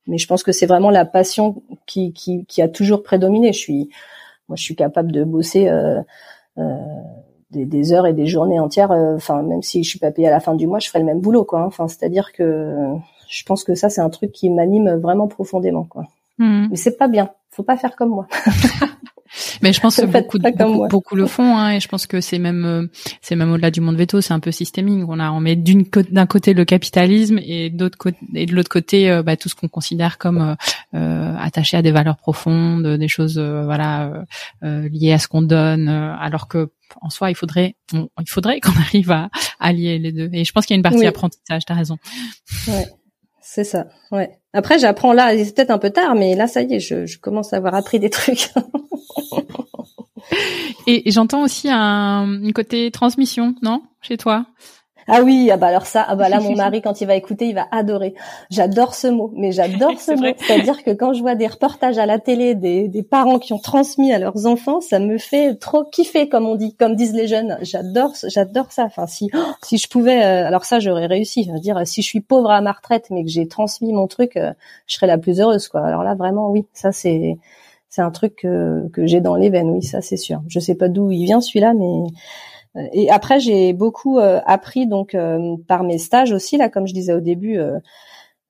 mais 0.07 0.19
je 0.19 0.27
pense 0.27 0.43
que 0.43 0.53
c'est 0.53 0.67
vraiment 0.67 0.91
la 0.91 1.05
passion 1.05 1.63
qui, 1.87 2.13
qui 2.13 2.45
qui 2.47 2.63
a 2.63 2.69
toujours 2.69 3.03
prédominé. 3.03 3.53
Je 3.53 3.59
suis 3.59 3.89
moi 4.49 4.57
je 4.57 4.63
suis 4.63 4.77
capable 4.77 5.13
de 5.13 5.25
bosser 5.25 5.69
euh, 5.69 6.01
euh 6.59 6.77
des, 7.51 7.65
des, 7.65 7.93
heures 7.93 8.07
et 8.07 8.13
des 8.13 8.27
journées 8.27 8.61
entières. 8.61 8.93
Euh, 8.93 9.17
enfin 9.17 9.43
même 9.43 9.63
si 9.63 9.83
je 9.83 9.89
suis 9.89 9.99
pas 9.99 10.13
payée 10.13 10.29
à 10.29 10.31
la 10.31 10.39
fin 10.39 10.55
du 10.55 10.69
mois 10.69 10.79
je 10.79 10.89
ferai 10.89 11.01
le 11.01 11.05
même 11.05 11.21
boulot 11.21 11.45
quoi. 11.45 11.65
Enfin 11.65 11.89
c'est 11.89 12.05
à 12.05 12.09
dire 12.09 12.33
que 12.33 12.77
je 13.29 13.43
pense 13.45 13.65
que 13.65 13.75
ça 13.75 13.89
c'est 13.89 14.01
un 14.01 14.11
truc 14.11 14.31
qui 14.31 14.51
m'anime 14.51 14.95
vraiment 14.97 15.27
profondément 15.27 15.85
quoi. 15.85 16.05
Mmh. 16.39 16.69
mais 16.71 16.77
c'est 16.77 16.97
pas 16.97 17.09
bien. 17.09 17.31
Faut 17.51 17.65
pas 17.65 17.77
faire 17.77 17.97
comme 17.97 18.11
moi 18.11 18.29
Mais 19.63 19.73
je 19.73 19.81
pense 19.81 19.97
que 19.97 20.07
beaucoup, 20.07 20.39
beaucoup, 20.89 21.17
le 21.17 21.27
font, 21.27 21.57
hein, 21.57 21.73
et 21.73 21.81
je 21.81 21.89
pense 21.89 22.07
que 22.07 22.21
c'est 22.21 22.39
même, 22.39 22.65
euh, 22.65 22.87
c'est 23.21 23.37
même 23.37 23.53
au-delà 23.53 23.71
du 23.71 23.81
monde 23.81 23.97
veto, 23.97 24.21
c'est 24.21 24.33
un 24.33 24.41
peu 24.41 24.51
systémique. 24.53 25.05
On 25.09 25.19
a, 25.21 25.31
on 25.31 25.41
met 25.41 25.57
d'une 25.57 25.85
d'un 26.11 26.27
côté 26.27 26.55
le 26.55 26.65
capitalisme 26.65 27.39
et 27.43 27.71
d'autre 27.71 27.99
côté, 27.99 28.19
et 28.35 28.47
de 28.47 28.55
l'autre 28.55 28.71
côté, 28.71 29.11
euh, 29.11 29.23
bah, 29.23 29.37
tout 29.37 29.49
ce 29.49 29.55
qu'on 29.55 29.69
considère 29.69 30.19
comme 30.19 30.57
euh, 30.95 31.37
attaché 31.39 31.77
à 31.77 31.83
des 31.83 31.93
valeurs 31.93 32.17
profondes, 32.17 32.87
des 32.87 33.09
choses, 33.09 33.39
voilà, 33.39 34.25
liées 34.63 35.13
à 35.13 35.19
ce 35.19 35.29
qu'on 35.29 35.43
donne, 35.43 35.89
alors 35.89 36.49
que 36.49 36.71
en 37.01 37.11
soi, 37.11 37.31
il 37.31 37.35
faudrait, 37.35 37.77
il 37.93 38.29
faudrait 38.29 38.61
qu'on 38.61 38.73
arrive 38.73 39.11
à, 39.11 39.31
à, 39.59 39.73
lier 39.73 39.99
les 39.99 40.13
deux. 40.13 40.29
Et 40.33 40.45
je 40.45 40.53
pense 40.53 40.67
qu'il 40.67 40.75
y 40.75 40.77
a 40.77 40.79
une 40.79 40.83
partie 40.83 41.07
apprentissage. 41.07 41.65
T'as 41.65 41.75
raison. 41.75 41.99
Ouais. 42.69 42.87
C'est 43.53 43.65
ça, 43.65 43.89
ouais. 44.13 44.39
Après, 44.53 44.79
j'apprends 44.79 45.13
là, 45.13 45.37
c'est 45.37 45.57
peut-être 45.57 45.73
un 45.73 45.79
peu 45.79 45.91
tard, 45.91 46.15
mais 46.15 46.37
là, 46.37 46.47
ça 46.47 46.63
y 46.63 46.75
est, 46.75 46.79
je, 46.79 47.19
commence 47.19 47.53
à 47.53 47.57
avoir 47.57 47.75
appris 47.75 47.99
des 47.99 48.09
trucs. 48.09 48.51
et, 50.87 51.11
j'entends 51.11 51.43
aussi 51.43 51.69
un, 51.69 52.45
un 52.45 52.53
côté 52.53 52.93
transmission, 52.93 53.57
non, 53.61 53.83
chez 54.03 54.17
toi? 54.19 54.47
Ah 55.11 55.23
oui, 55.23 55.51
ah 55.53 55.57
bah 55.57 55.69
alors 55.69 55.87
ça, 55.87 56.05
ah 56.07 56.15
bah 56.15 56.29
là 56.29 56.41
mon 56.41 56.55
mari 56.55 56.83
quand 56.83 57.01
il 57.01 57.07
va 57.07 57.15
écouter, 57.15 57.47
il 57.47 57.55
va 57.55 57.67
adorer. 57.71 58.15
J'adore 58.51 58.95
ce 58.95 59.09
mot, 59.09 59.33
mais 59.35 59.53
j'adore 59.53 59.93
ce 60.01 60.13
mot. 60.13 60.33
C'est-à-dire 60.39 60.83
que 60.83 60.91
quand 60.91 61.13
je 61.13 61.21
vois 61.21 61.35
des 61.35 61.47
reportages 61.47 61.99
à 61.99 62.07
la 62.07 62.19
télé 62.19 62.55
des, 62.55 62.89
des 62.89 63.03
parents 63.03 63.39
qui 63.39 63.53
ont 63.53 63.59
transmis 63.59 64.13
à 64.13 64.19
leurs 64.19 64.47
enfants, 64.47 64.81
ça 64.81 64.99
me 64.99 65.19
fait 65.19 65.57
trop 65.57 65.85
kiffer 65.85 66.29
comme 66.29 66.47
on 66.47 66.55
dit, 66.55 66.75
comme 66.75 66.95
disent 66.95 67.15
les 67.15 67.27
jeunes. 67.27 67.59
J'adore, 67.63 68.13
j'adore 68.29 68.73
ça. 68.73 68.85
Enfin 68.85 69.07
si 69.07 69.31
si 69.63 69.79
je 69.79 69.89
pouvais, 69.89 70.23
euh, 70.25 70.47
alors 70.47 70.65
ça 70.65 70.79
j'aurais 70.79 71.07
réussi. 71.07 71.45
Je 71.45 71.53
veux 71.53 71.61
dire, 71.61 71.81
si 71.87 72.03
je 72.03 72.07
suis 72.07 72.21
pauvre 72.21 72.51
à 72.51 72.61
ma 72.61 72.73
retraite 72.73 73.09
mais 73.11 73.25
que 73.25 73.31
j'ai 73.31 73.49
transmis 73.49 73.93
mon 73.93 74.07
truc, 74.07 74.37
euh, 74.37 74.53
je 74.87 74.95
serais 74.95 75.07
la 75.07 75.19
plus 75.19 75.41
heureuse 75.41 75.69
quoi. 75.69 75.83
Alors 75.83 76.05
là 76.05 76.15
vraiment 76.15 76.51
oui, 76.51 76.67
ça 76.73 76.93
c'est 76.93 77.39
c'est 77.91 78.03
un 78.03 78.13
truc 78.13 78.37
que, 78.37 78.89
que 78.93 79.07
j'ai 79.07 79.21
dans 79.21 79.35
les 79.35 79.51
veines, 79.51 79.69
oui, 79.71 79.83
ça 79.83 80.01
c'est 80.01 80.17
sûr. 80.17 80.41
Je 80.47 80.61
sais 80.61 80.77
pas 80.77 80.89
d'où 80.89 81.11
il 81.11 81.25
vient 81.25 81.41
celui-là, 81.41 81.75
mais 81.75 81.85
euh, 81.85 82.07
et 82.93 83.11
après, 83.11 83.41
j'ai 83.41 83.73
beaucoup 83.73 84.19
euh, 84.19 84.41
appris 84.47 84.87
donc 84.87 85.15
euh, 85.15 85.57
par 85.67 85.83
mes 85.83 85.99
stages 85.99 86.33
aussi 86.33 86.57
là, 86.57 86.69
comme 86.69 86.87
je 86.87 86.95
disais 86.95 87.13
au 87.13 87.21
début. 87.21 87.59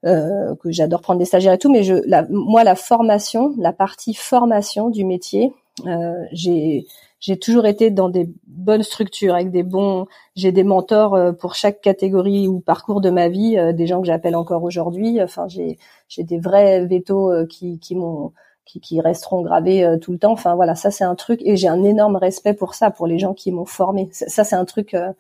Euh, 0.07 0.55
que 0.57 0.71
j'adore 0.71 1.03
prendre 1.03 1.19
des 1.19 1.27
stagiaires 1.27 1.53
et 1.53 1.59
tout, 1.59 1.71
mais 1.71 1.83
je, 1.83 1.95
la, 2.07 2.25
moi, 2.31 2.65
la 2.65 2.75
formation, 2.75 3.55
la 3.59 3.75
partie 3.75 4.15
formation 4.15 4.89
du 4.89 5.05
métier, 5.05 5.53
euh, 5.87 6.25
j'ai 6.33 6.87
j'ai 7.19 7.39
toujours 7.39 7.67
été 7.67 7.91
dans 7.91 8.09
des 8.09 8.31
bonnes 8.47 8.83
structures 8.83 9.35
avec 9.35 9.51
des 9.51 9.63
bons. 9.63 10.07
J'ai 10.37 10.53
des 10.53 10.65
mentors 10.65 11.19
pour 11.39 11.55
chaque 11.55 11.83
catégorie 11.83 12.49
ou 12.49 12.61
parcours 12.61 13.03
de 13.03 13.11
ma 13.11 13.29
vie, 13.29 13.59
des 13.75 13.87
gens 13.87 14.01
que 14.01 14.07
j'appelle 14.07 14.37
encore 14.37 14.63
aujourd'hui. 14.63 15.23
Enfin, 15.23 15.47
j'ai 15.49 15.77
j'ai 16.09 16.23
des 16.25 16.39
vrais 16.39 16.87
vétos 16.87 17.31
qui 17.47 17.79
qui 17.79 17.95
m'ont 17.95 18.33
qui, 18.79 19.01
resteront 19.01 19.43
gravés 19.43 19.85
euh, 19.85 19.99
tout 19.99 20.13
le 20.13 20.19
temps. 20.19 20.33
Enfin 20.33 20.55
voilà, 20.55 20.75
ça 20.75 20.91
c'est 20.91 21.05
un 21.05 21.15
truc 21.15 21.41
et 21.45 21.57
j'ai 21.57 21.69
un 21.69 21.83
énorme 21.83 22.17
respect 22.17 22.55
pour 22.55 22.75
ça, 22.75 22.91
pour 22.91 23.07
les 23.07 23.19
gens 23.19 23.35
qui 23.35 23.51
m'ont 23.51 23.65
formé. 23.65 24.09
Ça 24.13 24.45
c'est 24.45 24.57
un 24.57 24.65
truc. 24.65 24.95
Euh, 24.95 25.13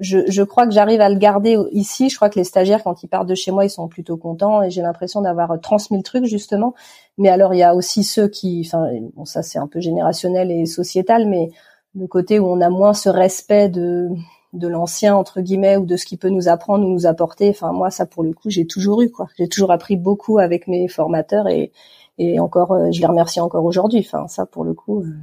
je, 0.00 0.20
je, 0.26 0.42
crois 0.42 0.66
que 0.66 0.72
j'arrive 0.72 1.02
à 1.02 1.10
le 1.10 1.16
garder 1.16 1.58
ici. 1.72 2.08
Je 2.08 2.16
crois 2.16 2.30
que 2.30 2.38
les 2.38 2.44
stagiaires, 2.44 2.82
quand 2.82 3.02
ils 3.02 3.08
partent 3.08 3.28
de 3.28 3.34
chez 3.34 3.50
moi, 3.50 3.66
ils 3.66 3.70
sont 3.70 3.88
plutôt 3.88 4.16
contents 4.16 4.62
et 4.62 4.70
j'ai 4.70 4.80
l'impression 4.80 5.20
d'avoir 5.20 5.50
euh, 5.50 5.58
transmis 5.58 5.98
le 5.98 6.02
truc 6.02 6.24
justement. 6.24 6.74
Mais 7.18 7.28
alors 7.28 7.52
il 7.52 7.58
y 7.58 7.62
a 7.62 7.74
aussi 7.74 8.04
ceux 8.04 8.28
qui, 8.28 8.62
enfin 8.66 8.88
bon 9.14 9.26
ça 9.26 9.42
c'est 9.42 9.58
un 9.58 9.66
peu 9.66 9.80
générationnel 9.80 10.50
et 10.50 10.64
sociétal, 10.64 11.28
mais 11.28 11.50
le 11.94 12.06
côté 12.06 12.38
où 12.38 12.46
on 12.46 12.60
a 12.62 12.70
moins 12.70 12.94
ce 12.94 13.10
respect 13.10 13.68
de 13.68 14.08
de 14.52 14.68
l'ancien 14.68 15.14
entre 15.16 15.40
guillemets 15.40 15.76
ou 15.76 15.86
de 15.86 15.96
ce 15.96 16.04
qui 16.04 16.16
peut 16.16 16.28
nous 16.28 16.48
apprendre 16.48 16.86
ou 16.86 16.90
nous 16.92 17.06
apporter. 17.06 17.50
Enfin 17.50 17.72
moi 17.72 17.90
ça 17.90 18.06
pour 18.06 18.22
le 18.22 18.32
coup 18.32 18.50
j'ai 18.50 18.66
toujours 18.66 19.02
eu 19.02 19.10
quoi. 19.10 19.26
J'ai 19.38 19.48
toujours 19.48 19.70
appris 19.70 19.96
beaucoup 19.96 20.38
avec 20.38 20.68
mes 20.68 20.88
formateurs 20.88 21.48
et 21.48 21.72
et 22.18 22.38
encore, 22.40 22.72
euh, 22.72 22.90
je 22.92 23.00
les 23.00 23.06
remercie 23.06 23.40
encore 23.40 23.64
aujourd'hui. 23.64 24.00
Enfin, 24.06 24.28
ça, 24.28 24.46
pour 24.46 24.64
le 24.64 24.74
coup, 24.74 25.02
euh, 25.02 25.14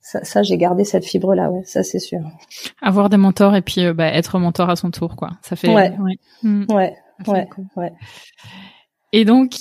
ça, 0.00 0.24
ça 0.24 0.42
j'ai 0.42 0.56
gardé 0.56 0.84
cette 0.84 1.04
fibre 1.04 1.34
là, 1.34 1.50
ouais, 1.50 1.62
ça 1.64 1.82
c'est 1.82 1.98
sûr. 1.98 2.20
Avoir 2.80 3.08
des 3.08 3.16
mentors 3.16 3.54
et 3.54 3.62
puis 3.62 3.84
euh, 3.84 3.92
bah, 3.92 4.06
être 4.06 4.38
mentor 4.38 4.70
à 4.70 4.76
son 4.76 4.90
tour, 4.90 5.16
quoi. 5.16 5.30
Ça 5.42 5.56
fait. 5.56 5.74
Ouais. 5.74 5.96
Ouais. 5.98 6.18
Mm. 6.42 6.64
Ouais. 6.72 6.96
ouais, 7.76 7.92
Et 9.12 9.24
donc, 9.24 9.56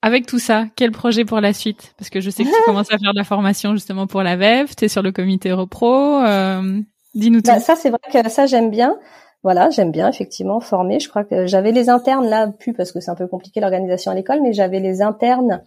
avec 0.00 0.26
tout 0.26 0.38
ça, 0.38 0.66
quel 0.76 0.92
projet 0.92 1.24
pour 1.24 1.40
la 1.40 1.52
suite? 1.52 1.94
Parce 1.98 2.10
que 2.10 2.20
je 2.20 2.30
sais 2.30 2.44
que 2.44 2.48
tu 2.48 2.62
commences 2.64 2.92
à 2.92 2.98
faire 2.98 3.12
de 3.12 3.18
la 3.18 3.24
formation 3.24 3.74
justement 3.74 4.06
pour 4.06 4.22
la 4.22 4.36
VEF, 4.36 4.76
tu 4.76 4.86
es 4.86 4.88
sur 4.88 5.02
le 5.02 5.12
comité 5.12 5.52
Repro. 5.52 6.20
Euh, 6.22 6.80
Dis-nous 7.18 7.40
tout. 7.42 7.50
Bah, 7.50 7.60
ça, 7.60 7.76
c'est 7.76 7.90
vrai 7.90 8.00
que 8.10 8.28
ça, 8.30 8.46
j'aime 8.46 8.70
bien 8.70 8.98
voilà, 9.44 9.70
j'aime 9.70 9.92
bien 9.92 10.08
effectivement 10.08 10.60
former. 10.60 10.98
Je 10.98 11.08
crois 11.08 11.24
que 11.24 11.46
j'avais 11.46 11.70
les 11.70 11.88
internes 11.88 12.26
là, 12.26 12.48
plus 12.48 12.72
parce 12.72 12.90
que 12.92 13.00
c'est 13.00 13.10
un 13.10 13.14
peu 13.14 13.26
compliqué 13.26 13.60
l'organisation 13.60 14.10
à 14.10 14.14
l'école, 14.14 14.40
mais 14.42 14.52
j'avais 14.52 14.80
les 14.80 15.00
internes 15.00 15.62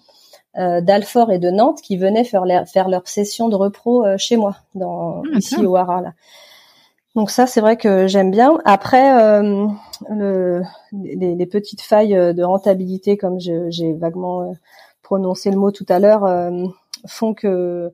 euh, 0.57 0.81
d'Alfort 0.81 1.31
et 1.31 1.39
de 1.39 1.49
Nantes 1.49 1.79
qui 1.81 1.95
venaient 1.95 2.25
faire, 2.25 2.43
faire 2.67 2.89
leur 2.89 3.07
session 3.07 3.47
de 3.47 3.55
repro 3.55 4.05
euh, 4.05 4.17
chez 4.17 4.35
moi, 4.35 4.57
dans 4.75 5.23
ah, 5.25 5.37
ici 5.37 5.65
au 5.65 5.75
Hara. 5.77 6.01
Là. 6.01 6.13
Donc 7.15 7.31
ça, 7.31 7.47
c'est 7.47 7.61
vrai 7.61 7.77
que 7.77 8.07
j'aime 8.07 8.31
bien. 8.31 8.59
Après, 8.65 9.21
euh, 9.21 9.67
le, 10.09 10.63
les, 10.91 11.35
les, 11.35 11.45
petites 11.45 11.81
failles 11.81 12.33
de 12.33 12.43
rentabilité, 12.43 13.15
comme 13.17 13.39
j'ai 13.39 13.93
vaguement 13.93 14.53
prononcé 15.01 15.49
le 15.49 15.57
mot 15.57 15.71
tout 15.71 15.85
à 15.89 15.99
l'heure, 15.99 16.51
font 17.07 17.33
que 17.33 17.91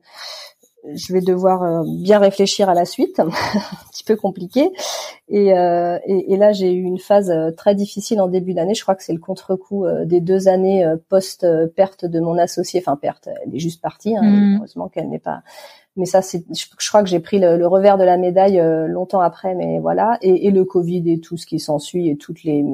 je 0.94 1.12
vais 1.12 1.20
devoir 1.20 1.62
euh, 1.62 1.82
bien 1.86 2.18
réfléchir 2.18 2.68
à 2.68 2.74
la 2.74 2.84
suite, 2.84 3.20
un 3.20 3.28
petit 3.90 4.04
peu 4.04 4.16
compliqué. 4.16 4.70
Et, 5.28 5.52
euh, 5.56 5.98
et, 6.06 6.32
et 6.32 6.36
là, 6.36 6.52
j'ai 6.52 6.72
eu 6.72 6.82
une 6.82 6.98
phase 6.98 7.30
euh, 7.30 7.50
très 7.50 7.74
difficile 7.74 8.20
en 8.20 8.28
début 8.28 8.54
d'année. 8.54 8.74
Je 8.74 8.82
crois 8.82 8.94
que 8.94 9.02
c'est 9.02 9.12
le 9.12 9.18
contre-coup 9.18 9.86
des 10.04 10.20
deux 10.20 10.48
années 10.48 10.86
post-perte 11.08 12.04
de 12.04 12.20
mon 12.20 12.38
associé. 12.38 12.80
Enfin, 12.80 12.96
perte, 12.96 13.28
elle 13.44 13.54
est 13.54 13.58
juste 13.58 13.80
partie. 13.80 14.16
Hein, 14.16 14.22
mm. 14.22 14.56
Heureusement 14.58 14.88
qu'elle 14.88 15.08
n'est 15.08 15.18
pas. 15.18 15.42
Mais 15.98 16.06
ça, 16.06 16.22
c'est. 16.22 16.44
Je, 16.54 16.88
crois 16.88 17.02
que 17.02 17.08
j'ai 17.08 17.20
pris 17.20 17.38
le, 17.38 17.66
revers 17.66 17.98
de 17.98 18.04
la 18.04 18.16
médaille 18.16 18.62
longtemps 18.88 19.20
après. 19.20 19.54
Mais 19.54 19.78
voilà. 19.80 20.18
Et, 20.22 20.46
et 20.46 20.50
le 20.50 20.64
Covid 20.64 21.12
et 21.12 21.20
tout 21.20 21.36
ce 21.36 21.44
qui 21.44 21.58
s'ensuit 21.58 22.08
et 22.08 22.16
toutes 22.16 22.42
les 22.44 22.64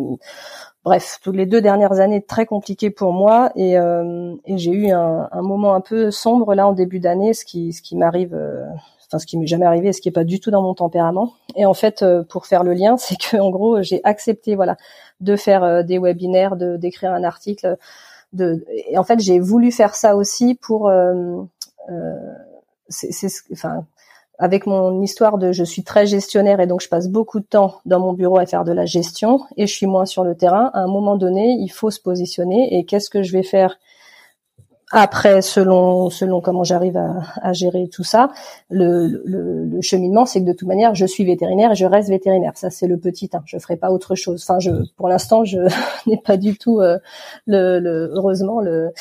bref, 0.85 1.18
toutes 1.22 1.37
les 1.37 1.47
deux 1.47 1.61
dernières 1.61 2.01
années 2.01 2.22
très 2.22 2.47
compliquées 2.47 2.91
pour 2.91 3.12
moi 3.12 3.51
et, 3.57 3.79
euh, 3.79 4.35
et 4.45 4.59
j'ai 4.59 4.70
eu 4.70 4.91
un, 4.91 5.29
un, 5.33 5.43
moment 5.43 5.75
un 5.75 5.81
peu 5.81 6.11
sombre 6.11 6.55
là 6.55 6.68
en 6.68 6.72
début 6.72 7.01
d'année, 7.01 7.33
ce 7.35 7.45
qui, 7.45 7.72
ce 7.72 7.83
qui 7.83 7.97
m'arrive, 7.97 8.35
euh, 8.35 8.66
enfin 9.07 9.18
ce 9.18 9.27
qui 9.27 9.39
m'est 9.39 9.47
jamais 9.47 9.66
arrivé, 9.66 9.93
ce 9.93 10.01
qui 10.01 10.11
est 10.11 10.12
pas 10.12 10.25
du 10.25 10.41
tout 10.41 10.51
dans 10.51 10.62
mon 10.62 10.75
tempérament. 10.75 11.33
Et 11.57 11.64
en 11.66 11.75
fait, 11.75 12.03
euh, 12.03 12.22
pour 12.22 12.47
faire 12.47 12.64
le 12.64 12.75
lien, 12.75 12.97
c'est 12.99 13.16
que 13.16 13.39
en 13.39 13.51
gros, 13.51 13.83
j'ai 13.83 14.01
accepté 14.05 14.55
voilà 14.55 14.77
de 15.20 15.37
faire 15.37 15.85
des 15.85 15.99
webinaires, 15.99 16.57
de 16.57 16.77
d'écrire 16.77 17.12
un 17.12 17.25
article 17.25 17.77
de 18.35 18.64
et 18.89 18.99
en 18.99 19.05
fait 19.05 19.20
j'ai 19.20 19.39
voulu 19.39 19.70
faire 19.70 19.95
ça 19.95 20.16
aussi 20.16 20.55
pour 20.55 20.89
euh, 20.89 21.43
euh, 21.89 22.14
avec 24.39 24.66
mon 24.66 25.01
histoire 25.03 25.39
de 25.39 25.53
je 25.53 25.64
suis 25.64 25.85
très 25.85 26.07
gestionnaire 26.07 26.61
et 26.61 26.66
donc 26.66 26.80
je 26.80 26.89
passe 26.89 27.09
beaucoup 27.09 27.41
de 27.41 27.45
temps 27.45 27.80
dans 27.85 28.01
mon 28.01 28.12
bureau 28.12 28.39
à 28.39 28.47
faire 28.47 28.64
de 28.64 28.72
la 28.72 28.85
gestion 28.85 29.41
et 29.57 29.66
je 29.66 29.72
suis 29.72 29.87
moins 29.87 30.07
sur 30.07 30.24
le 30.24 30.37
terrain. 30.37 30.70
À 30.74 30.80
un 30.80 30.89
moment 30.89 31.16
donné, 31.16 31.57
il 31.61 31.68
faut 31.68 31.91
se 31.91 32.01
positionner 32.01 32.76
et 32.76 32.85
qu'est-ce 32.85 33.11
que 33.11 33.22
je 33.22 33.32
vais 33.32 33.45
faire 33.45 33.78
après, 34.97 35.42
selon 35.42 36.09
selon 36.09 36.40
comment 36.40 36.62
j'arrive 36.62 36.97
à, 36.97 37.22
à, 37.42 37.53
gérer 37.53 37.88
tout 37.88 38.05
ça, 38.05 38.30
le, 38.70 39.22
le, 39.24 39.64
le 39.64 39.80
cheminement, 39.82 40.24
c'est 40.24 40.40
que 40.40 40.47
de 40.47 40.53
toute 40.53 40.68
manière, 40.68 40.95
je 40.95 41.05
suis 41.05 41.24
vétérinaire 41.24 41.72
et 41.72 41.74
je 41.74 41.84
reste 41.84 42.09
vétérinaire. 42.09 42.53
Ça, 42.55 42.70
c'est 42.70 42.86
le 42.86 42.97
petit 42.97 43.28
1. 43.32 43.42
Je 43.45 43.59
ferai 43.59 43.76
pas 43.76 43.90
autre 43.90 44.14
chose. 44.14 44.45
Enfin, 44.49 44.61
je, 44.61 44.70
pour 44.97 45.09
l'instant, 45.09 45.45
je 45.45 45.59
n'ai 46.07 46.16
pas 46.16 46.36
du 46.36 46.57
tout 46.57 46.80
euh, 46.80 46.99
le, 47.47 47.80
le, 47.80 48.12
heureusement 48.14 48.61
le 48.61 48.92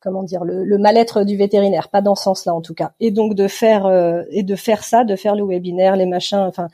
comment 0.00 0.22
dire 0.22 0.44
le, 0.44 0.64
le 0.64 0.78
mal-être 0.78 1.24
du 1.24 1.36
vétérinaire, 1.36 1.88
pas 1.88 2.00
dans 2.00 2.14
ce 2.14 2.22
sens-là 2.22 2.54
en 2.54 2.60
tout 2.60 2.74
cas. 2.74 2.92
Et 3.00 3.10
donc 3.10 3.34
de 3.34 3.48
faire 3.48 3.86
euh, 3.86 4.22
et 4.30 4.44
de 4.44 4.54
faire 4.54 4.84
ça, 4.84 5.02
de 5.04 5.16
faire 5.16 5.34
le 5.34 5.44
webinaire, 5.44 5.96
les 5.96 6.06
machins, 6.06 6.38
enfin 6.38 6.68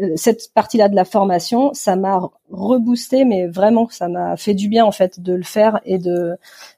euh, 0.00 0.12
cette 0.14 0.52
partie-là 0.54 0.88
de 0.88 0.94
la 0.94 1.04
formation, 1.04 1.74
ça 1.74 1.96
m'a 1.96 2.30
reboosté, 2.50 3.24
mais 3.24 3.48
vraiment, 3.48 3.88
ça 3.90 4.08
m'a 4.08 4.36
fait 4.36 4.54
du 4.54 4.68
bien 4.68 4.84
en 4.84 4.92
fait 4.92 5.20
de 5.20 5.34
le 5.34 5.42
faire 5.42 5.80
et 5.84 5.98
de 5.98 6.36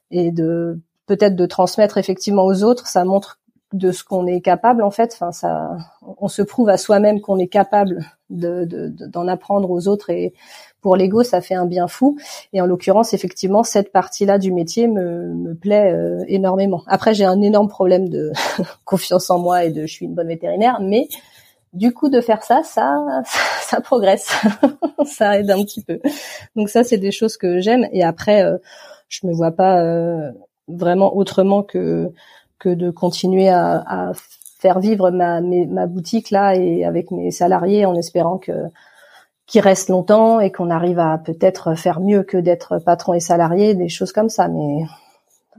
et 0.09 0.31
de 0.31 0.79
peut-être 1.05 1.35
de 1.35 1.45
transmettre 1.45 1.97
effectivement 1.97 2.45
aux 2.45 2.63
autres, 2.63 2.87
ça 2.87 3.03
montre 3.05 3.39
de 3.73 3.91
ce 3.91 4.03
qu'on 4.03 4.27
est 4.27 4.41
capable 4.41 4.83
en 4.83 4.91
fait. 4.91 5.11
Enfin, 5.13 5.31
ça, 5.31 5.77
on 6.17 6.27
se 6.27 6.41
prouve 6.41 6.69
à 6.69 6.77
soi-même 6.77 7.21
qu'on 7.21 7.39
est 7.39 7.47
capable 7.47 8.05
de, 8.29 8.65
d'en 9.07 9.27
apprendre 9.27 9.69
aux 9.71 9.87
autres 9.87 10.09
et 10.09 10.33
pour 10.81 10.95
l'ego, 10.97 11.23
ça 11.23 11.39
fait 11.41 11.55
un 11.55 11.65
bien 11.65 11.87
fou. 11.87 12.17
Et 12.51 12.61
en 12.61 12.65
l'occurrence, 12.65 13.13
effectivement, 13.13 13.63
cette 13.63 13.91
partie-là 13.91 14.37
du 14.37 14.51
métier 14.51 14.87
me, 14.87 15.33
me 15.33 15.55
plaît 15.55 15.93
euh, 15.93 16.23
énormément. 16.27 16.83
Après, 16.87 17.13
j'ai 17.13 17.23
un 17.23 17.41
énorme 17.41 17.69
problème 17.69 18.09
de 18.09 18.31
confiance 18.85 19.29
en 19.29 19.39
moi 19.39 19.63
et 19.63 19.71
de 19.71 19.85
je 19.85 19.93
suis 19.93 20.05
une 20.05 20.13
bonne 20.13 20.27
vétérinaire, 20.27 20.79
mais 20.81 21.07
du 21.71 21.93
coup, 21.93 22.09
de 22.09 22.21
faire 22.21 22.43
ça, 22.43 22.61
ça, 22.63 23.03
ça, 23.61 23.81
progresse, 23.81 24.29
ça 25.05 25.39
aide 25.39 25.49
un 25.49 25.63
petit 25.63 25.81
peu. 25.81 25.99
Donc 26.55 26.69
ça, 26.69 26.83
c'est 26.83 26.97
des 26.97 27.11
choses 27.11 27.37
que 27.37 27.59
j'aime. 27.59 27.87
Et 27.93 28.03
après, 28.03 28.43
euh, 28.43 28.57
je 29.07 29.25
me 29.25 29.33
vois 29.33 29.51
pas 29.51 29.81
euh, 29.81 30.31
vraiment 30.67 31.15
autrement 31.15 31.63
que 31.63 32.11
que 32.59 32.69
de 32.69 32.89
continuer 32.89 33.49
à, 33.49 34.13
faire 34.59 34.79
vivre 34.79 35.11
ma, 35.11 35.41
boutique 35.87 36.31
là 36.31 36.55
et 36.55 36.85
avec 36.85 37.11
mes 37.11 37.31
salariés 37.31 37.85
en 37.85 37.95
espérant 37.95 38.37
que 38.37 38.53
qu'ils 39.45 39.59
restent 39.59 39.89
longtemps 39.89 40.39
et 40.39 40.51
qu'on 40.51 40.69
arrive 40.69 40.99
à 40.99 41.17
peut-être 41.17 41.75
faire 41.75 41.99
mieux 41.99 42.23
que 42.23 42.37
d'être 42.37 42.79
patron 42.79 43.13
et 43.13 43.19
salarié, 43.19 43.75
des 43.75 43.89
choses 43.89 44.13
comme 44.13 44.29
ça. 44.29 44.47
Mais 44.47 44.85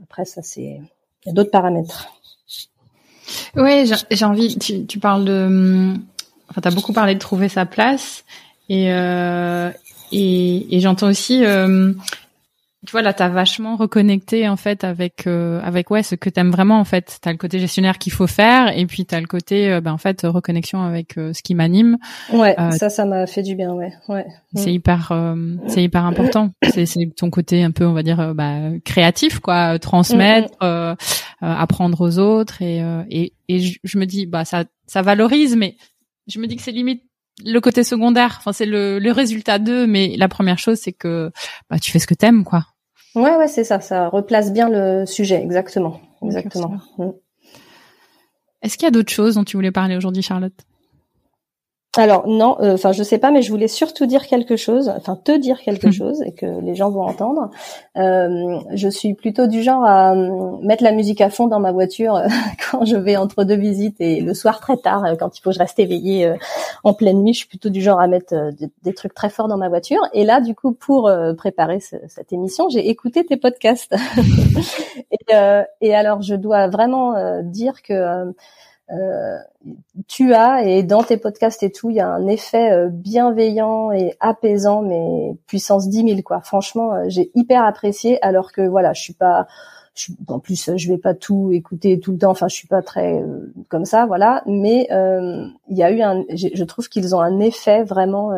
après, 0.03 0.25
ça 0.25 0.41
c'est 0.41 0.81
il 1.25 1.27
y 1.27 1.29
a 1.29 1.33
d'autres 1.33 1.51
paramètres. 1.51 2.07
Oui, 3.55 3.89
j'ai 4.11 4.25
envie. 4.25 4.57
Tu, 4.57 4.99
parles 4.99 5.25
de. 5.25 5.93
Enfin, 6.49 6.61
t'as 6.61 6.71
beaucoup 6.71 6.93
parlé 6.93 7.13
de 7.13 7.19
trouver 7.19 7.49
sa 7.49 7.65
place 7.65 8.23
et 8.69 8.91
euh, 8.91 9.69
et 10.11 10.79
j'entends 10.79 11.07
aussi 11.07 11.43
euh, 11.45 11.93
tu 12.85 12.91
vois 12.91 13.01
là 13.01 13.13
t'as 13.13 13.29
vachement 13.29 13.75
reconnecté 13.75 14.47
en 14.47 14.57
fait 14.57 14.83
avec 14.83 15.27
euh, 15.27 15.59
avec 15.63 15.91
ouais 15.91 16.03
ce 16.03 16.15
que 16.15 16.29
t'aimes 16.29 16.51
vraiment 16.51 16.79
en 16.79 16.83
fait 16.85 17.19
t'as 17.21 17.31
le 17.31 17.37
côté 17.37 17.59
gestionnaire 17.59 17.97
qu'il 17.97 18.13
faut 18.13 18.27
faire 18.27 18.77
et 18.77 18.85
puis 18.85 19.05
t'as 19.05 19.19
le 19.19 19.27
côté 19.27 19.71
euh, 19.71 19.81
ben 19.81 19.93
en 19.93 19.97
fait 19.97 20.21
reconnexion 20.23 20.81
avec 20.81 21.17
euh, 21.17 21.33
ce 21.33 21.41
qui 21.41 21.55
m'anime 21.55 21.97
ouais 22.31 22.55
ça 22.71 22.89
ça 22.89 23.05
m'a 23.05 23.27
fait 23.27 23.43
du 23.43 23.55
bien 23.55 23.73
ouais 23.73 23.93
ouais 24.07 24.25
c'est 24.55 24.69
mm. 24.69 24.73
hyper 24.73 25.35
c'est 25.67 25.83
hyper 25.83 26.05
important 26.05 26.51
c'est 26.73 26.85
c'est 26.85 27.09
ton 27.15 27.29
côté 27.29 27.63
un 27.63 27.71
peu 27.71 27.85
on 27.85 27.93
va 27.93 28.03
dire 28.03 28.33
bah, 28.35 28.57
créatif 28.83 29.39
quoi 29.39 29.79
transmettre 29.79 30.53
mm, 30.61 30.93
mm. 30.93 30.95
apprendre 31.41 32.01
aux 32.01 32.19
autres 32.19 32.61
et 32.61 32.83
et, 33.09 33.33
et 33.47 33.59
je, 33.59 33.79
je 33.83 33.97
me 33.97 34.05
dis 34.05 34.25
bah 34.25 34.45
ça 34.45 34.65
ça 34.87 35.01
valorise 35.01 35.55
mais 35.55 35.75
je 36.27 36.39
me 36.39 36.47
dis 36.47 36.55
que 36.55 36.61
c'est 36.61 36.71
limite 36.71 37.03
le 37.43 37.59
côté 37.59 37.83
secondaire, 37.83 38.35
enfin 38.37 38.53
c'est 38.53 38.65
le, 38.65 38.99
le 38.99 39.11
résultat 39.11 39.59
d'eux, 39.59 39.87
mais 39.87 40.15
la 40.17 40.27
première 40.27 40.59
chose 40.59 40.77
c'est 40.77 40.93
que 40.93 41.31
bah, 41.69 41.79
tu 41.79 41.91
fais 41.91 41.99
ce 41.99 42.07
que 42.07 42.13
t'aimes 42.13 42.43
quoi. 42.43 42.65
Ouais, 43.15 43.35
ouais, 43.35 43.47
c'est 43.47 43.63
ça. 43.63 43.79
Ça 43.79 44.09
replace 44.09 44.51
bien 44.51 44.69
le 44.69 45.05
sujet, 45.05 45.41
exactement, 45.41 45.99
exactement. 46.21 46.77
Mm. 46.97 47.09
Est-ce 48.61 48.77
qu'il 48.77 48.85
y 48.85 48.87
a 48.87 48.91
d'autres 48.91 49.11
choses 49.11 49.35
dont 49.35 49.43
tu 49.43 49.57
voulais 49.57 49.71
parler 49.71 49.95
aujourd'hui, 49.95 50.21
Charlotte? 50.21 50.53
Alors 52.01 52.27
non, 52.27 52.57
euh, 52.61 52.73
enfin 52.73 52.91
je 52.91 53.03
sais 53.03 53.17
pas, 53.17 53.31
mais 53.31 53.41
je 53.41 53.49
voulais 53.49 53.67
surtout 53.67 54.05
dire 54.05 54.27
quelque 54.27 54.55
chose, 54.55 54.89
enfin 54.89 55.15
te 55.15 55.31
dire 55.37 55.61
quelque 55.61 55.91
chose 55.91 56.21
et 56.23 56.33
que 56.33 56.45
les 56.45 56.75
gens 56.75 56.89
vont 56.89 57.03
entendre. 57.03 57.49
Euh, 57.97 58.59
je 58.73 58.89
suis 58.89 59.13
plutôt 59.13 59.47
du 59.47 59.63
genre 59.63 59.83
à 59.85 60.13
euh, 60.13 60.57
mettre 60.61 60.83
la 60.83 60.91
musique 60.91 61.21
à 61.21 61.29
fond 61.29 61.47
dans 61.47 61.59
ma 61.59 61.71
voiture 61.71 62.21
quand 62.71 62.85
je 62.85 62.97
vais 62.97 63.15
entre 63.15 63.43
deux 63.43 63.55
visites 63.55 64.01
et 64.01 64.19
le 64.19 64.33
soir 64.33 64.59
très 64.59 64.77
tard, 64.77 65.03
quand 65.17 65.37
il 65.37 65.41
faut 65.41 65.51
que 65.51 65.55
je 65.55 65.59
reste 65.59 65.79
éveillée 65.79 66.33
en 66.83 66.93
pleine 66.93 67.21
nuit. 67.23 67.33
Je 67.33 67.39
suis 67.39 67.47
plutôt 67.47 67.69
du 67.69 67.81
genre 67.81 67.99
à 67.99 68.07
mettre 68.07 68.33
des, 68.83 68.93
trucs 68.93 69.13
très 69.13 69.29
forts 69.29 69.47
dans 69.47 69.57
ma 69.57 69.69
voiture. 69.69 70.01
Et 70.13 70.23
là, 70.23 70.41
du 70.41 70.55
coup, 70.55 70.73
pour 70.73 71.11
préparer 71.37 71.79
cette 71.79 72.31
émission, 72.31 72.69
j'ai 72.69 72.89
écouté 72.89 73.25
tes 73.25 73.37
podcasts. 73.37 73.95
et, 75.11 75.33
et, 75.81 75.95
alors, 75.95 76.21
je 76.21 76.35
dois 76.35 76.67
vraiment 76.67 77.41
dire 77.41 77.81
que 77.81 78.33
euh, 78.91 79.39
tu 80.07 80.33
as 80.33 80.63
et 80.63 80.83
dans 80.83 81.03
tes 81.03 81.17
podcasts 81.17 81.63
et 81.63 81.71
tout, 81.71 81.89
il 81.89 81.95
y 81.95 81.99
a 81.99 82.07
un 82.07 82.27
effet 82.27 82.71
euh, 82.71 82.89
bienveillant 82.89 83.91
et 83.91 84.15
apaisant, 84.19 84.81
mais 84.81 85.35
puissance 85.47 85.89
10 85.89 86.07
000 86.09 86.21
quoi. 86.23 86.41
Franchement, 86.41 86.93
euh, 86.93 87.05
j'ai 87.07 87.31
hyper 87.35 87.63
apprécié. 87.63 88.21
Alors 88.23 88.51
que 88.51 88.61
voilà, 88.61 88.93
je 88.93 89.01
suis 89.01 89.13
pas, 89.13 89.47
je 89.95 90.11
en 90.27 90.39
plus, 90.39 90.71
je 90.75 90.89
vais 90.89 90.97
pas 90.97 91.13
tout 91.13 91.51
écouter 91.51 91.99
tout 91.99 92.11
le 92.11 92.17
temps. 92.17 92.31
Enfin, 92.31 92.47
je 92.47 92.55
suis 92.55 92.67
pas 92.67 92.81
très 92.81 93.23
comme 93.69 93.85
ça, 93.85 94.05
voilà. 94.05 94.43
Mais 94.45 94.87
il 94.91 95.77
y 95.77 95.83
a 95.83 95.91
eu 95.91 96.01
un, 96.01 96.23
je 96.29 96.63
trouve 96.63 96.89
qu'ils 96.89 97.15
ont 97.15 97.21
un 97.21 97.39
effet 97.39 97.83
vraiment. 97.83 98.31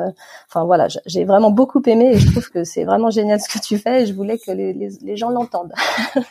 enfin 0.47 0.65
voilà, 0.65 0.87
j'ai 1.05 1.25
vraiment 1.25 1.51
beaucoup 1.51 1.81
aimé 1.87 2.11
et 2.13 2.17
je 2.19 2.31
trouve 2.31 2.49
que 2.49 2.63
c'est 2.63 2.83
vraiment 2.83 3.09
génial 3.09 3.39
ce 3.41 3.49
que 3.49 3.63
tu 3.63 3.77
fais. 3.77 4.03
Et 4.03 4.05
je 4.05 4.13
voulais 4.13 4.37
que 4.37 4.51
les, 4.51 4.73
les, 4.73 5.17
gens 5.17 5.29
l'entendent. 5.29 5.73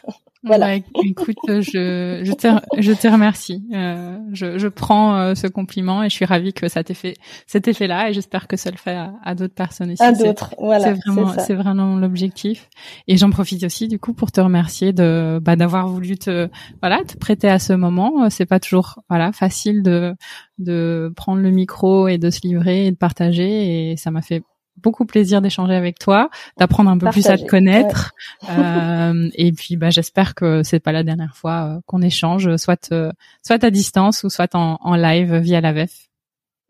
Voilà. 0.46 0.74
écoute, 0.74 1.36
je, 1.48 2.20
je, 2.22 2.32
te, 2.32 2.48
je 2.78 2.92
te 2.92 3.08
remercie. 3.08 3.64
Euh, 3.74 4.16
je, 4.32 4.58
je 4.58 4.68
prends 4.68 4.85
euh, 4.94 5.34
ce 5.34 5.46
compliment 5.46 6.02
et 6.02 6.08
je 6.08 6.14
suis 6.14 6.24
ravie 6.24 6.52
que 6.52 6.68
ça 6.68 6.84
t'ait 6.84 6.94
fait 6.94 7.14
cet 7.46 7.68
effet-là 7.68 8.10
et 8.10 8.12
j'espère 8.12 8.46
que 8.46 8.56
ça 8.56 8.70
le 8.70 8.76
fait 8.76 8.96
à, 9.22 9.34
d'autres 9.34 9.54
personnes 9.54 9.92
aussi. 9.92 10.02
À 10.02 10.12
d'autres, 10.12 10.54
voilà. 10.58 10.94
C'est 10.94 11.00
vraiment, 11.00 11.32
c'est 11.38 11.54
vraiment 11.54 11.96
l'objectif. 11.96 12.68
Et 13.08 13.16
j'en 13.16 13.30
profite 13.30 13.64
aussi 13.64 13.88
du 13.88 13.98
coup 13.98 14.12
pour 14.12 14.32
te 14.32 14.40
remercier 14.40 14.92
de 14.92 15.40
bah, 15.42 15.56
d'avoir 15.56 15.88
voulu 15.88 16.16
te 16.16 16.48
voilà 16.82 17.02
te 17.04 17.16
prêter 17.16 17.48
à 17.48 17.58
ce 17.58 17.72
moment. 17.72 18.30
C'est 18.30 18.46
pas 18.46 18.60
toujours 18.60 19.00
voilà 19.08 19.32
facile 19.32 19.82
de 19.82 20.14
de 20.58 21.12
prendre 21.16 21.40
le 21.42 21.50
micro 21.50 22.08
et 22.08 22.18
de 22.18 22.30
se 22.30 22.40
livrer 22.42 22.86
et 22.86 22.90
de 22.90 22.96
partager 22.96 23.90
et 23.90 23.96
ça 23.96 24.10
m'a 24.10 24.22
fait 24.22 24.42
beaucoup 24.82 25.06
plaisir 25.06 25.40
d'échanger 25.40 25.74
avec 25.74 25.98
toi, 25.98 26.30
d'apprendre 26.58 26.90
un 26.90 26.98
peu 26.98 27.08
plus 27.10 27.26
à 27.28 27.36
te 27.38 27.46
connaître. 27.46 28.12
Euh, 28.48 29.28
et 29.34 29.52
puis, 29.52 29.76
bah, 29.76 29.90
j'espère 29.90 30.34
que 30.34 30.62
c'est 30.62 30.80
pas 30.80 30.92
la 30.92 31.02
dernière 31.02 31.36
fois 31.36 31.64
euh, 31.64 31.80
qu'on 31.86 32.02
échange, 32.02 32.56
soit 32.56 32.92
euh, 32.92 33.12
soit 33.42 33.62
à 33.64 33.70
distance 33.70 34.24
ou 34.24 34.30
soit 34.30 34.54
en, 34.54 34.78
en 34.80 34.94
live 34.94 35.36
via 35.36 35.60
la 35.60 35.72
VEF. 35.72 36.06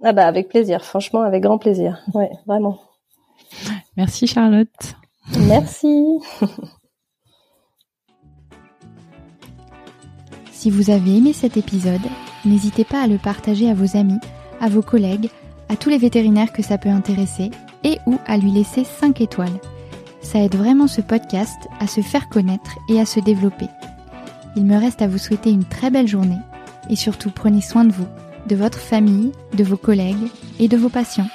Ah 0.02 0.12
bah 0.12 0.26
avec 0.26 0.48
plaisir, 0.48 0.84
franchement 0.84 1.22
avec 1.22 1.42
grand 1.42 1.59
plaisir. 1.59 2.02
Ouais, 2.12 2.30
vraiment. 2.46 2.80
Merci 3.96 4.26
Charlotte. 4.26 4.96
Merci. 5.46 6.18
si 10.52 10.70
vous 10.70 10.90
avez 10.90 11.16
aimé 11.16 11.32
cet 11.32 11.57
épisode, 11.57 12.02
n'hésitez 12.44 12.84
pas 12.84 13.02
à 13.02 13.07
le 13.07 13.16
partager 13.18 13.70
à 13.70 13.74
vos 13.74 13.96
amis, 13.96 14.20
à 14.61 14.68
vos 14.68 14.82
collègues, 14.82 15.30
à 15.68 15.76
tous 15.76 15.88
les 15.88 15.98
vétérinaires 15.98 16.52
que 16.52 16.62
ça 16.62 16.76
peut 16.78 16.90
intéresser 16.90 17.50
et 17.87 18.01
ou 18.05 18.18
à 18.26 18.37
lui 18.37 18.51
laisser 18.51 18.84
5 18.84 19.20
étoiles. 19.22 19.59
Ça 20.20 20.41
aide 20.41 20.57
vraiment 20.57 20.89
ce 20.89 21.01
podcast 21.01 21.57
à 21.80 21.87
se 21.87 22.03
faire 22.03 22.28
connaître 22.28 22.76
et 22.91 23.01
à 23.01 23.07
se 23.07 23.20
développer. 23.20 23.68
Il 24.57 24.66
me 24.66 24.76
reste 24.76 25.01
à 25.01 25.09
vous 25.09 25.18
souhaiter 25.18 25.51
une 25.51 25.64
très 25.64 25.91
belle 25.91 26.09
journée 26.09 26.41
et 26.91 26.97
surtout 26.97 27.30
prenez 27.30 27.61
soin 27.61 27.84
de 27.84 27.93
vous, 27.93 28.09
de 28.49 28.57
votre 28.57 28.78
famille, 28.78 29.32
de 29.55 29.64
vos 29.64 29.76
collègues 29.76 30.30
et 30.59 30.68
de 30.68 30.76
vos 30.76 30.89
patients. 30.89 31.28